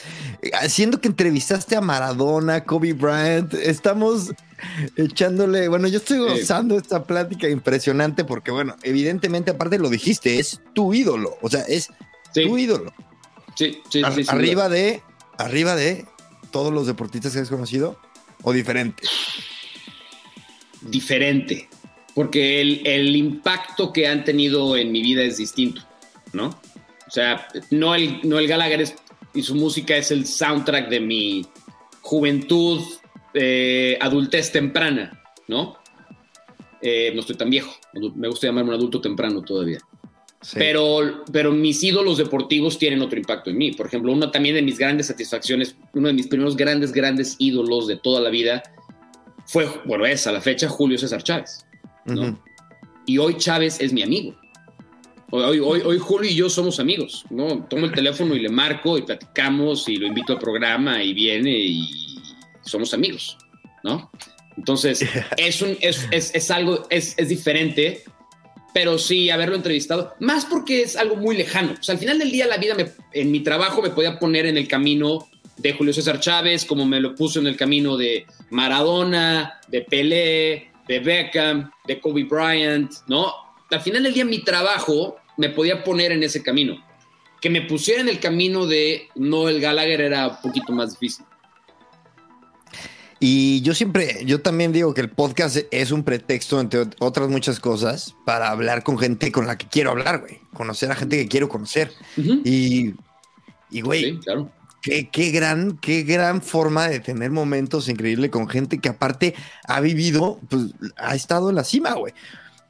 Haciendo 0.61 1.01
que 1.01 1.09
entrevistaste 1.09 1.77
a 1.77 1.81
Maradona, 1.81 2.65
Kobe 2.65 2.93
Bryant, 2.93 3.55
estamos 3.55 4.33
echándole, 4.97 5.69
bueno, 5.69 5.89
yo 5.89 5.97
estoy 5.97 6.19
gozando 6.19 6.77
esta 6.77 7.05
plática 7.05 7.49
impresionante 7.49 8.25
porque, 8.25 8.51
bueno, 8.51 8.77
evidentemente, 8.83 9.53
aparte 9.53 9.79
lo 9.79 9.89
dijiste, 9.89 10.39
es 10.39 10.61
tu 10.75 10.93
ídolo, 10.93 11.39
o 11.41 11.49
sea, 11.49 11.63
es 11.63 11.89
tu 12.35 12.59
ídolo. 12.59 12.93
Sí, 13.55 13.79
sí, 13.89 14.03
sí. 14.15 14.25
Arriba 14.29 14.69
de, 14.69 15.03
arriba 15.39 15.75
de 15.75 16.05
todos 16.51 16.71
los 16.71 16.87
deportistas 16.87 17.33
que 17.33 17.39
has 17.39 17.49
conocido 17.49 17.99
o 18.43 18.53
diferente. 18.53 19.03
Diferente, 20.83 21.67
porque 22.15 22.61
el, 22.61 22.87
el 22.87 23.17
impacto 23.17 23.93
que 23.93 24.07
han 24.07 24.25
tenido 24.25 24.77
en 24.77 24.93
mi 24.93 25.03
vida 25.03 25.23
es 25.23 25.37
distinto, 25.37 25.83
¿no? 26.33 26.61
O 27.07 27.11
sea, 27.11 27.49
no 27.71 27.95
el, 27.95 28.21
no 28.23 28.39
el 28.39 28.47
Gallagher 28.47 28.85
y 29.35 29.43
su 29.43 29.55
música 29.55 29.97
es 29.97 30.11
el 30.11 30.27
soundtrack 30.27 30.89
de 30.89 31.01
mi 31.01 31.47
juventud, 32.03 32.81
eh, 33.35 33.99
adultez 34.01 34.53
temprana, 34.53 35.23
¿no? 35.49 35.77
Eh, 36.83 37.13
no 37.15 37.21
estoy 37.21 37.37
tan 37.37 37.51
viejo, 37.51 37.73
me 38.15 38.29
gusta 38.29 38.47
llamarme 38.47 38.71
un 38.71 38.77
adulto 38.77 39.01
temprano 39.01 39.43
todavía. 39.43 39.81
Pero, 40.55 41.25
pero 41.31 41.53
mis 41.53 41.83
ídolos 41.85 42.17
deportivos 42.17 42.79
tienen 42.79 43.03
otro 43.03 43.19
impacto 43.19 43.51
en 43.51 43.59
mí. 43.59 43.73
Por 43.73 43.87
ejemplo, 43.87 44.11
uno 44.11 44.31
también 44.31 44.55
de 44.55 44.63
mis 44.63 44.79
grandes 44.79 45.09
satisfacciones, 45.09 45.77
uno 45.93 46.09
de 46.09 46.15
mis 46.15 46.29
primeros 46.29 46.57
grandes, 46.57 46.93
grandes 46.93 47.37
ídolos 47.39 47.87
de 47.87 47.97
toda 47.97 48.23
la 48.23 48.31
vida 48.31 48.63
fue, 49.45 49.69
bueno, 49.85 50.07
es 50.07 50.27
a 50.27 50.33
la 50.33 50.41
fecha 50.41 50.69
Julio 50.69 50.97
César 50.97 51.23
Chávez. 51.23 51.67
¿No? 52.05 52.43
Y 53.07 53.19
hoy 53.19 53.37
Chávez 53.37 53.81
es 53.81 53.93
mi 53.93 54.03
amigo. 54.03 54.35
Hoy, 55.33 55.61
hoy, 55.61 55.81
hoy, 55.85 55.99
Julio 55.99 56.29
y 56.29 56.35
yo 56.35 56.51
somos 56.51 56.81
amigos, 56.81 57.25
¿no? 57.31 57.65
Tomo 57.67 57.87
el 57.87 57.93
teléfono 57.93 58.35
y 58.35 58.41
le 58.41 58.49
marco 58.49 58.99
y 58.99 59.03
platicamos 59.03 59.89
y 59.89 59.97
lo 59.97 60.07
invito 60.07 60.33
al 60.33 60.41
programa 60.41 61.03
y 61.05 61.13
viene 61.15 61.51
y 61.57 61.89
somos 62.63 62.93
amigos, 62.95 63.39
¿no? 63.85 64.11
Entonces, 64.57 65.05
es, 65.37 65.63
un, 65.63 65.77
es, 65.81 66.09
es, 66.11 66.35
es 66.35 66.51
algo, 66.51 66.85
es, 66.91 67.15
es, 67.17 67.29
diferente, 67.29 68.03
pero 68.75 68.99
sí 68.99 69.31
haberlo 69.31 69.55
entrevistado, 69.55 70.15
más 70.19 70.47
porque 70.47 70.83
es 70.83 70.97
algo 70.97 71.15
muy 71.15 71.37
lejano. 71.37 71.75
O 71.79 71.83
sea, 71.83 71.93
al 71.95 72.01
final 72.01 72.19
del 72.19 72.33
día 72.33 72.49
la 72.49 72.57
vida 72.57 72.75
me, 72.75 72.91
en 73.13 73.31
mi 73.31 73.41
trabajo 73.41 73.83
me 73.83 73.91
podía 73.91 74.19
poner 74.19 74.47
en 74.47 74.57
el 74.57 74.67
camino 74.67 75.29
de 75.59 75.73
Julio 75.75 75.93
César 75.93 76.19
Chávez, 76.19 76.65
como 76.65 76.87
me 76.87 77.01
lo 77.01 77.15
puso 77.15 77.39
en 77.39 77.47
el 77.47 77.57
camino 77.57 77.97
de 77.97 78.27
Maradona, 78.51 79.61
de 79.69 79.83
Pelé, 79.83 80.70
de 80.91 80.99
Beckham, 80.99 81.71
de 81.87 82.01
Kobe 82.01 82.25
Bryant, 82.25 82.93
¿no? 83.07 83.33
Al 83.71 83.81
final 83.81 84.03
del 84.03 84.13
día 84.13 84.25
mi 84.25 84.43
trabajo 84.43 85.19
me 85.37 85.49
podía 85.49 85.85
poner 85.85 86.11
en 86.11 86.25
ese 86.25 86.43
camino. 86.43 86.85
Que 87.41 87.49
me 87.49 87.63
pusiera 87.63 88.01
en 88.01 88.09
el 88.09 88.19
camino 88.19 88.67
de 88.67 89.09
Noel 89.15 89.61
Gallagher 89.61 90.01
era 90.01 90.27
un 90.27 90.41
poquito 90.43 90.73
más 90.73 90.91
difícil. 90.91 91.25
Y 93.21 93.61
yo 93.61 93.73
siempre, 93.73 94.25
yo 94.25 94.41
también 94.41 94.73
digo 94.73 94.93
que 94.93 95.01
el 95.03 95.11
podcast 95.11 95.59
es 95.71 95.93
un 95.93 96.03
pretexto, 96.03 96.59
entre 96.59 96.87
otras 96.99 97.29
muchas 97.29 97.61
cosas, 97.61 98.17
para 98.27 98.51
hablar 98.51 98.83
con 98.83 98.99
gente 98.99 99.31
con 99.31 99.47
la 99.47 99.57
que 99.57 99.69
quiero 99.69 99.91
hablar, 99.91 100.19
güey. 100.23 100.41
Conocer 100.53 100.91
a 100.91 100.97
gente 100.97 101.19
que 101.19 101.29
quiero 101.29 101.49
conocer. 101.49 101.93
Y, 102.17 102.95
y, 103.71 103.81
güey, 103.81 104.19
claro. 104.19 104.51
Qué, 104.83 105.09
qué, 105.09 105.31
gran, 105.31 105.79
qué 105.79 106.03
gran 106.03 106.43
forma 106.43 106.89
de 106.89 107.01
tener 107.01 107.31
momentos 107.31 107.89
increíbles 107.89 108.31
con 108.31 108.49
gente 108.49 108.79
que 108.79 108.89
aparte 108.89 109.35
ha 109.65 109.81
vivido, 109.81 110.41
pues 110.49 110.75
ha 110.97 111.15
estado 111.15 111.51
en 111.51 111.57
la 111.57 111.65
cima, 111.65 111.95
güey 111.95 112.13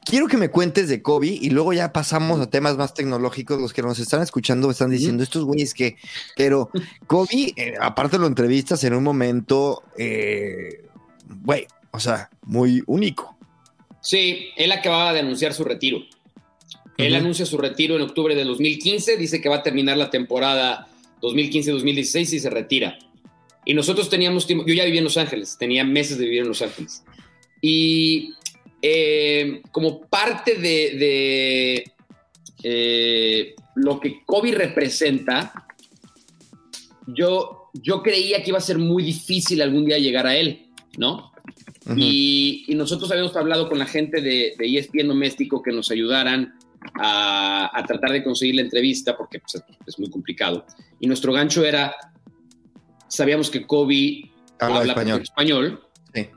quiero 0.05 0.27
que 0.27 0.37
me 0.37 0.49
cuentes 0.49 0.89
de 0.89 1.01
Kobe 1.01 1.27
y 1.27 1.49
luego 1.49 1.73
ya 1.73 1.93
pasamos 1.93 2.39
a 2.39 2.49
temas 2.49 2.77
más 2.77 2.93
tecnológicos. 2.93 3.59
Los 3.59 3.73
que 3.73 3.81
nos 3.81 3.99
están 3.99 4.21
escuchando 4.21 4.69
están 4.69 4.89
diciendo 4.89 5.23
estos 5.23 5.45
güeyes 5.45 5.73
que, 5.73 5.97
pero 6.35 6.69
Kobe, 7.07 7.53
eh, 7.55 7.73
aparte 7.79 8.17
lo 8.17 8.27
entrevistas 8.27 8.83
en 8.83 8.93
un 8.93 9.03
momento, 9.03 9.83
eh, 9.97 10.85
güey, 11.43 11.67
o 11.91 11.99
sea, 11.99 12.29
muy 12.43 12.83
único. 12.87 13.37
Sí, 14.01 14.49
él 14.55 14.71
acababa 14.71 15.13
de 15.13 15.19
anunciar 15.19 15.53
su 15.53 15.63
retiro. 15.63 15.99
Él 16.97 17.15
anuncia 17.15 17.47
su 17.47 17.57
retiro 17.57 17.95
en 17.95 18.03
octubre 18.03 18.35
de 18.35 18.43
2015, 18.43 19.17
dice 19.17 19.41
que 19.41 19.49
va 19.49 19.57
a 19.57 19.63
terminar 19.63 19.97
la 19.97 20.11
temporada 20.11 20.87
2015-2016 21.21 22.33
y 22.33 22.39
se 22.39 22.49
retira. 22.49 22.97
Y 23.65 23.73
nosotros 23.73 24.09
teníamos 24.09 24.47
tiempo, 24.47 24.65
yo 24.65 24.73
ya 24.73 24.85
vivía 24.85 24.99
en 24.99 25.05
Los 25.05 25.17
Ángeles, 25.17 25.57
tenía 25.59 25.83
meses 25.83 26.17
de 26.17 26.25
vivir 26.25 26.41
en 26.41 26.47
Los 26.47 26.61
Ángeles. 26.61 27.03
Y 27.61 28.33
eh, 28.81 29.61
como 29.71 30.01
parte 30.01 30.55
de, 30.55 31.83
eh, 32.63 33.55
lo 33.75 33.99
que 33.99 34.23
Kobe 34.25 34.51
representa, 34.51 35.53
yo, 37.07 37.69
yo 37.73 38.01
creía 38.01 38.41
que 38.41 38.49
iba 38.49 38.57
a 38.57 38.61
ser 38.61 38.79
muy 38.79 39.03
difícil 39.03 39.61
algún 39.61 39.85
día 39.85 39.99
llegar 39.99 40.25
a 40.25 40.35
él, 40.35 40.67
¿no? 40.97 41.31
y, 41.95 42.65
nosotros 42.75 43.11
habíamos 43.11 43.35
hablado 43.35 43.69
con 43.69 43.77
la 43.77 43.85
gente 43.85 44.21
de, 44.21 44.53
de 44.57 44.77
ESPN 44.77 45.07
Doméstico 45.07 45.61
que 45.61 45.71
nos 45.71 45.91
ayudaran 45.91 46.55
a, 46.95 47.83
tratar 47.87 48.11
de 48.11 48.23
conseguir 48.23 48.55
la 48.55 48.61
entrevista 48.61 49.17
porque 49.17 49.39
pues, 49.39 49.63
es 49.85 49.99
muy 49.99 50.09
complicado. 50.09 50.65
Y 50.99 51.07
nuestro 51.07 51.33
gancho 51.33 51.65
era, 51.65 51.95
sabíamos 53.07 53.49
que 53.49 53.65
Kobe 53.65 54.31
habla 54.59 54.83
español. 54.83 55.21
español 55.21 55.81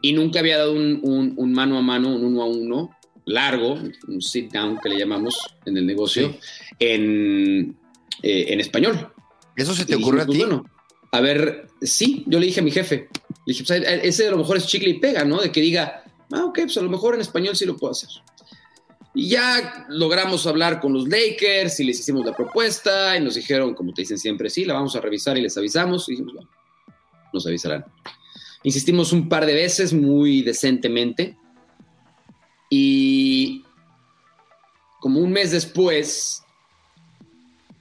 y 0.03 0.12
nunca 0.12 0.40
había 0.40 0.59
dado 0.59 0.72
un, 0.72 1.53
mano 1.53 1.78
a 1.78 1.82
mano, 1.82 2.14
un 2.14 2.24
uno 2.24 2.42
a 2.42 2.47
uno 2.47 2.90
largo, 3.26 3.78
un 4.07 4.20
sit 4.20 4.53
down 4.53 4.78
que 4.78 4.90
le 4.90 4.99
llamamos 4.99 5.38
en 5.64 5.76
el 5.78 5.86
negocio, 5.86 6.36
en, 6.78 7.76
eh, 8.22 8.47
en 8.49 8.61
español. 8.61 9.12
¿Eso 9.57 9.74
se 9.74 9.86
te 9.86 9.95
ocurrió 9.95 10.22
a 10.22 10.26
pues, 10.26 10.38
ti? 10.38 10.45
Bueno, 10.45 10.64
a 11.11 11.20
ver, 11.20 11.68
sí, 11.80 12.24
yo 12.26 12.38
le 12.38 12.47
dije 12.47 12.61
a 12.61 12.62
mi 12.62 12.70
jefe, 12.70 13.09
le 13.47 13.55
dije, 13.55 13.64
pues, 13.66 13.82
ese 14.03 14.28
a 14.28 14.30
lo 14.30 14.38
mejor 14.38 14.59
es 14.59 14.66
chicle 14.66 14.90
y 14.90 14.99
pega, 14.99 15.24
¿no? 15.24 15.40
De 15.40 15.51
que 15.51 15.61
diga, 15.61 16.05
ah, 16.32 16.45
ok, 16.45 16.61
pues 16.64 16.76
a 16.76 16.82
lo 16.82 16.90
mejor 16.90 17.14
en 17.14 17.20
español 17.20 17.57
sí 17.57 17.64
lo 17.64 17.76
puedo 17.76 17.92
hacer. 17.92 18.11
Y 19.15 19.29
ya 19.29 19.87
logramos 19.89 20.47
hablar 20.47 20.81
con 20.81 20.93
los 20.93 21.09
Lakers 21.09 21.79
y 21.81 21.85
les 21.85 22.01
hicimos 22.01 22.27
la 22.27 22.35
propuesta 22.35 23.17
y 23.17 23.23
nos 23.23 23.37
dijeron, 23.37 23.75
como 23.75 23.95
te 23.95 24.03
dicen 24.03 24.19
siempre, 24.19 24.51
sí, 24.51 24.65
la 24.65 24.75
vamos 24.75 24.97
a 24.97 25.01
revisar 25.01 25.39
y 25.39 25.43
les 25.43 25.57
avisamos. 25.57 26.09
Y 26.09 26.12
dijimos, 26.12 26.35
bueno, 26.35 26.51
nos 27.33 27.47
avisarán. 27.47 27.85
Insistimos 28.65 29.12
un 29.12 29.29
par 29.29 29.47
de 29.47 29.55
veces 29.55 29.93
muy 29.93 30.43
decentemente 30.43 31.37
y 32.71 33.65
como 35.01 35.21
un 35.21 35.31
mes 35.31 35.53
después, 35.53 36.43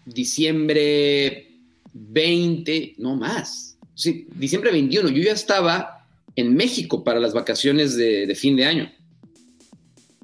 diciembre 0.06 1.52
20, 1.94 2.96
no 2.98 3.16
más, 3.16 3.78
sí, 3.96 4.28
diciembre 4.36 4.72
21, 4.72 5.10
yo 5.10 5.24
ya 5.24 5.32
estaba 5.32 6.06
en 6.36 6.54
México 6.54 7.04
para 7.04 7.20
las 7.20 7.34
vacaciones 7.34 7.96
de, 7.96 8.34
fin 8.36 8.56
de 8.56 8.66
año. 8.66 8.92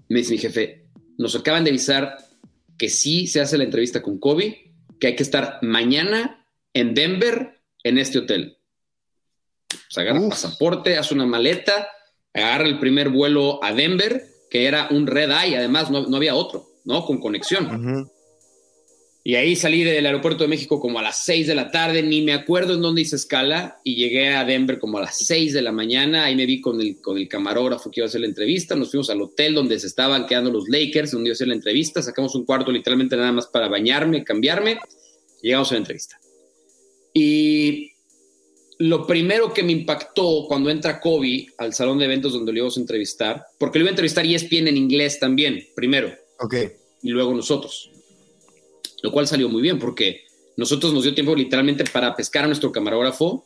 Me 0.10 0.20
dice 0.20 0.34
mi 0.34 0.39
jefe, 0.39 0.84
nos 1.20 1.36
acaban 1.36 1.65
de 1.65 1.70
avisar 1.70 2.17
que 2.78 2.89
sí 2.89 3.28
se 3.28 3.41
hace 3.41 3.57
la 3.57 3.65
entrevista 3.65 4.01
con 4.01 4.20
Kobe, 4.20 4.72
que 4.99 5.07
hay 5.07 5.15
que 5.17 5.24
estar 5.24 5.59
mañana 5.61 6.45
en 6.74 6.93
Denver 6.93 7.59
en 7.84 7.97
este 7.97 8.20
hotel. 8.20 8.57
Pues 9.67 9.97
agarra 9.97 10.24
el 10.24 10.30
pasaporte, 10.30 10.97
hace 10.97 11.13
una 11.13 11.26
maleta, 11.26 11.89
agarra 12.34 12.67
el 12.67 12.80
primer 12.80 13.09
vuelo 13.09 13.61
a 13.61 13.74
Denver, 13.74 14.24
que 14.49 14.65
era 14.65 14.88
un 14.91 15.07
red 15.07 15.30
eye, 15.30 15.57
además 15.57 15.91
no, 15.91 16.15
había 16.15 16.36
otro, 16.36 16.65
¿no? 16.86 17.05
Con 17.05 17.20
conexión. 17.20 18.09
Y 19.24 19.36
ahí 19.36 19.55
salí 19.55 19.84
del 19.84 20.05
aeropuerto 20.05 20.43
de 20.43 20.47
México 20.47 20.80
como 20.80 20.97
a 20.97 21.01
las 21.01 21.24
6 21.26 21.47
de 21.47 21.55
la 21.55 21.72
tarde, 21.72 22.01
ni 22.01 22.22
me 22.22 22.34
acuerdo 22.34 22.74
en 22.74 22.82
dónde 22.82 23.01
hice 23.01 23.17
escala, 23.17 23.80
y 23.84 23.95
llegué 23.95 24.30
a 24.30 24.45
Denver 24.45 24.80
como 24.80 24.97
a 24.97 25.01
las 25.01 25.17
6 25.26 25.53
de 25.53 25.61
la 25.61 25.74
mañana, 25.74 26.26
ahí 26.26 26.36
me 26.36 26.45
vi 26.45 26.61
con 26.61 26.80
el, 26.80 27.01
con 27.01 27.17
el 27.17 27.28
camarógrafo 27.28 27.91
que 27.91 27.99
iba 27.99 28.05
a 28.05 28.07
hacer 28.07 28.22
la 28.22 28.28
entrevista, 28.28 28.76
nos 28.76 28.91
fuimos 28.91 29.09
al 29.09 29.22
hotel 29.22 29.53
donde 29.53 29.78
se 29.78 29.88
estaban 29.88 30.26
quedando 30.26 30.51
los 30.51 30.70
Lakers, 30.70 31.11
donde 31.11 31.28
iba 31.28 31.34
a 31.34 31.36
hacer 31.36 31.49
la 31.49 31.55
entrevista, 31.55 32.01
sacamos 32.01 32.34
un 32.36 32.45
cuarto 32.45 32.72
literalmente 32.72 33.17
nada 33.17 33.34
más 33.34 33.47
para 33.47 33.67
bañarme, 33.67 34.24
cambiarme, 34.24 34.80
llegamos 35.41 35.70
a 35.72 35.74
la 35.74 35.80
entrevista. 35.80 36.17
Y 37.13 37.91
lo 38.78 39.05
primero 39.05 39.53
que 39.53 39.63
me 39.63 39.74
impactó 39.74 40.45
cuando 40.47 40.70
entra 40.70 41.01
Kobe 41.01 41.47
al 41.57 41.74
salón 41.74 41.99
de 41.99 42.05
eventos 42.05 42.32
donde 42.32 42.53
lo 42.53 42.59
íbamos 42.59 42.78
a 42.78 42.80
entrevistar, 42.80 43.45
porque 43.57 43.80
lo 43.80 43.84
iba 43.84 43.89
a 43.89 43.91
entrevistar 43.91 44.26
y 44.26 44.36
ESPN 44.36 44.70
en 44.70 44.78
inglés 44.78 45.20
también, 45.20 45.67
primero. 45.76 46.13
Ok. 46.39 46.55
Y 47.03 47.09
luego 47.09 47.34
nosotros. 47.34 47.91
Lo 49.02 49.12
cual 49.12 49.28
salió 49.28 49.50
muy 49.50 49.62
bien 49.62 49.80
porque 49.80 50.26
nosotros 50.58 50.93
nos 50.93 51.04
dio 51.04 51.14
tiempo 51.14 51.36
literalmente 51.36 51.84
para 51.86 52.16
pescar 52.16 52.43
a 52.43 52.47
nuestro 52.47 52.72
camarógrafo, 52.72 53.45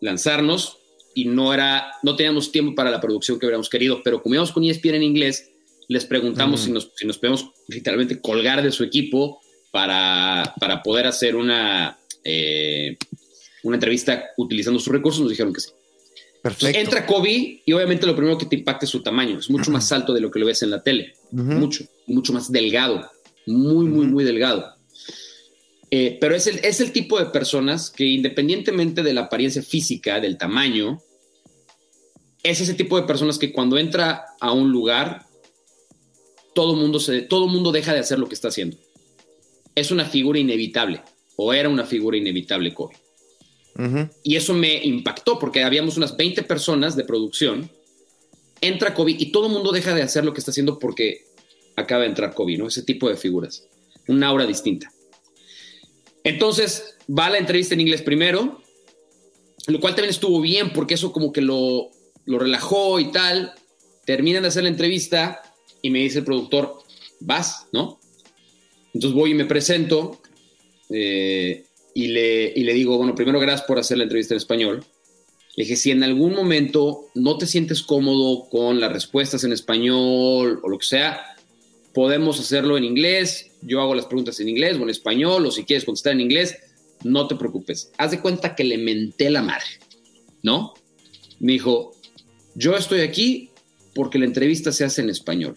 lanzarnos 0.00 0.78
y 1.14 1.24
no 1.26 1.54
era, 1.54 1.92
no 2.02 2.16
teníamos 2.16 2.52
tiempo 2.52 2.74
para 2.74 2.90
la 2.90 3.00
producción 3.00 3.38
que 3.38 3.46
hubiéramos 3.46 3.68
querido, 3.68 4.02
pero 4.02 4.22
como 4.22 4.34
íbamos 4.34 4.52
con 4.52 4.64
ESPN 4.64 4.94
en 4.94 5.02
inglés, 5.02 5.50
les 5.88 6.04
preguntamos 6.04 6.62
si, 6.62 6.72
nos, 6.72 6.90
si 6.96 7.06
nos 7.06 7.18
podemos 7.18 7.50
literalmente 7.68 8.20
colgar 8.20 8.62
de 8.62 8.72
su 8.72 8.84
equipo 8.84 9.40
para, 9.70 10.54
para 10.60 10.82
poder 10.82 11.06
hacer 11.06 11.36
una, 11.36 11.98
eh, 12.22 12.96
una 13.64 13.76
entrevista 13.76 14.26
utilizando 14.36 14.78
sus 14.78 14.92
recursos, 14.92 15.20
nos 15.20 15.30
dijeron 15.30 15.52
que 15.52 15.60
sí. 15.60 15.70
Perfecto. 16.42 16.78
entra 16.78 17.06
Kobe 17.06 17.62
y 17.64 17.72
obviamente 17.72 18.06
lo 18.06 18.14
primero 18.14 18.36
que 18.36 18.44
te 18.44 18.56
impacta 18.56 18.84
es 18.84 18.90
su 18.90 19.02
tamaño. 19.02 19.38
Es 19.38 19.48
mucho 19.48 19.70
más 19.70 19.90
alto 19.92 20.12
de 20.12 20.20
lo 20.20 20.30
que 20.30 20.38
lo 20.38 20.44
ves 20.44 20.62
en 20.62 20.70
la 20.70 20.82
tele. 20.82 21.14
Mucho, 21.30 21.84
mucho 22.06 22.34
más 22.34 22.52
delgado. 22.52 23.10
Muy, 23.46 23.86
muy, 23.86 24.06
muy 24.06 24.24
delgado. 24.24 24.74
Eh, 25.90 26.18
pero 26.20 26.34
es 26.34 26.46
el, 26.46 26.58
es 26.64 26.80
el 26.80 26.92
tipo 26.92 27.18
de 27.18 27.26
personas 27.26 27.90
que 27.90 28.04
independientemente 28.04 29.02
de 29.02 29.14
la 29.14 29.22
apariencia 29.22 29.62
física, 29.62 30.20
del 30.20 30.36
tamaño, 30.36 31.00
es 32.42 32.60
ese 32.60 32.74
tipo 32.74 33.00
de 33.00 33.06
personas 33.06 33.38
que 33.38 33.52
cuando 33.52 33.78
entra 33.78 34.24
a 34.40 34.52
un 34.52 34.70
lugar, 34.70 35.26
todo 36.54 36.74
mundo, 36.74 37.00
se, 37.00 37.22
todo 37.22 37.48
mundo 37.48 37.72
deja 37.72 37.92
de 37.92 38.00
hacer 38.00 38.18
lo 38.18 38.28
que 38.28 38.34
está 38.34 38.48
haciendo. 38.48 38.76
Es 39.74 39.90
una 39.90 40.04
figura 40.04 40.38
inevitable, 40.38 41.02
o 41.36 41.52
era 41.52 41.68
una 41.68 41.84
figura 41.84 42.16
inevitable 42.16 42.74
Kobe. 42.74 42.96
Y 44.22 44.36
eso 44.36 44.54
me 44.54 44.84
impactó 44.84 45.38
porque 45.38 45.64
habíamos 45.64 45.96
unas 45.96 46.16
20 46.16 46.44
personas 46.44 46.94
de 46.94 47.04
producción. 47.04 47.70
Entra 48.60 48.94
Kobe 48.94 49.16
y 49.18 49.32
todo 49.32 49.46
el 49.46 49.52
mundo 49.52 49.72
deja 49.72 49.94
de 49.94 50.02
hacer 50.02 50.24
lo 50.24 50.32
que 50.32 50.38
está 50.38 50.52
haciendo 50.52 50.78
porque 50.78 51.24
acaba 51.76 52.02
de 52.02 52.08
entrar 52.08 52.34
Kobe, 52.34 52.56
¿no? 52.56 52.68
Ese 52.68 52.82
tipo 52.82 53.08
de 53.08 53.16
figuras. 53.16 53.66
Una 54.08 54.28
aura 54.28 54.46
distinta. 54.46 54.92
Entonces, 56.22 56.96
va 57.08 57.30
la 57.30 57.38
entrevista 57.38 57.74
en 57.74 57.80
inglés 57.80 58.02
primero, 58.02 58.60
lo 59.66 59.80
cual 59.80 59.94
también 59.94 60.10
estuvo 60.10 60.40
bien 60.40 60.72
porque 60.72 60.94
eso 60.94 61.12
como 61.12 61.32
que 61.32 61.42
lo, 61.42 61.90
lo 62.24 62.38
relajó 62.38 62.98
y 63.00 63.10
tal. 63.12 63.52
Terminan 64.04 64.42
de 64.42 64.48
hacer 64.48 64.62
la 64.62 64.68
entrevista 64.68 65.42
y 65.82 65.90
me 65.90 66.00
dice 66.00 66.20
el 66.20 66.24
productor, 66.24 66.82
vas, 67.20 67.66
¿no? 67.72 68.00
Entonces 68.92 69.14
voy 69.14 69.32
y 69.32 69.34
me 69.34 69.44
presento 69.44 70.20
eh, 70.90 71.66
y, 71.94 72.08
le, 72.08 72.52
y 72.54 72.64
le 72.64 72.72
digo, 72.74 72.96
bueno, 72.96 73.14
primero 73.14 73.40
gracias 73.40 73.66
por 73.66 73.78
hacer 73.78 73.98
la 73.98 74.04
entrevista 74.04 74.34
en 74.34 74.38
español. 74.38 74.84
Le 75.56 75.64
dije, 75.64 75.76
si 75.76 75.90
en 75.90 76.02
algún 76.02 76.34
momento 76.34 77.06
no 77.14 77.38
te 77.38 77.46
sientes 77.46 77.82
cómodo 77.82 78.48
con 78.48 78.80
las 78.80 78.92
respuestas 78.92 79.44
en 79.44 79.52
español 79.52 80.60
o 80.62 80.68
lo 80.68 80.78
que 80.78 80.86
sea, 80.86 81.33
podemos 81.94 82.38
hacerlo 82.40 82.76
en 82.76 82.84
inglés. 82.84 83.50
Yo 83.62 83.80
hago 83.80 83.94
las 83.94 84.06
preguntas 84.06 84.38
en 84.40 84.48
inglés 84.48 84.76
o 84.78 84.82
en 84.82 84.90
español, 84.90 85.46
o 85.46 85.50
si 85.50 85.64
quieres 85.64 85.84
contestar 85.84 86.12
en 86.12 86.20
inglés, 86.20 86.58
no 87.04 87.26
te 87.26 87.36
preocupes. 87.36 87.90
Haz 87.96 88.10
de 88.10 88.20
cuenta 88.20 88.54
que 88.54 88.64
le 88.64 88.76
menté 88.76 89.30
la 89.30 89.42
madre, 89.42 89.66
¿no? 90.42 90.74
Me 91.38 91.52
dijo, 91.52 91.92
yo 92.54 92.76
estoy 92.76 93.00
aquí 93.00 93.50
porque 93.94 94.18
la 94.18 94.26
entrevista 94.26 94.72
se 94.72 94.84
hace 94.84 95.00
en 95.00 95.10
español. 95.10 95.56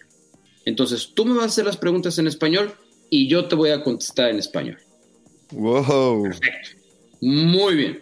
Entonces 0.66 1.12
tú 1.14 1.26
me 1.26 1.34
vas 1.34 1.44
a 1.44 1.48
hacer 1.48 1.66
las 1.66 1.78
preguntas 1.78 2.18
en 2.20 2.28
español 2.28 2.74
y 3.10 3.28
yo 3.28 3.48
te 3.48 3.56
voy 3.56 3.72
a 3.72 3.84
contestar 3.84 4.30
en 4.30 4.38
español. 4.38 4.78
Wow. 5.52 6.24
Perfecto. 6.24 6.70
Muy 7.22 7.76
bien. 7.76 8.02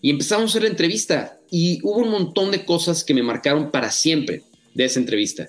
Y 0.00 0.10
empezamos 0.10 0.44
a 0.44 0.48
hacer 0.50 0.62
la 0.62 0.68
entrevista 0.68 1.38
y 1.50 1.80
hubo 1.82 1.98
un 1.98 2.10
montón 2.10 2.50
de 2.50 2.64
cosas 2.64 3.04
que 3.04 3.14
me 3.14 3.22
marcaron 3.22 3.70
para 3.70 3.90
siempre 3.90 4.42
de 4.74 4.84
esa 4.84 5.00
entrevista. 5.00 5.48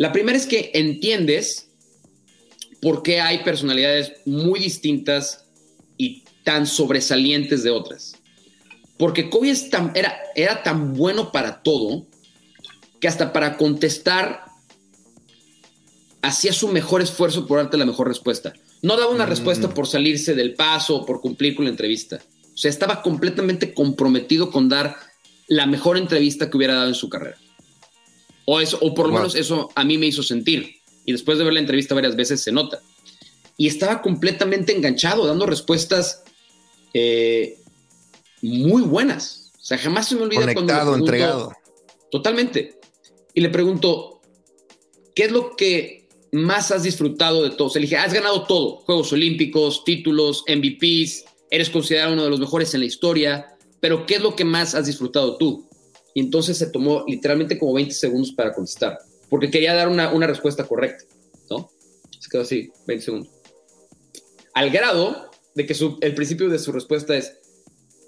La 0.00 0.12
primera 0.12 0.38
es 0.38 0.46
que 0.46 0.70
entiendes 0.72 1.68
por 2.80 3.02
qué 3.02 3.20
hay 3.20 3.44
personalidades 3.44 4.14
muy 4.24 4.58
distintas 4.58 5.44
y 5.98 6.24
tan 6.42 6.66
sobresalientes 6.66 7.62
de 7.62 7.68
otras. 7.68 8.14
Porque 8.96 9.28
Kobe 9.28 9.52
era, 9.94 10.18
era 10.34 10.62
tan 10.62 10.94
bueno 10.94 11.30
para 11.32 11.62
todo 11.62 12.06
que 12.98 13.08
hasta 13.08 13.34
para 13.34 13.58
contestar 13.58 14.46
hacía 16.22 16.54
su 16.54 16.68
mejor 16.68 17.02
esfuerzo 17.02 17.46
por 17.46 17.58
darte 17.58 17.76
la 17.76 17.84
mejor 17.84 18.08
respuesta. 18.08 18.54
No 18.80 18.96
daba 18.96 19.12
una 19.12 19.26
mm. 19.26 19.28
respuesta 19.28 19.68
por 19.68 19.86
salirse 19.86 20.34
del 20.34 20.54
paso 20.54 20.96
o 20.96 21.04
por 21.04 21.20
cumplir 21.20 21.54
con 21.54 21.66
la 21.66 21.72
entrevista. 21.72 22.22
O 22.54 22.56
sea, 22.56 22.70
estaba 22.70 23.02
completamente 23.02 23.74
comprometido 23.74 24.50
con 24.50 24.70
dar 24.70 24.96
la 25.46 25.66
mejor 25.66 25.98
entrevista 25.98 26.48
que 26.48 26.56
hubiera 26.56 26.76
dado 26.76 26.88
en 26.88 26.94
su 26.94 27.10
carrera. 27.10 27.36
O, 28.52 28.60
eso, 28.60 28.78
o 28.80 28.92
por 28.92 29.06
lo 29.06 29.12
menos 29.12 29.36
eso 29.36 29.70
a 29.76 29.84
mí 29.84 29.96
me 29.96 30.06
hizo 30.06 30.24
sentir. 30.24 30.74
Y 31.04 31.12
después 31.12 31.38
de 31.38 31.44
ver 31.44 31.52
la 31.52 31.60
entrevista 31.60 31.94
varias 31.94 32.16
veces 32.16 32.40
se 32.40 32.50
nota. 32.50 32.80
Y 33.56 33.68
estaba 33.68 34.02
completamente 34.02 34.74
enganchado, 34.74 35.24
dando 35.24 35.46
respuestas 35.46 36.24
eh, 36.92 37.60
muy 38.42 38.82
buenas. 38.82 39.52
O 39.54 39.64
sea, 39.64 39.78
jamás 39.78 40.08
se 40.08 40.16
me 40.16 40.22
olvida 40.22 40.40
Conectado, 40.40 40.96
entregado. 40.96 41.52
Totalmente. 42.10 42.80
Y 43.34 43.40
le 43.40 43.50
pregunto, 43.50 44.20
¿qué 45.14 45.26
es 45.26 45.30
lo 45.30 45.54
que 45.54 46.08
más 46.32 46.72
has 46.72 46.82
disfrutado 46.82 47.44
de 47.44 47.50
todo? 47.50 47.70
Se 47.70 47.78
le 47.78 47.84
dije, 47.84 47.98
has 47.98 48.12
ganado 48.12 48.48
todo, 48.48 48.78
Juegos 48.78 49.12
Olímpicos, 49.12 49.84
títulos, 49.84 50.42
MVPs, 50.48 51.24
eres 51.52 51.70
considerado 51.70 52.14
uno 52.14 52.24
de 52.24 52.30
los 52.30 52.40
mejores 52.40 52.74
en 52.74 52.80
la 52.80 52.86
historia, 52.86 53.56
pero 53.78 54.06
¿qué 54.06 54.16
es 54.16 54.22
lo 54.22 54.34
que 54.34 54.44
más 54.44 54.74
has 54.74 54.86
disfrutado 54.86 55.36
tú? 55.36 55.69
Entonces 56.20 56.58
se 56.58 56.70
tomó 56.70 57.04
literalmente 57.06 57.58
como 57.58 57.74
20 57.74 57.92
segundos 57.94 58.32
para 58.32 58.52
contestar, 58.52 58.98
porque 59.28 59.50
quería 59.50 59.74
dar 59.74 59.88
una, 59.88 60.26
respuesta 60.26 60.66
correcta, 60.66 61.04
¿no? 61.48 61.70
Se 62.18 62.28
quedó 62.30 62.42
así, 62.42 62.70
20 62.86 63.04
segundos. 63.04 63.30
Al 64.54 64.70
grado 64.70 65.30
de 65.54 65.66
que 65.66 65.74
el 66.00 66.14
principio 66.14 66.48
de 66.48 66.58
su 66.58 66.72
respuesta 66.72 67.16
es, 67.16 67.38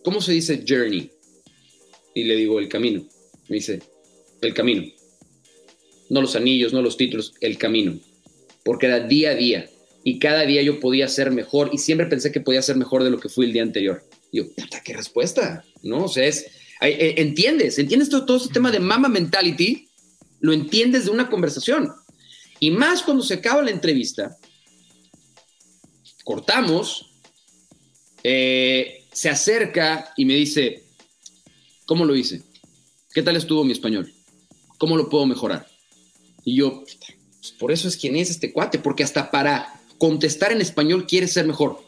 ¿cómo 0.04 0.20
se 0.20 0.32
dice 0.32 0.64
journey? 0.66 1.10
Y 2.14 2.24
le 2.24 2.36
digo, 2.36 2.58
el 2.58 2.68
camino. 2.68 3.06
Me 3.48 3.56
dice, 3.56 3.80
el 4.40 4.54
camino. 4.54 4.84
No 6.10 6.20
los 6.20 6.36
anillos, 6.36 6.72
no 6.72 6.82
los 6.82 6.96
títulos, 6.96 7.34
el 7.40 7.56
camino 7.56 7.98
porque 8.64 8.86
era 8.86 9.00
día 9.00 9.30
a 9.30 9.34
día 9.34 9.70
y 10.04 10.18
cada 10.18 10.42
día 10.42 10.62
yo 10.62 10.80
podía 10.80 11.08
ser 11.08 11.30
mejor 11.30 11.70
y 11.72 11.78
siempre 11.78 12.06
pensé 12.06 12.32
que 12.32 12.40
podía 12.40 12.62
ser 12.62 12.76
mejor 12.76 13.04
de 13.04 13.10
lo 13.10 13.20
que 13.20 13.28
fui 13.28 13.46
el 13.46 13.52
día 13.52 13.62
anterior. 13.62 14.04
Y 14.30 14.38
yo, 14.38 14.52
puta, 14.52 14.80
qué 14.84 14.94
respuesta, 14.94 15.64
¿no? 15.82 16.04
O 16.04 16.08
sea, 16.08 16.24
es, 16.24 16.46
entiendes, 16.88 17.78
entiendes 17.78 18.08
todo, 18.08 18.24
todo 18.24 18.36
este 18.36 18.52
tema 18.52 18.70
de 18.70 18.80
mama 18.80 19.08
mentality, 19.08 19.88
lo 20.40 20.52
entiendes 20.52 21.04
de 21.04 21.10
una 21.10 21.30
conversación. 21.30 21.92
Y 22.60 22.70
más 22.70 23.02
cuando 23.02 23.22
se 23.22 23.34
acaba 23.34 23.62
la 23.62 23.70
entrevista, 23.70 24.36
cortamos, 26.24 27.10
eh, 28.22 29.04
se 29.12 29.28
acerca 29.28 30.12
y 30.16 30.24
me 30.24 30.34
dice, 30.34 30.84
¿cómo 31.86 32.04
lo 32.04 32.14
hice? 32.14 32.42
¿Qué 33.12 33.22
tal 33.22 33.36
estuvo 33.36 33.64
mi 33.64 33.72
español? 33.72 34.12
¿Cómo 34.78 34.96
lo 34.96 35.08
puedo 35.08 35.26
mejorar? 35.26 35.68
Y 36.44 36.56
yo, 36.56 36.84
pues, 37.40 37.52
por 37.52 37.72
eso 37.72 37.88
es 37.88 37.96
quien 37.96 38.16
es 38.16 38.30
este 38.30 38.52
cuate, 38.52 38.78
porque 38.78 39.04
hasta 39.04 39.30
para 39.30 39.80
contestar 39.98 40.52
en 40.52 40.60
español 40.60 41.06
quiere 41.06 41.28
ser 41.28 41.46
mejor. 41.46 41.82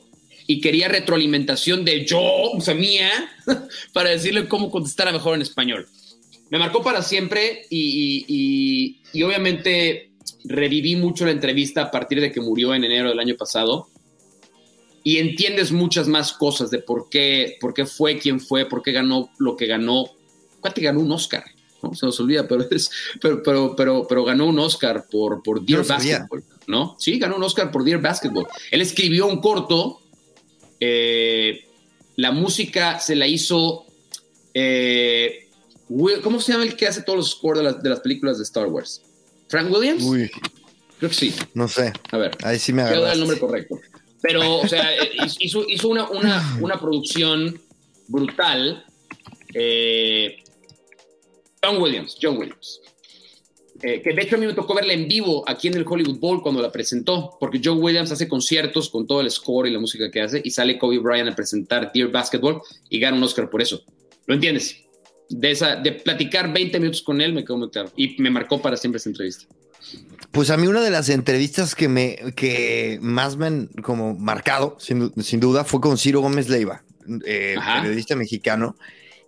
Y 0.47 0.61
quería 0.61 0.89
retroalimentación 0.89 1.85
de 1.85 2.05
yo, 2.05 2.21
o 2.21 2.61
sea, 2.61 2.75
mía, 2.75 3.11
para 3.93 4.11
decirle 4.11 4.47
cómo 4.49 4.71
contestar 4.71 5.11
mejor 5.13 5.35
en 5.37 5.43
español. 5.43 5.89
Me 6.51 6.59
marcó 6.59 6.83
para 6.83 7.03
siempre 7.03 7.67
y, 7.71 9.01
y, 9.13 9.23
obviamente 9.23 10.11
reviví 10.45 10.97
mucho 10.97 11.25
la 11.25 11.31
entrevista 11.31 11.83
a 11.83 11.91
partir 11.91 12.21
de 12.21 12.31
que 12.31 12.41
murió 12.41 12.75
en 12.75 12.85
enero 12.85 13.09
del 13.09 13.19
año 13.19 13.35
pasado 13.37 13.89
y 15.03 15.19
entiendes 15.19 15.73
muchas 15.73 16.09
más 16.09 16.33
cosas 16.33 16.71
de 16.71 16.79
por 16.79 17.09
qué, 17.09 17.57
por 17.61 17.75
qué 17.75 17.87
fue 17.87 18.19
quien 18.19 18.41
fue, 18.41 18.67
por 18.67 18.83
qué 18.83 18.93
ganó 18.93 19.31
lo 19.39 19.57
que 19.57 19.67
ganó. 19.67 20.07
Cuate 20.61 20.81
ganó 20.81 21.01
un 21.01 21.13
Oscar. 21.13 21.45
Se 21.93 22.07
nos 22.07 22.19
olvida, 22.21 22.49
pero, 22.49 22.67
es, 22.71 22.91
pero, 23.21 23.43
pero, 23.43 23.75
pero, 23.77 24.07
pero 24.09 24.25
ganó 24.25 24.47
un 24.47 24.59
Oscar 24.59 25.07
por, 25.11 25.43
por 25.43 25.65
Dear 25.65 25.85
Basketball, 25.87 26.43
¿no? 26.67 26.97
Sí, 26.99 27.19
ganó 27.19 27.37
un 27.37 27.43
Oscar 27.43 27.71
por 27.71 27.85
Dear 27.85 28.01
Basketball. 28.01 28.47
Él 28.71 28.81
escribió 28.81 29.27
un 29.27 29.41
corto, 29.41 30.01
eh, 30.87 31.65
la 32.17 32.31
música 32.31 33.01
se 33.01 33.17
la 33.17 33.27
hizo, 33.27 33.87
eh, 34.53 35.49
¿cómo 36.23 36.41
se 36.41 36.53
llama 36.53 36.65
el 36.65 36.77
que 36.77 36.87
hace 36.87 37.03
todos 37.03 37.17
los 37.17 37.31
scores 37.31 37.63
de 37.63 37.65
las, 37.65 37.83
de 37.83 37.91
las 37.91 38.01
películas 38.01 38.37
de 38.37 38.45
Star 38.45 38.67
Wars? 38.67 39.03
¿Frank 39.49 39.73
Williams? 39.73 40.03
Uy. 40.05 40.31
Creo 40.99 41.11
que 41.11 41.17
sí. 41.17 41.35
No 41.55 41.69
sé. 41.69 41.93
A 42.11 42.19
ver. 42.19 42.37
Ahí 42.43 42.59
sí 42.59 42.73
me 42.73 42.83
agarraste. 42.83 42.95
Quiero 42.95 43.05
dar 43.07 43.15
el 43.15 43.21
nombre 43.21 43.39
correcto. 43.39 43.81
Pero, 44.21 44.61
o 44.61 44.69
sea, 44.69 44.95
eh, 44.95 45.13
hizo, 45.41 45.65
hizo 45.69 45.89
una, 45.89 46.09
una, 46.11 46.57
una, 46.61 46.79
producción 46.79 47.61
brutal. 48.09 48.85
Eh, 49.55 50.37
John 51.63 51.81
Williams, 51.81 52.17
John 52.21 52.37
Williams. 52.37 52.81
Eh, 53.87 54.01
que 54.01 54.15
de 54.15 54.23
hecho 54.23 54.37
a 54.37 54.39
mí 54.39 54.47
me 54.47 54.55
tocó 54.55 54.75
verla 54.75 54.95
en 54.95 55.07
vivo 55.07 55.45
aquí 55.47 55.69
en 55.69 55.75
el 55.75 55.85
Hollywood 55.87 56.19
Bowl 56.19 56.43
cuando 56.43 56.63
la 56.63 56.73
presentó, 56.73 57.37
porque 57.39 57.61
John 57.63 57.83
Williams 57.83 58.11
hace 58.11 58.27
conciertos 58.27 58.89
con 58.89 59.07
todo 59.07 59.21
el 59.21 59.31
score 59.31 59.69
y 59.69 59.73
la 59.73 59.79
música 59.79 60.11
que 60.11 60.23
hace, 60.23 60.41
y 60.43 60.51
sale 60.53 60.79
Kobe 60.79 60.99
Bryant 61.01 61.31
a 61.31 61.37
presentar 61.37 61.93
Dear 61.93 62.11
Basketball 62.11 62.63
y 62.89 62.99
gana 62.99 63.19
un 63.19 63.23
Oscar 63.23 63.51
por 63.51 63.61
eso. 63.61 63.85
¿Lo 64.27 64.37
entiendes? 64.37 64.79
De, 65.29 65.51
esa, 65.51 65.77
de 65.77 65.93
platicar 65.93 66.51
20 66.51 66.81
minutos 66.81 67.03
con 67.03 67.21
él 67.21 67.35
me 67.35 67.45
quedó 67.45 67.59
muy 67.59 67.69
claro 67.69 67.93
y 67.95 68.17
me 68.23 68.31
marcó 68.31 68.63
para 68.63 68.79
siempre 68.79 68.97
esa 68.97 69.11
entrevista. 69.11 69.45
Pues 70.31 70.49
a 70.49 70.57
mí 70.57 70.67
una 70.67 70.81
de 70.81 70.91
las 70.91 71.11
entrevistas 71.11 71.75
que, 71.75 71.89
me, 71.89 72.17
que 72.35 72.99
más 73.03 73.37
me 73.37 73.49
han 73.49 73.67
como 73.83 74.15
marcado, 74.15 74.79
sin, 74.81 75.41
duda, 75.41 75.63
fue 75.63 75.83
con 75.83 75.99
Ciro 75.99 76.23
Gómez 76.23 76.49
Leiva, 76.49 76.83
eh, 77.27 77.57
periodista 77.83 78.17
mexicano, 78.17 78.79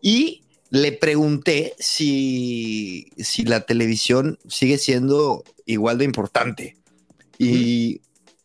y 0.00 0.45
le 0.70 0.92
pregunté 0.92 1.74
si, 1.78 3.10
si 3.18 3.44
la 3.44 3.60
televisión 3.62 4.38
sigue 4.48 4.78
siendo 4.78 5.44
igual 5.64 5.98
de 5.98 6.04
importante. 6.04 6.76
Y, 7.38 8.00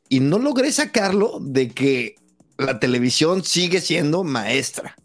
no 0.10 0.40
logré 0.40 0.72
sacarlo 0.72 1.40
de 1.40 1.70
que 1.70 2.16
la 2.58 2.80
televisión 2.80 3.44
sigue 3.44 3.80
siendo 3.80 4.24
maestra. 4.24 4.96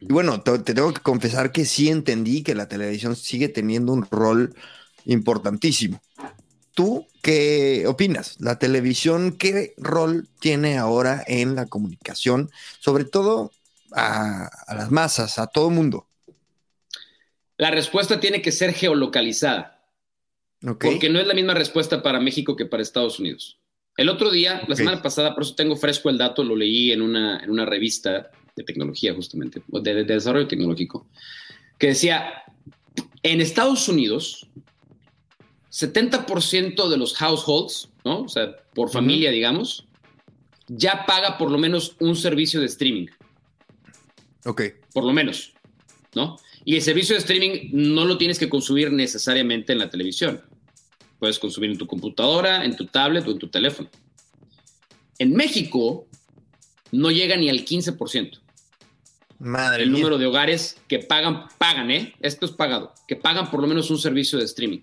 Y 0.00 0.12
bueno, 0.12 0.42
te, 0.42 0.58
tengo 0.58 0.92
que 0.92 1.00
confesar 1.00 1.52
que 1.52 1.64
sí 1.64 1.88
entendí 1.88 2.42
que 2.42 2.56
la 2.56 2.68
televisión 2.68 3.14
sigue 3.14 3.48
teniendo 3.48 3.92
un 3.92 4.04
rol 4.10 4.54
importantísimo. 5.04 6.02
¿Tú 6.74 7.06
qué 7.22 7.84
opinas? 7.86 8.36
¿La 8.40 8.58
televisión 8.58 9.32
qué 9.32 9.74
rol 9.76 10.28
tiene 10.40 10.78
ahora 10.78 11.22
en 11.26 11.54
la 11.54 11.66
comunicación? 11.66 12.50
Sobre 12.80 13.04
todo 13.04 13.52
a, 13.94 14.50
las 14.74 14.90
masas, 14.90 15.38
a 15.38 15.46
todo 15.46 15.68
el 15.68 15.74
mundo? 15.74 16.06
la 17.62 17.70
respuesta 17.70 18.18
tiene 18.18 18.42
que 18.42 18.50
ser 18.50 18.72
geolocalizada. 18.74 19.86
Porque 20.60 21.08
no 21.08 21.20
es 21.20 21.28
la 21.28 21.34
misma 21.34 21.54
respuesta 21.54 22.02
para 22.02 22.18
México 22.18 22.56
que 22.56 22.66
para 22.66 22.82
Estados 22.82 23.20
Unidos. 23.20 23.60
El 23.96 24.08
otro 24.08 24.32
día, 24.32 24.62
la 24.66 24.74
semana 24.74 25.00
pasada, 25.00 25.32
por 25.32 25.44
eso 25.44 25.54
tengo 25.54 25.76
fresco 25.76 26.10
el 26.10 26.18
dato, 26.18 26.42
lo 26.42 26.56
leí 26.56 26.90
en 26.90 27.02
una, 27.02 27.38
en 27.38 27.50
una 27.50 27.64
revista 27.64 28.32
de 28.56 28.64
tecnología 28.64 29.14
justamente, 29.14 29.62
de, 29.68 29.94
de 29.94 30.04
desarrollo 30.04 30.48
tecnológico, 30.48 31.06
que 31.78 31.88
decía, 31.88 32.42
en 33.22 33.40
Estados 33.40 33.88
Unidos, 33.88 34.48
70% 35.70 36.88
de 36.88 36.96
los 36.96 37.14
households, 37.16 37.90
¿no? 38.04 38.22
O 38.22 38.28
sea, 38.28 38.56
por 38.74 38.90
familia, 38.90 39.30
digamos, 39.30 39.86
ya 40.66 41.06
paga 41.06 41.38
por 41.38 41.50
lo 41.50 41.58
menos 41.58 41.94
un 42.00 42.16
servicio 42.16 42.58
de 42.58 42.66
streaming. 42.66 43.06
Ok. 44.44 44.62
Por 44.92 45.04
lo 45.04 45.12
menos, 45.12 45.52
¿no? 46.14 46.36
Y 46.64 46.76
el 46.76 46.82
servicio 46.82 47.14
de 47.14 47.20
streaming 47.20 47.70
no 47.72 48.04
lo 48.04 48.18
tienes 48.18 48.38
que 48.38 48.48
consumir 48.48 48.92
necesariamente 48.92 49.72
en 49.72 49.78
la 49.78 49.90
televisión. 49.90 50.42
Puedes 51.18 51.38
consumir 51.38 51.70
en 51.70 51.78
tu 51.78 51.86
computadora, 51.86 52.64
en 52.64 52.76
tu 52.76 52.86
tablet 52.86 53.26
o 53.26 53.32
en 53.32 53.38
tu 53.38 53.48
teléfono. 53.48 53.88
En 55.18 55.34
México 55.34 56.06
no 56.90 57.10
llega 57.10 57.36
ni 57.36 57.48
al 57.48 57.64
15%. 57.64 58.40
Madre 59.38 59.82
el 59.82 59.90
número 59.90 60.18
de 60.18 60.26
hogares 60.26 60.76
que 60.86 61.00
pagan, 61.00 61.48
pagan, 61.58 61.90
¿eh? 61.90 62.14
Esto 62.20 62.46
es 62.46 62.52
pagado, 62.52 62.94
que 63.08 63.16
pagan 63.16 63.50
por 63.50 63.60
lo 63.60 63.66
menos 63.66 63.90
un 63.90 63.98
servicio 63.98 64.38
de 64.38 64.44
streaming. 64.44 64.80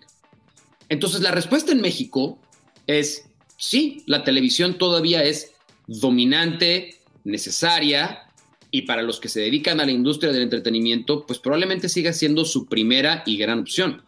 Entonces, 0.90 1.22
la 1.22 1.32
respuesta 1.32 1.72
en 1.72 1.80
México 1.80 2.42
es 2.88 3.30
sí, 3.56 4.04
la 4.06 4.24
televisión 4.24 4.78
todavía 4.78 5.24
es 5.24 5.54
dominante, 5.88 7.00
necesaria, 7.24 8.29
y 8.72 8.84
para 8.84 9.02
los 9.02 9.20
que 9.20 9.30
se 9.30 9.42
dedican 9.42 9.80
a 9.80 9.86
la 9.86 9.92
industria 9.92 10.32
del 10.32 10.44
entretenimiento, 10.44 11.26
pues 11.26 11.40
probablemente 11.40 11.90
siga 11.90 12.14
siendo 12.14 12.46
su 12.46 12.68
primera 12.68 13.24
y 13.26 13.38
gran 13.38 13.60
opción. 13.60 14.04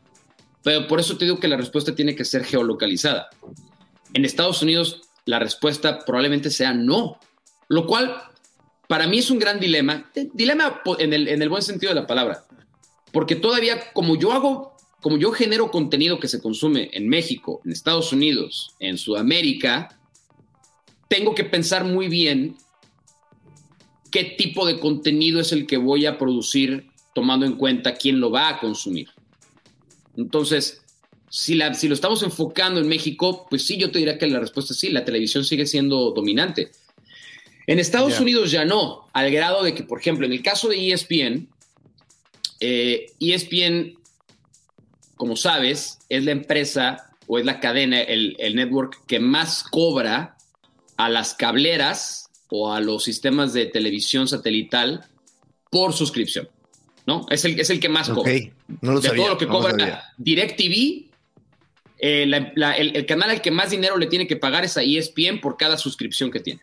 Pero 0.63 0.87
por 0.87 0.99
eso 0.99 1.17
te 1.17 1.25
digo 1.25 1.39
que 1.39 1.47
la 1.47 1.57
respuesta 1.57 1.95
tiene 1.95 2.15
que 2.15 2.25
ser 2.25 2.43
geolocalizada. 2.43 3.29
En 4.13 4.25
Estados 4.25 4.61
Unidos, 4.61 5.01
la 5.25 5.39
respuesta 5.39 5.99
probablemente 6.05 6.51
sea 6.51 6.73
no, 6.73 7.19
lo 7.67 7.87
cual 7.87 8.15
para 8.87 9.07
mí 9.07 9.19
es 9.19 9.31
un 9.31 9.39
gran 9.39 9.59
dilema, 9.59 10.11
dilema 10.33 10.81
en 10.99 11.13
el, 11.13 11.27
en 11.27 11.41
el 11.41 11.49
buen 11.49 11.63
sentido 11.63 11.93
de 11.93 12.01
la 12.01 12.07
palabra, 12.07 12.43
porque 13.11 13.35
todavía 13.35 13.91
como 13.93 14.17
yo 14.17 14.33
hago 14.33 14.71
como 15.01 15.17
yo 15.17 15.31
genero 15.31 15.71
contenido 15.71 16.19
que 16.19 16.27
se 16.27 16.39
consume 16.39 16.91
en 16.93 17.09
México, 17.09 17.59
en 17.65 17.71
Estados 17.71 18.13
Unidos, 18.13 18.75
en 18.79 18.97
Sudamérica, 18.99 19.99
tengo 21.07 21.33
que 21.33 21.43
pensar 21.43 21.83
muy 21.83 22.07
bien 22.07 22.55
qué 24.11 24.23
tipo 24.23 24.65
de 24.65 24.79
contenido 24.79 25.39
es 25.39 25.51
el 25.51 25.65
que 25.65 25.77
voy 25.77 26.05
a 26.05 26.17
producir 26.17 26.87
tomando 27.13 27.45
en 27.45 27.53
cuenta 27.53 27.95
quién 27.95 28.19
lo 28.19 28.31
va 28.31 28.49
a 28.49 28.59
consumir. 28.59 29.09
Entonces, 30.17 30.81
si, 31.29 31.55
la, 31.55 31.73
si 31.73 31.87
lo 31.87 31.93
estamos 31.93 32.21
enfocando 32.23 32.79
en 32.79 32.87
México, 32.87 33.47
pues 33.49 33.65
sí, 33.65 33.77
yo 33.77 33.91
te 33.91 33.99
diría 33.99 34.17
que 34.17 34.27
la 34.27 34.39
respuesta 34.39 34.73
es 34.73 34.79
sí, 34.79 34.89
la 34.89 35.05
televisión 35.05 35.43
sigue 35.43 35.65
siendo 35.65 36.11
dominante. 36.11 36.71
En 37.67 37.79
Estados 37.79 38.19
Unidos 38.19 38.51
ya 38.51 38.65
no, 38.65 39.07
al 39.13 39.31
grado 39.31 39.63
de 39.63 39.73
que, 39.73 39.83
por 39.83 39.99
ejemplo, 39.99 40.25
en 40.25 40.33
el 40.33 40.41
caso 40.41 40.67
de 40.67 40.91
ESPN, 40.91 41.47
eh, 42.59 43.07
ESPN 43.19 43.97
como 45.21 45.35
sabes, 45.35 45.99
es 46.09 46.25
la 46.25 46.31
empresa 46.31 47.11
o 47.27 47.37
es 47.37 47.45
la 47.45 47.59
cadena, 47.59 48.01
el, 48.01 48.55
network 48.55 49.05
que 49.05 49.19
más 49.19 49.61
cobra 49.61 50.35
a 50.97 51.09
las 51.09 51.35
cableras 51.35 52.30
o 52.51 52.71
a 52.71 52.79
los 52.79 53.03
sistemas 53.03 53.53
de 53.53 53.65
televisión 53.65 54.27
satelital 54.27 55.05
por 55.69 55.93
suscripción. 55.93 56.47
¿No? 57.07 57.25
Es 57.31 57.45
el, 57.45 57.59
es 57.59 57.69
el 57.71 57.79
que 57.79 57.89
más 57.89 58.09
cobra. 58.09 58.31
No 58.81 58.93
lo 58.93 58.99
de 58.99 59.09
todo 59.09 59.29
lo 59.29 59.37
que 59.37 59.47
cobra 59.47 60.03
DirecTV, 60.17 61.09
eh, 61.97 62.23
el, 62.23 62.33
el, 62.33 63.05
canal 63.07 63.31
al 63.31 63.41
que 63.41 63.49
más 63.49 63.71
dinero 63.71 63.97
le 63.97 64.05
tiene 64.05 64.27
que 64.27 64.35
pagar 64.35 64.65
es 64.65 64.77
a 64.77 64.83
ESPN 64.83 65.39
por 65.41 65.57
cada 65.57 65.77
suscripción 65.77 66.29
que 66.29 66.39
tiene. 66.39 66.61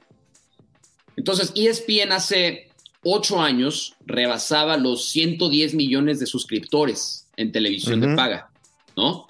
Entonces, 1.17 1.53
ESPN 1.57 2.13
hace 2.13 2.69
ocho 3.03 3.41
años 3.41 3.95
rebasaba 4.07 4.77
los 4.77 5.07
110 5.07 5.75
millones 5.75 6.21
de 6.21 6.27
suscriptores 6.27 7.29
en 7.37 7.51
televisión 7.51 8.01
de 8.01 8.15
paga, 8.15 8.51
¿no? 8.97 9.27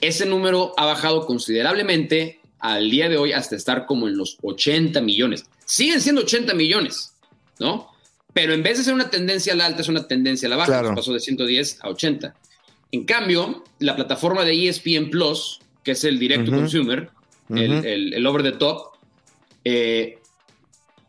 Ese 0.00 0.26
número 0.26 0.72
ha 0.76 0.84
bajado 0.84 1.26
considerablemente 1.26 2.40
al 2.58 2.90
día 2.90 3.08
de 3.08 3.16
hoy 3.16 3.32
hasta 3.32 3.56
estar 3.56 3.86
como 3.86 4.08
en 4.08 4.16
los 4.16 4.38
80 4.42 5.00
millones. 5.00 5.44
Siguen 5.72 6.02
siendo 6.02 6.20
80 6.20 6.52
millones, 6.52 7.14
¿no? 7.58 7.88
Pero 8.34 8.52
en 8.52 8.62
vez 8.62 8.76
de 8.76 8.84
ser 8.84 8.92
una 8.92 9.08
tendencia 9.08 9.54
a 9.54 9.56
la 9.56 9.64
alta, 9.64 9.80
es 9.80 9.88
una 9.88 10.06
tendencia 10.06 10.46
a 10.46 10.50
la 10.50 10.56
baja. 10.56 10.94
Pasó 10.94 11.14
de 11.14 11.20
110 11.20 11.78
a 11.80 11.88
80. 11.88 12.34
En 12.90 13.04
cambio, 13.04 13.64
la 13.78 13.96
plataforma 13.96 14.44
de 14.44 14.68
ESPN 14.68 15.08
Plus, 15.08 15.60
que 15.82 15.92
es 15.92 16.04
el 16.04 16.18
Direct 16.18 16.44
to 16.44 16.50
Consumer, 16.50 17.08
el, 17.48 18.26
over 18.26 18.42
the 18.42 18.52
top, 18.52 18.96
eh, 19.64 20.18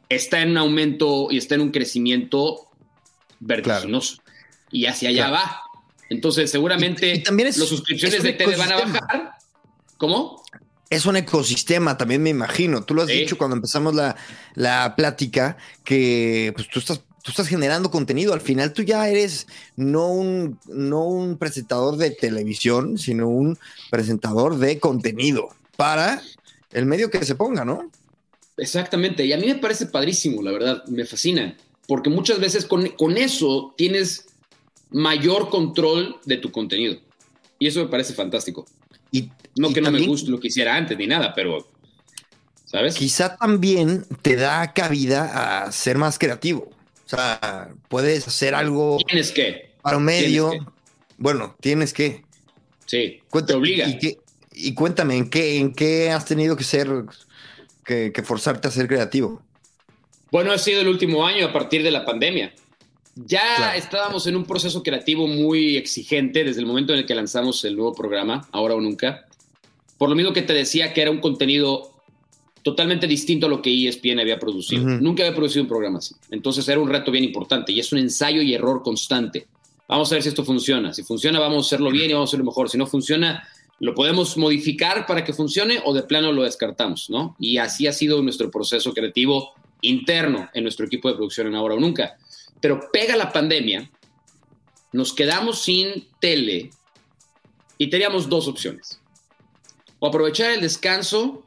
está 0.08 0.42
en 0.42 0.52
un 0.52 0.58
aumento 0.58 1.28
y 1.30 1.40
está 1.40 1.56
en 1.56 1.62
un 1.62 1.72
crecimiento 1.72 2.70
vertiginoso. 3.42 4.22
Y 4.72 4.86
hacia 4.86 5.10
allá 5.10 5.30
va. 5.30 5.62
Entonces, 6.10 6.50
seguramente 6.50 7.20
también 7.20 7.48
las 7.50 7.58
suscripciones 7.58 8.24
de 8.24 8.32
tele 8.32 8.56
van 8.56 8.72
a 8.72 8.78
bajar. 8.78 9.34
¿Cómo? 9.98 10.42
Es 10.94 11.06
un 11.06 11.18
ecosistema, 11.18 11.98
también 11.98 12.22
me 12.22 12.30
imagino. 12.30 12.84
Tú 12.84 12.94
lo 12.94 13.02
has 13.02 13.08
dicho 13.08 13.38
cuando 13.38 13.56
empezamos 13.56 13.96
la, 13.96 14.16
la 14.56 14.96
plática, 14.96 15.58
que 15.84 16.52
pues, 16.56 16.68
tú 16.70 16.80
estás 16.80 17.02
tú 17.24 17.32
estás 17.32 17.48
generando 17.48 17.90
contenido. 17.90 18.34
Al 18.34 18.42
final 18.42 18.74
tú 18.74 18.84
ya 18.84 19.08
eres 19.10 19.48
no 19.76 20.10
un, 20.10 20.60
no 20.68 21.06
un 21.06 21.38
presentador 21.38 21.98
de 21.98 22.12
televisión, 22.12 23.00
sino 23.00 23.28
un 23.30 23.58
presentador 23.90 24.58
de 24.58 24.80
contenido 24.80 25.50
para 25.78 26.22
el 26.72 26.86
medio 26.86 27.10
que 27.10 27.26
se 27.26 27.36
ponga, 27.36 27.66
¿no? 27.66 27.90
Exactamente. 28.58 29.26
Y 29.26 29.34
a 29.34 29.38
mí 29.38 29.48
me 29.48 29.56
parece 29.56 29.88
padrísimo, 29.88 30.42
la 30.44 30.52
verdad. 30.52 30.84
Me 30.88 31.06
fascina. 31.06 31.58
Porque 31.88 32.10
muchas 32.10 32.40
veces 32.40 32.66
con, 32.66 32.88
con 32.90 33.18
eso 33.18 33.74
tienes 33.78 34.26
mayor 34.92 35.50
control 35.50 36.18
de 36.26 36.38
tu 36.38 36.52
contenido. 36.52 36.98
Y 37.58 37.68
eso 37.68 37.80
me 37.80 37.90
parece 37.90 38.14
fantástico. 38.14 38.66
Y, 39.14 39.30
no 39.56 39.72
que 39.72 39.82
no 39.82 39.92
me 39.92 40.02
guste 40.06 40.32
lo 40.32 40.40
que 40.40 40.48
hiciera 40.48 40.76
antes 40.76 40.98
ni 40.98 41.06
nada, 41.06 41.34
pero, 41.36 41.66
¿sabes? 42.66 42.96
Quizá 42.96 43.38
también 43.38 44.04
te 44.24 44.36
da 44.36 44.74
cabida 44.74 45.66
a 45.66 45.72
ser 45.72 45.98
más 45.98 46.18
creativo. 46.18 46.72
O 47.06 47.10
sea, 47.10 47.70
puedes 47.88 48.28
hacer 48.28 48.56
algo. 48.56 48.98
Tienes 49.08 49.32
que. 49.32 49.74
Para 49.84 49.98
un 49.98 50.06
medio. 50.06 50.52
Bueno, 51.18 51.56
tienes 51.62 51.94
que. 51.94 52.24
Sí. 52.88 53.22
te 53.46 53.54
obliga. 53.54 53.88
Y, 54.56 54.74
cuéntame, 54.74 55.16
¿en 55.18 55.30
qué, 55.30 55.58
¿en 55.58 55.74
qué 55.74 56.12
has 56.12 56.26
tenido 56.26 56.56
que 56.56 56.64
ser, 56.64 56.88
que, 57.86 58.12
que 58.12 58.24
forzarte 58.24 58.68
a 58.68 58.72
ser 58.72 58.88
creativo? 58.88 59.42
Bueno, 60.32 60.52
ha 60.52 60.58
sido 60.58 60.82
el 60.82 60.88
último 60.88 61.26
año 61.26 61.48
a 61.48 61.54
partir 61.54 61.84
de 61.84 61.92
la 61.92 62.06
pandemia. 62.06 62.54
Ya 63.16 63.76
estábamos 63.76 64.26
en 64.28 64.36
un 64.36 64.46
proceso 64.46 64.82
creativo 64.82 65.28
muy 65.28 65.78
exigente 65.78 66.44
desde 66.44 66.62
el 66.62 66.66
momento 66.66 66.94
en 66.94 67.00
el 67.00 67.06
que 67.06 67.14
lanzamos 67.14 67.64
el 67.66 67.76
nuevo 67.76 67.94
programa, 67.94 68.48
ahora 68.52 68.76
o 68.76 68.82
nunca. 68.82 69.28
Por 69.98 70.10
lo 70.10 70.16
mismo 70.16 70.34
que 70.34 70.42
te 70.42 70.54
decía 70.54 70.94
que 70.94 71.02
era 71.02 71.12
un 71.12 71.20
contenido 71.20 71.92
totalmente 72.64 73.06
distinto 73.06 73.46
a 73.46 73.50
lo 73.50 73.62
que 73.62 73.88
ESPN 73.88 74.20
había 74.20 74.40
producido. 74.40 74.84
Nunca 74.84 75.24
había 75.24 75.36
producido 75.36 75.64
un 75.64 75.68
programa 75.68 76.00
así. 76.00 76.16
Entonces 76.32 76.68
era 76.68 76.80
un 76.80 76.90
reto 76.90 77.12
bien 77.12 77.24
importante 77.24 77.72
y 77.72 77.80
es 77.80 77.92
un 77.92 78.00
ensayo 78.00 78.42
y 78.42 78.54
error 78.54 78.82
constante. 78.82 79.46
Vamos 79.88 80.12
a 80.12 80.16
ver 80.16 80.24
si 80.24 80.30
esto 80.30 80.44
funciona. 80.44 80.94
Si 80.94 81.04
funciona, 81.04 81.40
vamos 81.40 81.66
a 81.66 81.68
hacerlo 81.68 81.92
bien 81.92 82.10
y 82.10 82.14
vamos 82.14 82.30
a 82.30 82.32
hacerlo 82.32 82.46
mejor. 82.46 82.70
Si 82.70 82.78
no 82.78 82.88
funciona, 82.88 83.48
lo 83.80 83.94
podemos 83.94 84.38
modificar 84.38 85.06
para 85.06 85.24
que 85.24 85.34
funcione 85.34 85.82
o 85.84 85.94
de 85.94 86.04
plano 86.04 86.32
lo 86.32 86.44
descartamos, 86.44 87.10
¿no? 87.10 87.36
Y 87.38 87.58
así 87.58 87.86
ha 87.86 87.94
sido 87.94 88.22
nuestro 88.22 88.50
proceso 88.50 88.94
creativo 88.94 89.52
interno 89.82 90.50
en 90.54 90.64
nuestro 90.64 90.86
equipo 90.86 91.10
de 91.10 91.16
producción 91.16 91.48
en 91.48 91.56
Ahora 91.56 91.76
o 91.76 91.80
Nunca. 91.80 92.18
Pero 92.64 92.90
pega 92.94 93.18
la 93.18 93.34
pandemia, 93.34 93.92
nos 94.94 95.12
quedamos 95.12 95.64
sin 95.64 96.08
tele 96.22 96.70
y 97.78 97.90
teníamos 97.90 98.30
dos 98.30 98.48
opciones. 98.48 99.02
O 100.00 100.08
aprovechar 100.08 100.52
el 100.52 100.62
descanso 100.62 101.44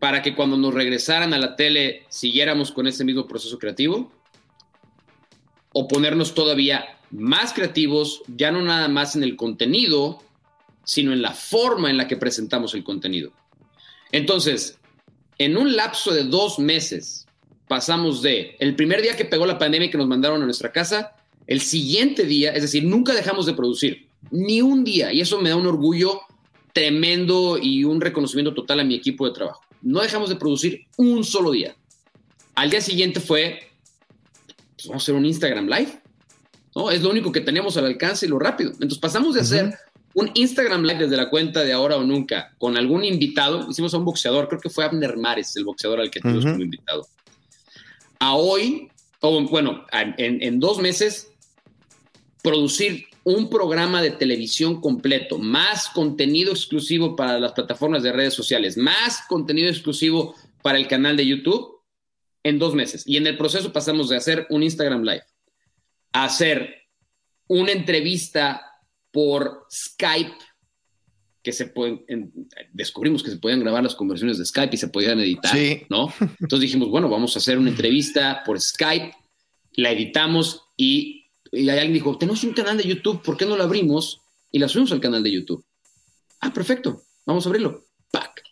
para 0.00 0.22
que 0.22 0.34
cuando 0.34 0.56
nos 0.56 0.74
regresaran 0.74 1.32
a 1.32 1.38
la 1.38 1.54
tele 1.54 2.06
siguiéramos 2.08 2.72
con 2.72 2.88
ese 2.88 3.04
mismo 3.04 3.28
proceso 3.28 3.56
creativo, 3.60 4.10
o 5.72 5.86
ponernos 5.86 6.34
todavía 6.34 6.98
más 7.12 7.52
creativos, 7.52 8.22
ya 8.26 8.50
no 8.50 8.62
nada 8.62 8.88
más 8.88 9.14
en 9.14 9.22
el 9.22 9.36
contenido, 9.36 10.24
sino 10.82 11.12
en 11.12 11.22
la 11.22 11.34
forma 11.34 11.88
en 11.88 11.98
la 11.98 12.08
que 12.08 12.16
presentamos 12.16 12.74
el 12.74 12.82
contenido. 12.82 13.30
Entonces, 14.10 14.80
en 15.38 15.56
un 15.56 15.76
lapso 15.76 16.12
de 16.12 16.24
dos 16.24 16.58
meses, 16.58 17.25
pasamos 17.68 18.22
de 18.22 18.56
el 18.58 18.76
primer 18.76 19.02
día 19.02 19.16
que 19.16 19.24
pegó 19.24 19.46
la 19.46 19.58
pandemia 19.58 19.88
y 19.88 19.90
que 19.90 19.98
nos 19.98 20.06
mandaron 20.06 20.42
a 20.42 20.44
nuestra 20.44 20.72
casa, 20.72 21.16
el 21.46 21.60
siguiente 21.60 22.24
día, 22.24 22.52
es 22.52 22.62
decir, 22.62 22.84
nunca 22.84 23.14
dejamos 23.14 23.46
de 23.46 23.54
producir, 23.54 24.08
ni 24.30 24.62
un 24.62 24.84
día, 24.84 25.12
y 25.12 25.20
eso 25.20 25.40
me 25.40 25.50
da 25.50 25.56
un 25.56 25.66
orgullo 25.66 26.20
tremendo 26.72 27.58
y 27.60 27.84
un 27.84 28.00
reconocimiento 28.00 28.52
total 28.52 28.80
a 28.80 28.84
mi 28.84 28.94
equipo 28.94 29.26
de 29.26 29.32
trabajo. 29.32 29.62
No 29.82 30.00
dejamos 30.02 30.28
de 30.28 30.36
producir 30.36 30.86
un 30.96 31.24
solo 31.24 31.52
día. 31.52 31.76
Al 32.54 32.70
día 32.70 32.80
siguiente 32.80 33.20
fue, 33.20 33.70
pues 34.74 34.88
vamos 34.88 35.02
a 35.02 35.04
hacer 35.04 35.14
un 35.14 35.24
Instagram 35.24 35.66
Live. 35.68 36.02
¿no? 36.74 36.90
Es 36.90 37.02
lo 37.02 37.10
único 37.10 37.32
que 37.32 37.40
tenemos 37.40 37.76
al 37.76 37.86
alcance 37.86 38.26
y 38.26 38.28
lo 38.28 38.38
rápido. 38.38 38.72
Entonces 38.72 38.98
pasamos 38.98 39.34
de 39.34 39.40
hacer 39.40 39.74
un 40.14 40.30
Instagram 40.34 40.82
Live 40.82 41.00
desde 41.00 41.16
la 41.16 41.30
cuenta 41.30 41.62
de 41.62 41.72
ahora 41.72 41.96
o 41.96 42.02
nunca 42.02 42.54
con 42.58 42.76
algún 42.76 43.04
invitado, 43.04 43.70
hicimos 43.70 43.92
a 43.94 43.98
un 43.98 44.04
boxeador, 44.04 44.48
creo 44.48 44.60
que 44.60 44.70
fue 44.70 44.84
Abner 44.84 45.16
Mares, 45.16 45.54
el 45.56 45.64
boxeador 45.64 46.00
al 46.00 46.10
que 46.10 46.20
tuvimos 46.20 46.44
como 46.44 46.62
invitado. 46.62 47.06
A 48.18 48.34
hoy, 48.34 48.90
o 49.20 49.42
bueno, 49.42 49.84
en, 49.92 50.42
en 50.42 50.60
dos 50.60 50.78
meses, 50.78 51.30
producir 52.42 53.06
un 53.24 53.50
programa 53.50 54.02
de 54.02 54.12
televisión 54.12 54.80
completo, 54.80 55.38
más 55.38 55.88
contenido 55.88 56.52
exclusivo 56.52 57.16
para 57.16 57.40
las 57.40 57.52
plataformas 57.52 58.04
de 58.04 58.12
redes 58.12 58.34
sociales, 58.34 58.76
más 58.76 59.22
contenido 59.28 59.68
exclusivo 59.68 60.36
para 60.62 60.78
el 60.78 60.86
canal 60.86 61.16
de 61.16 61.26
YouTube 61.26 61.80
en 62.44 62.60
dos 62.60 62.74
meses. 62.74 63.02
Y 63.04 63.16
en 63.16 63.26
el 63.26 63.36
proceso 63.36 63.72
pasamos 63.72 64.08
de 64.08 64.16
hacer 64.16 64.46
un 64.50 64.62
Instagram 64.62 65.02
Live 65.02 65.24
a 66.12 66.24
hacer 66.24 66.72
una 67.48 67.72
entrevista 67.72 68.64
por 69.10 69.66
Skype, 69.68 70.36
que 71.46 71.52
se 71.52 71.66
pueden, 71.66 72.04
descubrimos 72.72 73.22
que 73.22 73.30
se 73.30 73.36
podían 73.36 73.60
grabar 73.60 73.80
las 73.80 73.94
conversiones 73.94 74.36
de 74.36 74.44
Skype 74.44 74.74
y 74.74 74.78
se 74.78 74.88
podían 74.88 75.20
editar, 75.20 75.56
¿no? 75.88 76.12
Entonces 76.40 76.58
dijimos, 76.58 76.88
bueno, 76.88 77.08
vamos 77.08 77.36
a 77.36 77.38
hacer 77.38 77.56
una 77.56 77.70
entrevista 77.70 78.42
por 78.44 78.60
Skype, 78.60 79.12
la 79.74 79.92
editamos 79.92 80.64
y, 80.76 81.26
y 81.52 81.68
alguien 81.68 81.92
dijo, 81.92 82.18
tenemos 82.18 82.42
un 82.42 82.52
canal 82.52 82.76
de 82.76 82.88
YouTube, 82.88 83.22
¿por 83.22 83.36
qué 83.36 83.46
no 83.46 83.56
lo 83.56 83.62
abrimos? 83.62 84.22
Y 84.50 84.58
la 84.58 84.66
subimos 84.66 84.90
al 84.90 85.00
canal 85.00 85.22
de 85.22 85.30
YouTube. 85.30 85.64
Ah, 86.40 86.52
perfecto, 86.52 87.04
vamos 87.24 87.46
a 87.46 87.48
abrirlo. 87.48 87.86
Pack. 88.10 88.42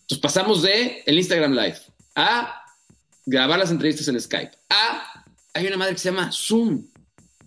Entonces 0.00 0.18
pasamos 0.22 0.62
de 0.62 1.02
el 1.04 1.18
Instagram 1.18 1.52
Live 1.52 1.76
a 2.14 2.64
grabar 3.26 3.58
las 3.58 3.70
entrevistas 3.70 4.08
en 4.08 4.18
Skype 4.18 4.52
a 4.70 5.26
hay 5.52 5.66
una 5.66 5.76
madre 5.76 5.92
que 5.92 6.00
se 6.00 6.10
llama 6.10 6.32
Zoom. 6.32 6.86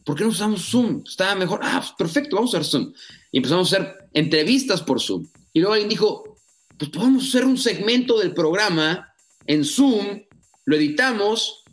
¿Por 0.06 0.16
qué 0.16 0.24
no 0.24 0.30
usamos 0.30 0.70
Zoom? 0.70 1.02
Estaba 1.04 1.34
mejor. 1.34 1.62
Ah, 1.64 1.80
pues, 1.80 1.94
perfecto, 1.98 2.36
vamos 2.36 2.54
a 2.54 2.60
usar 2.60 2.70
Zoom. 2.70 2.94
Y 3.32 3.38
empezamos 3.38 3.72
a 3.72 3.78
hacer 3.78 4.10
entrevistas 4.14 4.82
por 4.82 5.02
Zoom. 5.02 5.28
Y 5.54 5.60
luego 5.60 5.74
alguien 5.74 5.90
dijo, 5.90 6.38
pues 6.78 6.90
podemos 6.92 7.28
hacer 7.28 7.46
un 7.46 7.58
segmento 7.58 8.20
del 8.20 8.34
programa 8.34 9.14
en 9.46 9.64
Zoom, 9.64 10.24
lo 10.66 10.76
editamos 10.76 11.64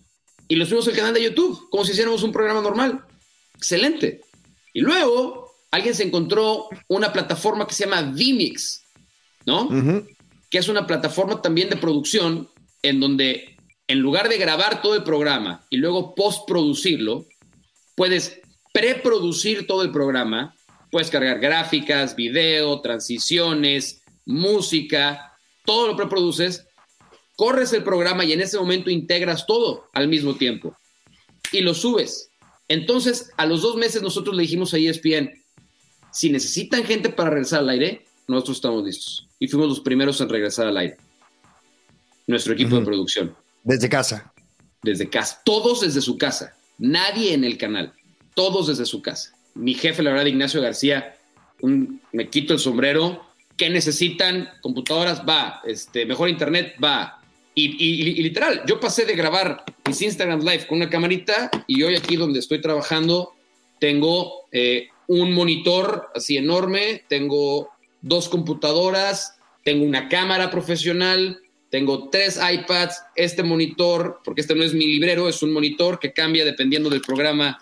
y 0.47 0.57
lo 0.57 0.65
subimos 0.65 0.89
al 0.89 0.97
canal 0.97 1.15
de 1.15 1.25
YouTube, 1.25 1.69
como 1.71 1.85
si 1.85 1.93
hiciéramos 1.93 2.23
un 2.23 2.33
programa 2.33 2.61
normal. 2.61 3.05
Excelente. 3.55 4.23
Y 4.73 4.81
luego 4.81 5.55
alguien 5.71 5.95
se 5.95 6.05
encontró 6.05 6.69
una 6.89 7.13
plataforma 7.13 7.67
que 7.67 7.75
se 7.75 7.85
llama 7.85 8.03
Vimix, 8.03 8.83
¿no? 9.47 9.69
Que 10.51 10.59
es 10.59 10.69
una 10.69 10.87
plataforma 10.87 11.43
también 11.43 11.69
de 11.69 11.77
producción 11.77 12.49
en 12.83 13.01
donde 13.01 13.57
en 13.89 14.01
lugar 14.01 14.29
de 14.29 14.39
grabar 14.39 14.83
todo 14.83 14.95
el 14.95 15.03
programa 15.03 15.67
y 15.71 15.79
luego 15.79 16.15
postproducirlo, 16.15 17.27
puedes 17.97 18.41
preproducir 18.73 19.67
todo 19.67 19.83
el 19.83 19.91
programa, 19.91 20.55
puedes 20.91 21.11
cargar 21.11 21.41
gráficas, 21.41 22.17
video, 22.17 22.81
transiciones, 22.81 24.03
música, 24.25 25.33
todo 25.65 25.89
lo 25.89 25.97
preproduces, 25.97 26.67
corres 27.37 27.73
el 27.73 27.85
programa 27.85 28.25
y 28.25 28.33
en 28.33 28.41
ese 28.41 28.59
momento 28.59 28.91
integras 28.91 29.47
todo 29.47 29.89
al 29.93 30.09
mismo 30.09 30.35
tiempo 30.35 30.77
y 31.53 31.61
lo 31.61 31.75
subes. 31.75 32.31
Entonces, 32.69 33.31
a 33.37 33.47
los 33.47 33.63
dos 33.63 33.77
meses 33.77 34.03
nosotros 34.03 34.37
le 34.37 34.43
dijimos 34.43 34.75
a 34.75 34.79
ESPN, 34.79 35.31
si 36.13 36.31
necesitan 36.31 36.85
gente 36.85 37.09
para 37.09 37.31
regresar 37.31 37.61
al 37.61 37.71
aire, 37.71 38.05
nosotros 38.27 38.59
estamos 38.59 38.85
listos. 38.85 39.27
Y 39.39 39.49
fuimos 39.49 39.69
los 39.69 39.81
primeros 39.81 40.21
en 40.21 40.29
regresar 40.29 40.67
al 40.67 40.77
aire. 40.77 40.97
Nuestro 42.27 42.53
equipo 42.53 42.79
de 42.79 42.85
producción. 42.85 43.35
Desde 43.63 43.89
casa. 43.89 44.33
Desde 44.83 45.09
casa. 45.09 45.41
Todos 45.45 45.81
desde 45.81 46.01
su 46.01 46.19
casa. 46.19 46.55
Nadie 46.77 47.33
en 47.33 47.45
el 47.45 47.57
canal, 47.57 47.95
todos 48.35 48.69
desde 48.69 48.85
su 48.85 49.01
casa. 49.01 49.35
Mi 49.59 49.75
jefe, 49.75 50.05
la 50.05 50.11
verdad, 50.11 50.27
Ignacio 50.27 50.61
García, 50.61 51.17
me 52.13 52.29
quito 52.29 52.53
el 52.53 52.61
sombrero. 52.61 53.27
¿Qué 53.57 53.69
necesitan? 53.69 54.49
Computadoras, 54.61 55.23
va. 55.29 55.61
Este, 55.67 56.07
mejor 56.07 56.29
internet, 56.29 56.77
va. 56.83 57.21
Y, 57.57 58.23
literal, 58.23 58.63
yo 58.69 58.79
pasé 58.79 59.05
de 59.05 59.17
grabar 59.17 59.65
mis 59.85 60.01
Instagram 60.01 60.43
Live 60.43 60.69
con 60.69 60.79
una 60.79 60.89
camarita 60.89 61.51
y 61.67 61.83
hoy 61.83 61.97
aquí 61.97 62.15
donde 62.15 62.39
estoy 62.39 62.61
trabajando 62.61 63.33
tengo 63.81 64.47
eh, 64.53 64.91
un 65.09 65.33
monitor 65.33 66.07
así 66.15 66.37
enorme, 66.37 67.03
tengo 67.09 67.69
dos 68.01 68.29
computadoras, 68.29 69.41
tengo 69.65 69.85
una 69.85 70.09
cámara 70.09 70.53
profesional, 70.53 71.41
tengo 71.69 72.11
tres 72.11 72.39
iPads, 72.41 73.03
este 73.17 73.43
monitor, 73.43 74.21
porque 74.25 74.43
este 74.43 74.55
no 74.55 74.63
es 74.63 74.73
mi 74.73 74.87
librero, 74.87 75.29
es 75.29 75.43
un 75.43 75.53
monitor 75.53 75.99
que 75.99 76.13
cambia 76.13 76.45
dependiendo 76.45 76.89
del 76.89 77.01
programa 77.01 77.59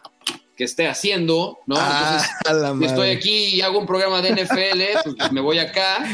que 0.56 0.64
esté 0.64 0.88
haciendo, 0.88 1.58
¿no? 1.66 1.76
Ah, 1.78 2.24
Entonces, 2.46 2.90
estoy 2.90 3.10
aquí 3.10 3.44
y 3.54 3.60
hago 3.60 3.78
un 3.78 3.86
programa 3.86 4.22
de 4.22 4.30
NFL, 4.30 5.16
pues 5.16 5.32
me 5.32 5.40
voy 5.40 5.58
acá. 5.58 6.04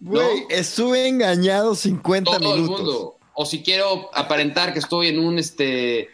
Güey, 0.00 0.44
estuve 0.50 1.08
engañado 1.08 1.74
50 1.74 2.38
Todo 2.38 2.40
minutos. 2.40 2.80
El 2.80 2.84
mundo. 2.84 3.18
O 3.34 3.46
si 3.46 3.62
quiero 3.62 4.10
aparentar 4.12 4.72
que 4.72 4.80
estoy 4.80 5.08
en 5.08 5.18
un 5.18 5.38
este, 5.38 6.08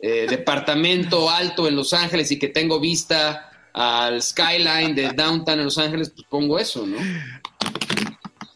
eh, 0.00 0.26
departamento 0.28 1.30
alto 1.30 1.68
en 1.68 1.76
Los 1.76 1.92
Ángeles 1.92 2.30
y 2.32 2.38
que 2.38 2.48
tengo 2.48 2.80
vista 2.80 3.50
al 3.72 4.22
skyline 4.22 4.94
de 4.94 5.10
downtown 5.10 5.58
en 5.58 5.66
Los 5.66 5.78
Ángeles, 5.78 6.10
pues 6.10 6.26
pongo 6.28 6.58
eso, 6.58 6.86
¿no? 6.86 6.96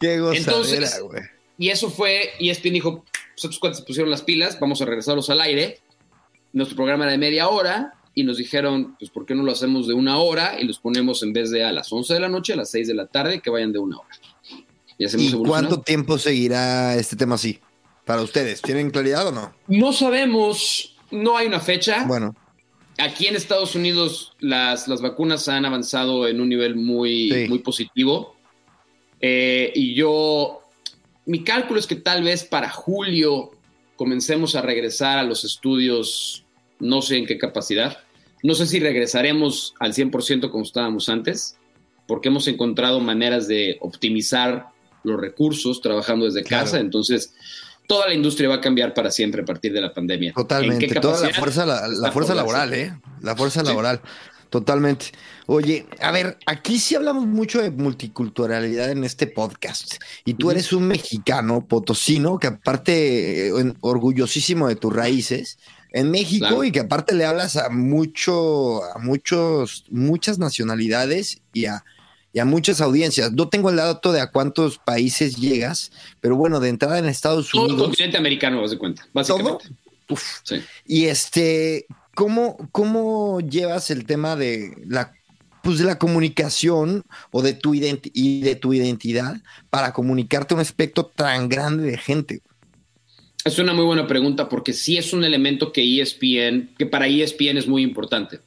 Qué 0.01 0.18
gozadera, 0.18 0.89
güey. 1.01 1.22
Y 1.59 1.68
eso 1.68 1.91
fue, 1.91 2.31
y 2.39 2.49
ESPN 2.49 2.72
dijo, 2.72 3.05
nosotros 3.37 3.59
cuando 3.59 3.78
se 3.78 3.85
pusieron 3.85 4.11
las 4.11 4.22
pilas, 4.22 4.59
vamos 4.59 4.81
a 4.81 4.87
regresarlos 4.87 5.28
al 5.28 5.43
aire. 5.43 5.81
Nuestro 6.55 6.76
programa 6.76 7.05
era 7.05 7.12
de 7.12 7.18
media 7.18 7.49
hora 7.49 7.99
y 8.14 8.24
nos 8.24 8.38
dijeron, 8.38 8.96
pues, 8.98 9.11
¿por 9.11 9.26
qué 9.26 9.34
no 9.34 9.42
lo 9.42 9.52
hacemos 9.52 9.86
de 9.86 9.94
una 9.94 10.18
hora 10.18 10.61
y 10.61 10.64
los 10.64 10.78
ponemos 10.78 11.22
en 11.22 11.32
vez 11.32 11.50
de 11.50 11.64
a 11.64 11.72
las 11.72 11.92
11 11.92 12.14
de 12.14 12.20
la 12.20 12.28
noche, 12.28 12.52
a 12.52 12.56
las 12.56 12.70
6 12.70 12.88
de 12.88 12.94
la 12.94 13.06
tarde, 13.06 13.40
que 13.40 13.50
vayan 13.50 13.72
de 13.72 13.78
una 13.78 13.98
hora? 13.98 14.08
¿Y, 14.98 15.06
¿Y 15.06 15.32
cuánto 15.32 15.80
tiempo 15.80 16.18
seguirá 16.18 16.96
este 16.96 17.16
tema 17.16 17.36
así? 17.36 17.58
Para 18.04 18.22
ustedes, 18.22 18.61
¿tienen 18.61 18.90
claridad 18.90 19.28
o 19.28 19.32
no? 19.32 19.54
No 19.68 19.92
sabemos, 19.92 20.96
no 21.11 21.36
hay 21.36 21.46
una 21.46 21.61
fecha. 21.61 22.04
Bueno. 22.06 22.34
Aquí 22.98 23.26
en 23.26 23.36
Estados 23.36 23.74
Unidos 23.74 24.34
las, 24.40 24.88
las 24.88 25.00
vacunas 25.00 25.48
han 25.48 25.64
avanzado 25.64 26.28
en 26.28 26.40
un 26.40 26.48
nivel 26.48 26.76
muy, 26.76 27.46
muy 27.48 27.61
positivo. 27.61 28.36
Eh, 29.20 29.72
y 29.74 29.94
yo 29.94 30.61
mi 31.26 31.44
cálculo 31.44 31.78
es 31.78 31.86
que 31.86 31.96
tal 31.96 32.22
vez 32.22 32.44
para 32.44 32.70
julio 32.70 33.52
comencemos 33.96 34.54
a 34.54 34.62
regresar 34.62 35.18
a 35.18 35.22
los 35.22 35.44
estudios, 35.44 36.44
no 36.81 37.03
sé 37.03 37.18
en 37.18 37.26
qué 37.26 37.39
capacidad. 37.39 37.99
No 38.43 38.55
sé 38.55 38.66
si 38.66 38.81
regresaremos 38.81 39.74
al 39.78 39.93
100% 39.93 40.51
como 40.51 40.64
estábamos 40.64 41.09
antes, 41.09 41.57
porque 42.07 42.28
hemos 42.28 42.49
encontrado 42.49 43.01
maneras 43.01 43.47
de 43.47 43.76
optimizar 43.81 44.66
los 45.05 45.20
recursos 45.20 45.81
trabajando 45.81 46.24
desde 46.24 46.43
casa. 46.45 46.81
Entonces, 46.81 47.35
toda 47.87 48.09
la 48.09 48.14
industria 48.14 48.49
va 48.49 48.57
a 48.57 48.61
cambiar 48.61 48.95
para 48.95 49.11
siempre 49.11 49.43
a 49.43 49.45
partir 49.45 49.72
de 49.72 49.81
la 49.81 49.93
pandemia. 49.93 50.33
Totalmente. 50.33 50.89
Toda 51.01 51.28
la 51.28 51.35
fuerza, 51.35 51.66
la, 51.66 52.12
fuerza 52.12 52.35
laboral, 52.35 52.72
¿eh? 52.72 52.95
La 53.20 53.37
fuerza 53.37 53.62
laboral. 53.62 54.01
Totalmente. 54.49 55.07
Oye, 55.47 55.87
a 56.01 56.11
ver, 56.11 56.37
aquí 56.47 56.78
sí 56.78 56.97
hablamos 56.97 57.26
mucho 57.26 57.62
de 57.62 57.70
multiculturalidad 57.70 58.91
en 58.91 59.05
este 59.05 59.28
podcast. 59.28 59.95
Y 60.24 60.35
tú 60.35 60.51
eres 60.51 60.72
un 60.72 60.89
mexicano 60.89 61.66
potosino 61.66 62.39
que 62.39 62.49
aparte, 62.49 63.49
eh, 63.49 63.74
orgullosísimo 63.81 64.66
de 64.66 64.74
tus 64.74 64.93
raíces, 64.93 65.59
en 65.93 66.11
México 66.11 66.64
y 66.64 66.72
que 66.72 66.80
aparte 66.80 67.14
le 67.14 67.24
hablas 67.24 67.57
a 67.57 67.68
mucho, 67.68 68.84
a 68.84 68.99
muchos, 68.99 69.84
muchas 69.91 70.38
nacionalidades 70.38 71.41
y 71.53 71.66
a, 71.66 71.84
muchas 72.45 72.80
audiencias. 72.80 73.32
No 73.32 73.49
tengo 73.49 73.70
el 73.70 73.76
dato 73.76 74.12
de 74.12 74.20
a 74.20 74.30
cuántos 74.30 74.78
países 74.78 75.36
llegas, 75.36 75.91
pero 76.20 76.36
bueno, 76.36 76.61
de 76.61 76.68
entrada 76.68 76.99
en 76.99 77.07
Estados 77.07 77.53
Unidos. 77.53 77.72
Todo 77.72 77.84
el 77.84 77.91
continente 77.91 78.18
americano, 78.18 78.61
vas 78.61 78.70
de 78.70 78.78
cuenta, 78.78 79.07
básicamente. 79.12 79.68
Uf. 80.09 80.22
Sí. 80.45 80.62
Y 80.86 81.07
este, 81.07 81.86
¿cómo, 82.14 82.57
¿cómo 82.72 83.41
llevas 83.41 83.91
el 83.91 84.07
tema 84.07 84.36
de 84.36 84.76
la 84.86 85.12
pues 85.62 85.78
de 85.78 85.84
la 85.84 85.99
comunicación 85.99 87.05
o 87.32 87.43
de 87.43 87.53
tu 87.53 87.74
y 87.74 88.41
de 88.41 88.57
tu 88.57 88.72
identidad 88.72 89.36
para 89.68 89.93
comunicarte 89.93 90.55
un 90.55 90.61
aspecto 90.61 91.05
tan 91.05 91.49
grande 91.49 91.84
de 91.84 91.99
gente? 91.99 92.43
Es 93.45 93.59
una 93.59 93.72
muy 93.72 93.84
buena 93.84 94.07
pregunta 94.07 94.49
porque 94.49 94.72
sí 94.72 94.99
es 94.99 95.12
un 95.12 95.24
elemento 95.24 95.72
que 95.72 96.01
ESPN, 96.01 96.74
que 96.76 96.86
para 96.86 97.07
ESPN 97.07 97.57
es 97.57 97.66
muy 97.66 97.82
importante. 97.82 98.41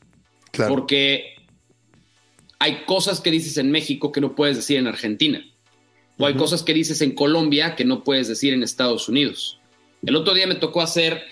Claro. 0.51 0.73
Porque 0.73 1.35
hay 2.59 2.83
cosas 2.85 3.19
que 3.19 3.31
dices 3.31 3.57
en 3.57 3.71
México 3.71 4.11
que 4.11 4.21
no 4.21 4.35
puedes 4.35 4.55
decir 4.55 4.77
en 4.77 4.87
Argentina. 4.87 5.43
O 6.17 6.27
hay 6.27 6.35
cosas 6.35 6.61
que 6.61 6.73
dices 6.73 7.01
en 7.01 7.15
Colombia 7.15 7.75
que 7.75 7.85
no 7.85 8.03
puedes 8.03 8.27
decir 8.27 8.53
en 8.53 8.61
Estados 8.61 9.09
Unidos. 9.09 9.59
El 10.05 10.15
otro 10.15 10.33
día 10.33 10.45
me 10.45 10.55
tocó 10.55 10.81
hacer 10.81 11.23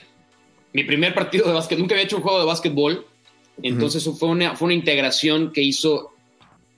mi 0.74 0.84
primer 0.84 1.14
partido 1.14 1.46
de 1.46 1.54
básquet. 1.54 1.78
Nunca 1.78 1.94
había 1.94 2.06
hecho 2.06 2.18
un 2.18 2.24
juego 2.24 2.40
de 2.40 2.46
básquetbol 2.46 3.06
entonces 3.64 4.08
fue, 4.18 4.30
una, 4.30 4.56
fue 4.56 4.68
una 4.68 4.74
integración 4.74 5.52
que 5.52 5.62
hizo, 5.62 6.14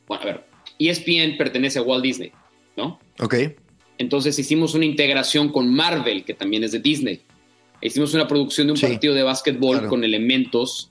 bueno, 0.07 0.23
a 0.23 0.25
ver, 0.25 0.45
ESPN 0.79 1.37
pertenece 1.37 1.79
a 1.79 1.81
Walt 1.81 2.03
Disney, 2.03 2.31
¿no? 2.75 2.99
Ok. 3.19 3.35
Entonces 3.97 4.37
hicimos 4.39 4.73
una 4.73 4.85
integración 4.85 5.49
con 5.49 5.73
Marvel, 5.73 6.23
que 6.23 6.33
también 6.33 6.63
es 6.63 6.71
de 6.71 6.79
Disney. 6.79 7.21
Hicimos 7.81 8.13
una 8.13 8.27
producción 8.27 8.67
de 8.67 8.73
un 8.73 8.79
partido 8.79 9.13
de 9.13 9.23
básquetbol 9.23 9.87
con 9.87 10.03
elementos 10.03 10.89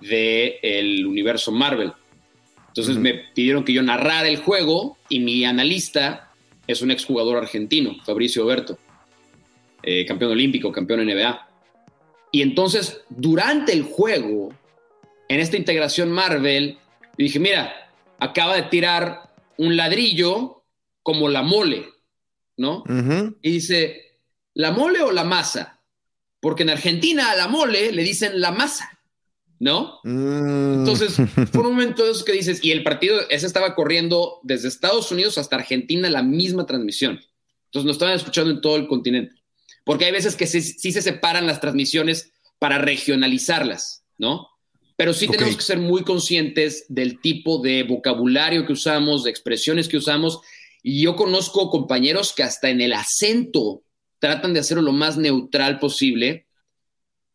del 0.00 1.06
universo 1.06 1.52
Marvel. 1.52 1.92
Entonces 2.68 2.96
me 2.96 3.14
pidieron 3.14 3.64
que 3.64 3.72
yo 3.72 3.82
narrara 3.82 4.28
el 4.28 4.38
juego 4.38 4.98
y 5.08 5.20
mi 5.20 5.44
analista 5.44 6.32
es 6.66 6.82
un 6.82 6.90
exjugador 6.90 7.36
argentino, 7.36 7.96
Fabricio 8.04 8.44
Oberto, 8.44 8.78
eh, 9.82 10.04
campeón 10.06 10.32
olímpico, 10.32 10.72
campeón 10.72 11.06
NBA. 11.06 11.48
Y 12.32 12.42
entonces, 12.42 13.02
durante 13.10 13.72
el 13.72 13.84
juego, 13.84 14.52
en 15.28 15.38
esta 15.38 15.56
integración 15.56 16.10
Marvel, 16.10 16.78
dije, 17.16 17.38
mira, 17.38 17.90
acaba 18.18 18.56
de 18.56 18.62
tirar 18.62 19.30
un 19.56 19.76
ladrillo 19.76 20.64
como 21.04 21.28
la 21.28 21.42
mole, 21.42 21.86
¿no? 22.56 22.84
Y 23.42 23.50
dice, 23.50 24.18
¿la 24.54 24.72
mole 24.72 25.00
o 25.00 25.12
la 25.12 25.24
masa? 25.24 25.80
Porque 26.40 26.62
en 26.62 26.70
Argentina 26.70 27.30
a 27.30 27.36
la 27.36 27.48
mole 27.48 27.92
le 27.92 28.02
dicen 28.02 28.40
la 28.40 28.52
masa. 28.52 28.94
¿no? 29.58 30.00
Mm. 30.04 30.80
Entonces, 30.80 31.14
fue 31.52 31.62
un 31.62 31.72
momento 31.72 32.04
de 32.04 32.10
esos 32.10 32.24
que 32.24 32.32
dices, 32.32 32.62
y 32.62 32.70
el 32.70 32.82
partido 32.82 33.20
ese 33.30 33.46
estaba 33.46 33.74
corriendo 33.74 34.40
desde 34.42 34.68
Estados 34.68 35.10
Unidos 35.10 35.38
hasta 35.38 35.56
Argentina 35.56 36.10
la 36.10 36.22
misma 36.22 36.66
transmisión. 36.66 37.20
Entonces, 37.66 37.86
nos 37.86 37.96
estaban 37.96 38.14
escuchando 38.14 38.50
en 38.50 38.60
todo 38.60 38.76
el 38.76 38.86
continente. 38.86 39.34
Porque 39.84 40.06
hay 40.06 40.12
veces 40.12 40.36
que 40.36 40.46
sí, 40.46 40.60
se 40.60 41.02
separan 41.02 41.46
las 41.46 41.60
transmisiones 41.60 42.32
para 42.58 42.78
regionalizarlas, 42.78 44.04
¿no? 44.18 44.48
Pero 44.96 45.12
sí 45.12 45.28
tenemos 45.28 45.56
que 45.56 45.62
ser 45.62 45.78
muy 45.78 46.04
conscientes 46.04 46.86
del 46.88 47.20
tipo 47.20 47.58
de 47.58 47.82
vocabulario 47.82 48.64
que 48.64 48.72
usamos, 48.72 49.24
de 49.24 49.30
expresiones 49.30 49.88
que 49.88 49.96
usamos. 49.96 50.40
Y 50.86 51.00
yo 51.00 51.16
conozco 51.16 51.70
compañeros 51.70 52.34
que 52.34 52.42
hasta 52.42 52.68
en 52.68 52.82
el 52.82 52.92
acento 52.92 53.82
tratan 54.18 54.52
de 54.52 54.60
hacerlo 54.60 54.82
lo 54.82 54.92
más 54.92 55.16
neutral 55.16 55.78
posible 55.78 56.46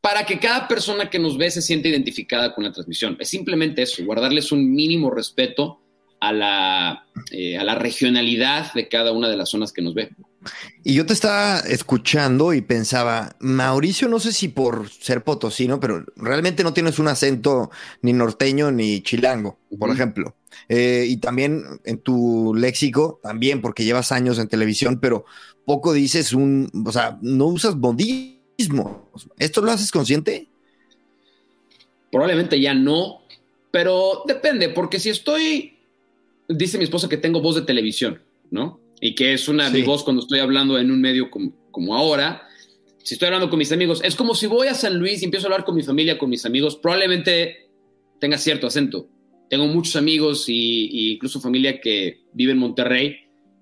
para 0.02 0.24
que 0.28 0.38
cada 0.38 0.68
persona 0.68 1.10
que 1.10 1.18
nos 1.18 1.36
ve 1.36 1.50
se 1.50 1.64
sienta 1.64 1.88
identificada 1.88 2.54
con 2.54 2.64
la 2.64 2.72
transmisión. 2.72 3.18
Es 3.20 3.30
simplemente 3.30 3.82
eso, 3.82 4.06
guardarles 4.06 4.52
un 4.52 4.72
mínimo 4.72 5.10
respeto 5.10 5.82
a 6.20 6.32
la, 6.32 7.08
eh, 7.32 7.58
a 7.58 7.64
la 7.64 7.74
regionalidad 7.74 8.72
de 8.74 8.88
cada 8.88 9.12
una 9.14 9.28
de 9.28 9.38
las 9.38 9.50
zonas 9.50 9.74
que 9.74 9.82
nos 9.82 9.96
ve. 9.96 10.12
Y 10.84 10.94
yo 10.94 11.06
te 11.06 11.14
estaba 11.14 11.60
escuchando 11.60 12.54
y 12.54 12.62
pensaba, 12.62 13.36
Mauricio, 13.40 14.08
no 14.08 14.20
sé 14.20 14.32
si 14.32 14.48
por 14.48 14.90
ser 14.90 15.24
potosino, 15.24 15.80
pero 15.80 16.06
realmente 16.16 16.64
no 16.64 16.74
tienes 16.74 17.00
un 17.00 17.08
acento 17.08 17.70
ni 18.02 18.14
norteño 18.14 18.72
ni 18.72 19.02
chilango, 19.02 19.58
por 19.78 19.92
ejemplo. 19.92 20.36
Eh, 20.68 21.06
y 21.08 21.18
también 21.18 21.64
en 21.84 22.00
tu 22.00 22.54
léxico, 22.56 23.20
también 23.22 23.62
porque 23.62 23.84
llevas 23.84 24.12
años 24.12 24.40
en 24.40 24.48
televisión, 24.48 25.00
pero 25.00 25.26
poco 25.66 25.94
dices 25.94 26.34
un, 26.34 26.70
o 26.86 26.92
sea, 26.92 27.18
no 27.22 27.46
usas 27.46 27.76
modismo 27.76 28.40
¿Esto 29.38 29.62
lo 29.62 29.72
haces 29.72 29.92
consciente? 29.92 30.48
Probablemente 32.12 32.60
ya 32.60 32.74
no, 32.74 33.22
pero 33.72 34.24
depende, 34.26 34.70
porque 34.70 35.00
si 35.00 35.10
estoy, 35.10 35.78
dice 36.48 36.78
mi 36.78 36.84
esposa 36.84 37.08
que 37.08 37.18
tengo 37.18 37.42
voz 37.42 37.56
de 37.56 37.62
televisión, 37.62 38.22
¿no? 38.52 38.80
Y 39.02 39.16
que 39.16 39.34
es 39.34 39.48
una 39.48 39.70
mi 39.70 39.82
voz 39.82 40.04
cuando 40.04 40.22
estoy 40.22 40.40
hablando 40.40 40.78
en 40.78 40.92
un 40.92 41.00
medio 41.02 41.30
como, 41.30 41.96
ahora. 41.96 42.44
Si 43.04 43.16
estoy 43.16 43.28
hablando 43.28 43.50
con 43.50 43.58
mis 43.58 43.72
amigos, 43.72 44.02
es 44.04 44.16
como 44.16 44.36
si 44.36 44.46
voy 44.46 44.68
a 44.68 44.74
San 44.74 45.00
Luis 45.00 45.22
y 45.22 45.26
empiezo 45.26 45.48
a 45.48 45.52
hablar 45.52 45.66
con 45.66 45.76
mi 45.76 45.84
familia, 45.84 46.18
con 46.18 46.30
mis 46.30 46.46
amigos, 46.46 46.76
probablemente 46.76 47.70
tenga 48.20 48.38
cierto 48.38 48.68
acento. 48.68 49.08
Tengo 49.50 49.66
muchos 49.68 49.96
amigos 49.96 50.46
y, 50.48 51.14
incluso 51.14 51.40
familia 51.40 51.80
que 51.80 52.22
vive 52.34 52.52
en 52.52 52.60
Monterrey, 52.60 53.16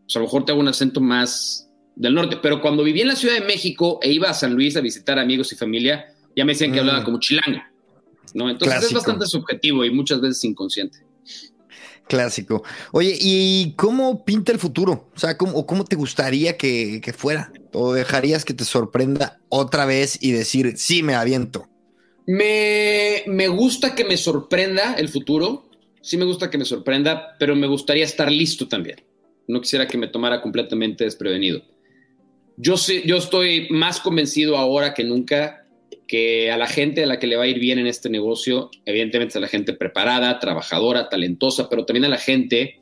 pues 0.03 0.15
a 0.15 0.19
lo 0.19 0.25
mejor 0.25 0.43
tengo 0.43 0.59
un 0.59 0.67
acento 0.67 0.99
más, 0.99 1.69
del 1.95 2.13
norte, 2.13 2.37
pero 2.41 2.61
cuando 2.61 2.83
viví 2.83 3.01
en 3.01 3.07
la 3.07 3.15
Ciudad 3.15 3.35
de 3.35 3.45
México 3.45 3.99
e 4.01 4.11
iba 4.11 4.29
a 4.29 4.33
San 4.33 4.53
Luis 4.53 4.75
a 4.77 4.81
visitar 4.81 5.17
amigos 5.17 5.51
y 5.51 5.55
familia, 5.55 6.05
ya 6.35 6.45
me 6.45 6.53
decían 6.53 6.71
que 6.71 6.79
hablaba 6.79 7.01
mm. 7.01 7.03
como 7.05 7.19
chilango, 7.19 7.61
¿no? 8.35 8.49
Entonces 8.49 8.83
es 8.83 8.93
bastante 8.93 9.25
subjetivo 9.25 9.83
y 9.83 9.89
muchas 9.89 10.21
veces 10.21 10.43
inconsciente. 10.43 10.99
Clásico. 12.07 12.63
Oye, 12.91 13.17
¿y 13.19 13.73
cómo 13.75 14.23
pinta 14.23 14.51
el 14.51 14.59
futuro? 14.59 15.09
O 15.15 15.19
sea, 15.19 15.37
¿cómo, 15.37 15.85
te 15.85 15.95
gustaría 15.95 16.57
que, 16.57 17.13
fuera? 17.15 17.51
¿O 17.73 17.93
dejarías 17.93 18.45
que 18.45 18.53
te 18.53 18.63
sorprenda 18.63 19.39
otra 19.49 19.85
vez 19.85 20.17
y 20.21 20.31
decir, 20.31 20.77
sí, 20.77 21.03
me 21.03 21.15
aviento? 21.15 21.67
Me, 22.25 23.23
me 23.27 23.47
gusta 23.47 23.95
que 23.95 24.05
me 24.05 24.17
sorprenda 24.17 24.93
el 24.93 25.09
futuro. 25.09 25.69
Sí 26.01 26.17
me 26.17 26.25
gusta 26.25 26.49
que 26.49 26.57
me 26.57 26.65
sorprenda, 26.65 27.35
pero 27.39 27.55
me 27.55 27.67
gustaría 27.67 28.05
estar 28.05 28.31
listo 28.31 28.67
también. 28.67 29.03
No 29.47 29.61
quisiera 29.61 29.87
que 29.87 29.97
me 29.97 30.07
tomara 30.07 30.41
completamente 30.41 31.03
desprevenido. 31.03 31.61
Yo, 32.57 32.75
yo 33.05 33.17
estoy 33.17 33.67
más 33.69 33.99
convencido 33.99 34.57
ahora 34.57 34.93
que 34.93 35.03
nunca 35.03 35.66
que 36.07 36.51
a 36.51 36.57
la 36.57 36.67
gente 36.67 37.03
a 37.03 37.07
la 37.07 37.19
que 37.19 37.27
le 37.27 37.35
va 37.35 37.43
a 37.43 37.47
ir 37.47 37.59
bien 37.59 37.79
en 37.79 37.87
este 37.87 38.09
negocio, 38.09 38.71
evidentemente 38.85 39.37
a 39.37 39.41
la 39.41 39.47
gente 39.47 39.73
preparada, 39.73 40.39
trabajadora, 40.39 41.09
talentosa, 41.09 41.69
pero 41.69 41.85
también 41.85 42.05
a 42.05 42.09
la 42.09 42.17
gente 42.17 42.81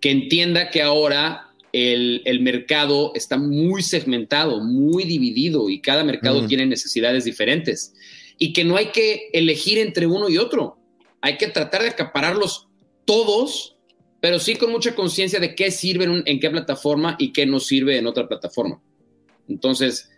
que 0.00 0.10
entienda 0.10 0.70
que 0.70 0.82
ahora 0.82 1.48
el, 1.72 2.40
mercado 2.40 3.12
está 3.14 3.36
muy 3.36 3.82
segmentado, 3.82 4.60
muy 4.60 5.04
dividido 5.04 5.68
y 5.68 5.80
cada 5.80 6.04
mercado 6.04 6.46
tiene 6.46 6.66
necesidades 6.66 7.24
diferentes 7.24 7.94
y 8.38 8.52
que 8.52 8.64
no 8.64 8.76
hay 8.76 8.86
que 8.86 9.28
elegir 9.32 9.78
entre 9.78 10.06
uno 10.06 10.28
y 10.28 10.38
otro. 10.38 10.78
Hay 11.20 11.36
que 11.36 11.48
tratar 11.48 11.82
de 11.82 11.88
acapararlos 11.88 12.68
todos 13.04 13.76
pero 14.20 14.38
sí 14.38 14.56
con 14.56 14.70
mucha 14.70 14.94
conciencia 14.94 15.40
de 15.40 15.54
qué 15.54 15.70
sirve 15.70 16.22
en, 16.24 16.40
qué 16.40 16.50
plataforma 16.50 17.16
y 17.18 17.32
qué 17.32 17.46
no 17.46 17.58
sirve 17.58 17.96
en 17.96 18.06
otra 18.06 18.28
plataforma. 18.28 18.80
Entonces, 19.48 20.10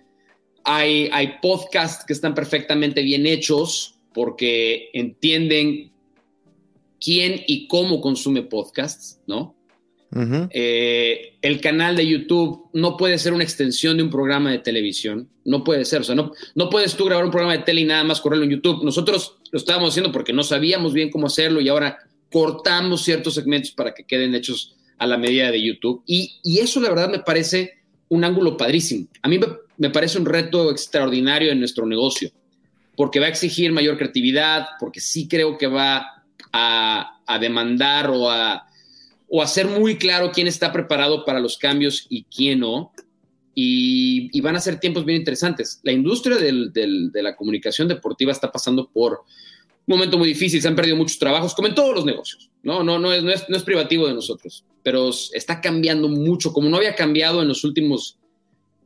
hay, 0.65 1.09
hay 1.13 1.35
podcasts 1.41 2.05
que 2.05 2.13
están 2.13 2.35
perfectamente 2.35 3.03
bien 3.03 3.27
hechos 3.27 3.97
porque 4.13 4.91
entienden 4.93 5.93
quién 7.01 7.43
y 7.47 7.67
cómo 7.67 8.01
consume 8.01 8.43
podcasts, 8.43 9.21
¿no? 9.27 9.57
Eh, 10.51 11.39
el 11.41 11.59
canal 11.63 11.97
de 11.97 12.07
YouTube 12.07 12.69
no 12.75 12.99
puede 12.99 13.17
ser 13.17 13.33
una 13.33 13.45
extensión 13.45 13.97
de 13.97 14.03
un 14.03 14.11
programa 14.11 14.51
de 14.51 14.59
televisión, 14.59 15.27
no 15.47 15.65
puede 15.65 15.87
ser, 15.87 16.03
o 16.03 16.05
sea, 16.05 16.15
no, 16.15 16.33
no 16.55 16.69
puedes 16.69 16.95
tú 16.97 17.07
grabar 17.07 17.25
un 17.25 17.31
programa 17.31 17.57
de 17.57 17.63
tele 17.63 17.81
y 17.81 17.85
nada 17.85 18.05
más 18.05 18.21
correrlo 18.21 18.45
en 18.45 18.51
YouTube. 18.51 18.85
Nosotros 18.85 19.39
lo 19.51 19.59
estábamos 19.59 19.91
haciendo 19.91 20.13
porque 20.13 20.35
no 20.35 20.43
sabíamos 20.43 20.93
bien 20.93 21.11
cómo 21.11 21.29
hacerlo 21.29 21.63
y 21.63 21.71
ahora 21.71 21.99
cortamos 22.31 23.03
ciertos 23.03 23.35
segmentos 23.35 23.71
para 23.71 23.95
que 23.95 24.05
queden 24.05 24.35
hechos 24.35 24.77
a 24.99 25.07
la 25.07 25.17
medida 25.17 25.51
de 25.51 25.63
YouTube. 25.63 26.03
Y, 26.07 26.41
eso 26.45 26.81
la 26.81 26.91
verdad 26.91 27.11
me 27.11 27.21
parece 27.21 27.79
un 28.09 28.25
ángulo 28.25 28.57
padrísimo. 28.57 29.09
A 29.23 29.29
mí 29.29 29.39
me, 29.39 29.47
parece 29.93 30.19
un 30.19 30.27
reto 30.27 30.71
extraordinario 30.71 31.51
en 31.51 31.59
nuestro 31.59 31.87
negocio, 31.87 32.31
porque 32.97 33.21
va 33.21 33.27
a 33.27 33.31
exigir 33.31 33.73
mayor 33.73 33.97
creatividad, 33.97 34.67
porque 34.79 35.01
sí 35.01 35.29
creo 35.29 35.59
que 35.59 35.67
va 35.67 36.25
a, 36.53 37.19
demandar 37.41 38.11
o 38.11 38.31
a, 38.31 38.67
o 39.29 39.43
hacer 39.43 39.67
muy 39.67 39.97
claro 39.97 40.33
quién 40.33 40.47
está 40.47 40.71
preparado 40.71 41.25
para 41.25 41.41
los 41.41 41.57
cambios 41.57 42.07
y 42.11 42.25
quién 42.25 42.61
no. 42.61 42.93
Y, 43.55 44.41
van 44.41 44.57
a 44.57 44.61
ser 44.61 44.81
tiempos 44.81 45.05
bien 45.05 45.19
interesantes. 45.19 45.81
La 45.83 45.93
industria 45.93 46.37
de 46.37 47.23
la 47.23 47.37
comunicación 47.37 47.89
deportiva 47.89 48.33
está 48.33 48.51
pasando 48.51 48.89
por 48.89 49.25
un 49.87 49.97
momento 49.97 50.17
muy 50.17 50.29
difícil, 50.29 50.63
se 50.63 50.69
han 50.69 50.77
perdido 50.77 50.97
muchos 50.97 51.19
trabajos, 51.19 51.55
como 51.55 51.69
en 51.69 51.75
todos 51.75 51.95
los 51.95 52.05
negocios. 52.05 52.51
No, 52.63 52.85
no, 52.85 52.99
no 52.99 53.13
es, 53.13 53.23
no 53.25 53.31
es, 53.31 53.49
no 53.49 53.57
es 53.57 53.65
privativo 53.65 54.07
de 54.07 54.15
nosotros, 54.15 54.65
pero 54.83 55.11
está 55.33 55.61
cambiando 55.61 56.09
mucho, 56.09 56.53
como 56.53 56.69
no 56.69 56.77
había 56.77 56.95
cambiado 56.95 57.43
en 57.43 57.49
los 57.49 57.65
últimos 57.65 58.17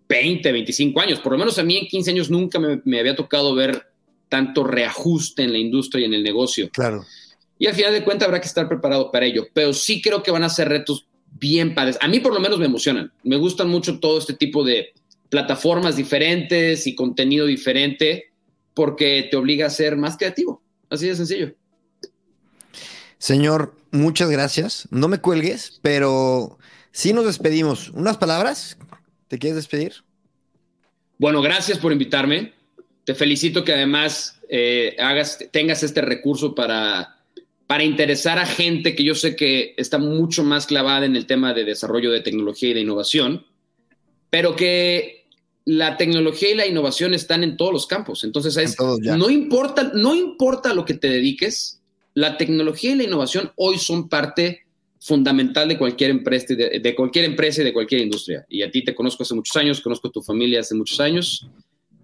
20, 0.08 0.52
25 0.52 1.00
años. 1.00 1.20
Por 1.20 1.32
lo 1.32 1.38
menos 1.38 1.58
a 1.58 1.62
mí 1.62 1.76
en 1.76 1.86
15 1.86 2.10
años 2.10 2.30
nunca 2.30 2.58
me, 2.58 2.98
había 2.98 3.16
tocado 3.16 3.54
ver 3.54 3.86
tanto 4.28 4.64
reajuste 4.64 5.42
en 5.42 5.52
la 5.52 5.58
industria 5.58 6.02
y 6.02 6.04
en 6.04 6.14
el 6.14 6.22
negocio. 6.22 6.70
Claro. 6.70 7.04
Y 7.58 7.66
al 7.66 7.74
final 7.74 7.92
de 7.92 8.04
cuentas 8.04 8.26
habrá 8.26 8.40
que 8.40 8.48
estar 8.48 8.68
preparado 8.68 9.10
para 9.10 9.26
ello, 9.26 9.46
pero 9.52 9.72
sí 9.72 10.02
creo 10.02 10.22
que 10.22 10.30
van 10.30 10.44
a 10.44 10.48
ser 10.48 10.68
retos 10.68 11.06
bien 11.38 11.74
padres. 11.74 11.96
A 12.00 12.08
mí 12.08 12.20
por 12.20 12.34
lo 12.34 12.40
menos 12.40 12.58
me 12.58 12.66
emocionan. 12.66 13.12
Me 13.22 13.36
gustan 13.36 13.68
mucho 13.68 13.98
todo 13.98 14.18
este 14.18 14.34
tipo 14.34 14.64
de 14.64 14.92
plataformas 15.28 15.96
diferentes 15.96 16.86
y 16.86 16.94
contenido 16.94 17.46
diferente 17.46 18.26
porque 18.74 19.28
te 19.30 19.36
obliga 19.36 19.66
a 19.66 19.70
ser 19.70 19.96
más 19.96 20.16
creativo. 20.16 20.62
Así 20.90 21.06
de 21.08 21.16
sencillo. 21.16 21.54
Señor, 23.18 23.74
muchas 23.90 24.30
gracias. 24.30 24.86
No 24.90 25.08
me 25.08 25.18
cuelgues, 25.18 25.80
pero 25.82 26.58
sí 26.92 27.12
nos 27.12 27.24
despedimos. 27.24 27.90
¿Unas 27.90 28.18
palabras? 28.18 28.76
¿Te 29.28 29.38
quieres 29.38 29.56
despedir? 29.56 29.94
Bueno, 31.18 31.42
gracias 31.42 31.78
por 31.78 31.92
invitarme. 31.92 32.52
Te 33.04 33.14
felicito 33.14 33.64
que 33.64 33.72
además 33.72 34.40
eh, 34.48 34.96
hagas, 34.98 35.38
tengas 35.50 35.82
este 35.82 36.00
recurso 36.00 36.54
para, 36.54 37.16
para 37.66 37.84
interesar 37.84 38.38
a 38.38 38.46
gente 38.46 38.94
que 38.94 39.04
yo 39.04 39.14
sé 39.14 39.34
que 39.36 39.74
está 39.76 39.98
mucho 39.98 40.44
más 40.44 40.66
clavada 40.66 41.06
en 41.06 41.16
el 41.16 41.26
tema 41.26 41.54
de 41.54 41.64
desarrollo 41.64 42.12
de 42.12 42.20
tecnología 42.20 42.70
y 42.70 42.74
de 42.74 42.80
innovación, 42.80 43.46
pero 44.30 44.54
que 44.54 45.26
la 45.64 45.96
tecnología 45.96 46.50
y 46.50 46.54
la 46.54 46.66
innovación 46.66 47.12
están 47.12 47.42
en 47.42 47.56
todos 47.56 47.72
los 47.72 47.86
campos. 47.86 48.22
Entonces, 48.22 48.76
no, 48.78 49.30
importa, 49.30 49.90
no 49.94 50.14
importa 50.14 50.72
lo 50.72 50.84
que 50.84 50.94
te 50.94 51.08
dediques, 51.08 51.80
la 52.14 52.38
tecnología 52.38 52.92
y 52.92 52.96
la 52.96 53.04
innovación 53.04 53.52
hoy 53.56 53.78
son 53.78 54.08
parte 54.08 54.65
fundamental 55.06 55.68
de 55.68 55.78
cualquier 55.78 56.10
empresa, 56.10 56.54
de, 56.54 56.94
cualquier 56.96 57.26
empresa 57.26 57.60
y 57.60 57.64
de 57.64 57.72
cualquier 57.72 58.00
industria. 58.00 58.44
Y 58.48 58.62
a 58.62 58.70
ti 58.72 58.82
te 58.82 58.92
conozco 58.92 59.22
hace 59.22 59.34
muchos 59.34 59.56
años, 59.56 59.80
conozco 59.80 60.08
a 60.08 60.10
tu 60.10 60.20
familia 60.20 60.60
hace 60.60 60.74
muchos 60.74 60.98
años. 60.98 61.46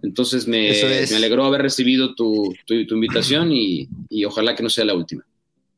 Entonces 0.04 0.46
me, 0.46 0.70
me 1.10 1.16
alegró 1.16 1.44
haber 1.44 1.62
recibido 1.62 2.14
tu, 2.14 2.54
tu, 2.64 2.74
invitación 2.74 3.52
y, 3.52 3.88
y, 4.08 4.24
ojalá 4.24 4.54
que 4.54 4.62
no 4.62 4.70
sea 4.70 4.84
la 4.84 4.94
última. 4.94 5.26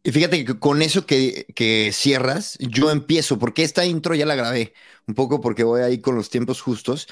Y 0.03 0.12
fíjate 0.12 0.45
que 0.45 0.59
con 0.59 0.83
eso 0.83 1.07
que, 1.07 1.47
que, 1.55 1.93
cierras, 1.93 2.59
yo 2.61 2.91
empiezo, 2.91 3.39
porque 3.39 3.62
esta 3.62 3.87
intro 3.87 4.14
ya 4.14 4.27
la 4.27 4.35
grabé, 4.35 4.75
un 5.07 5.14
poco 5.14 5.41
porque 5.41 5.64
voy 5.64 5.81
ahí 5.81 5.99
con 5.99 6.16
los 6.16 6.29
tiempos 6.29 6.61
justos, 6.61 7.09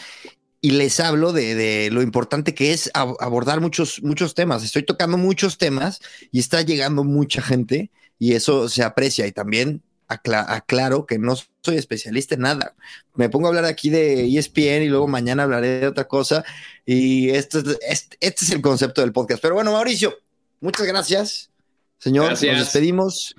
y 0.60 0.72
les 0.72 1.00
hablo 1.00 1.32
de, 1.32 1.54
de 1.54 1.90
lo 1.90 2.02
importante 2.02 2.54
que 2.54 2.72
es 2.72 2.90
abordar 2.94 3.62
muchos, 3.62 4.02
muchos 4.02 4.34
temas. 4.34 4.62
Estoy 4.62 4.82
tocando 4.82 5.16
muchos 5.16 5.56
temas 5.56 6.00
y 6.30 6.38
está 6.38 6.60
llegando 6.60 7.02
mucha 7.02 7.40
gente 7.40 7.90
y 8.18 8.34
eso 8.34 8.68
se 8.68 8.84
aprecia. 8.84 9.26
Y 9.26 9.32
también 9.32 9.82
aclaro 10.12 11.06
que 11.06 11.18
no 11.18 11.34
soy 11.62 11.76
especialista 11.76 12.34
en 12.34 12.42
nada. 12.42 12.74
Me 13.14 13.28
pongo 13.28 13.46
a 13.46 13.50
hablar 13.50 13.64
aquí 13.64 13.90
de 13.90 14.26
ESPN 14.26 14.82
y 14.82 14.88
luego 14.88 15.08
mañana 15.08 15.44
hablaré 15.44 15.80
de 15.80 15.86
otra 15.86 16.08
cosa. 16.08 16.44
Y 16.84 17.30
esto 17.30 17.60
es, 17.60 17.78
este, 17.80 18.16
es 18.20 18.50
el 18.50 18.60
concepto 18.60 19.00
del 19.00 19.12
podcast. 19.12 19.42
Pero 19.42 19.54
bueno, 19.54 19.72
Mauricio, 19.72 20.14
muchas 20.60 20.86
gracias. 20.86 21.50
Señor, 21.98 22.30
nos 22.30 22.40
despedimos 22.40 23.34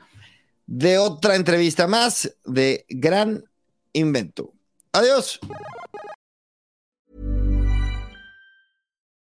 de 0.66 0.98
otra 0.98 1.36
entrevista 1.36 1.88
más 1.88 2.34
de 2.46 2.86
Gran 2.90 3.44
Invento. 3.94 4.54
Adiós. 4.94 5.40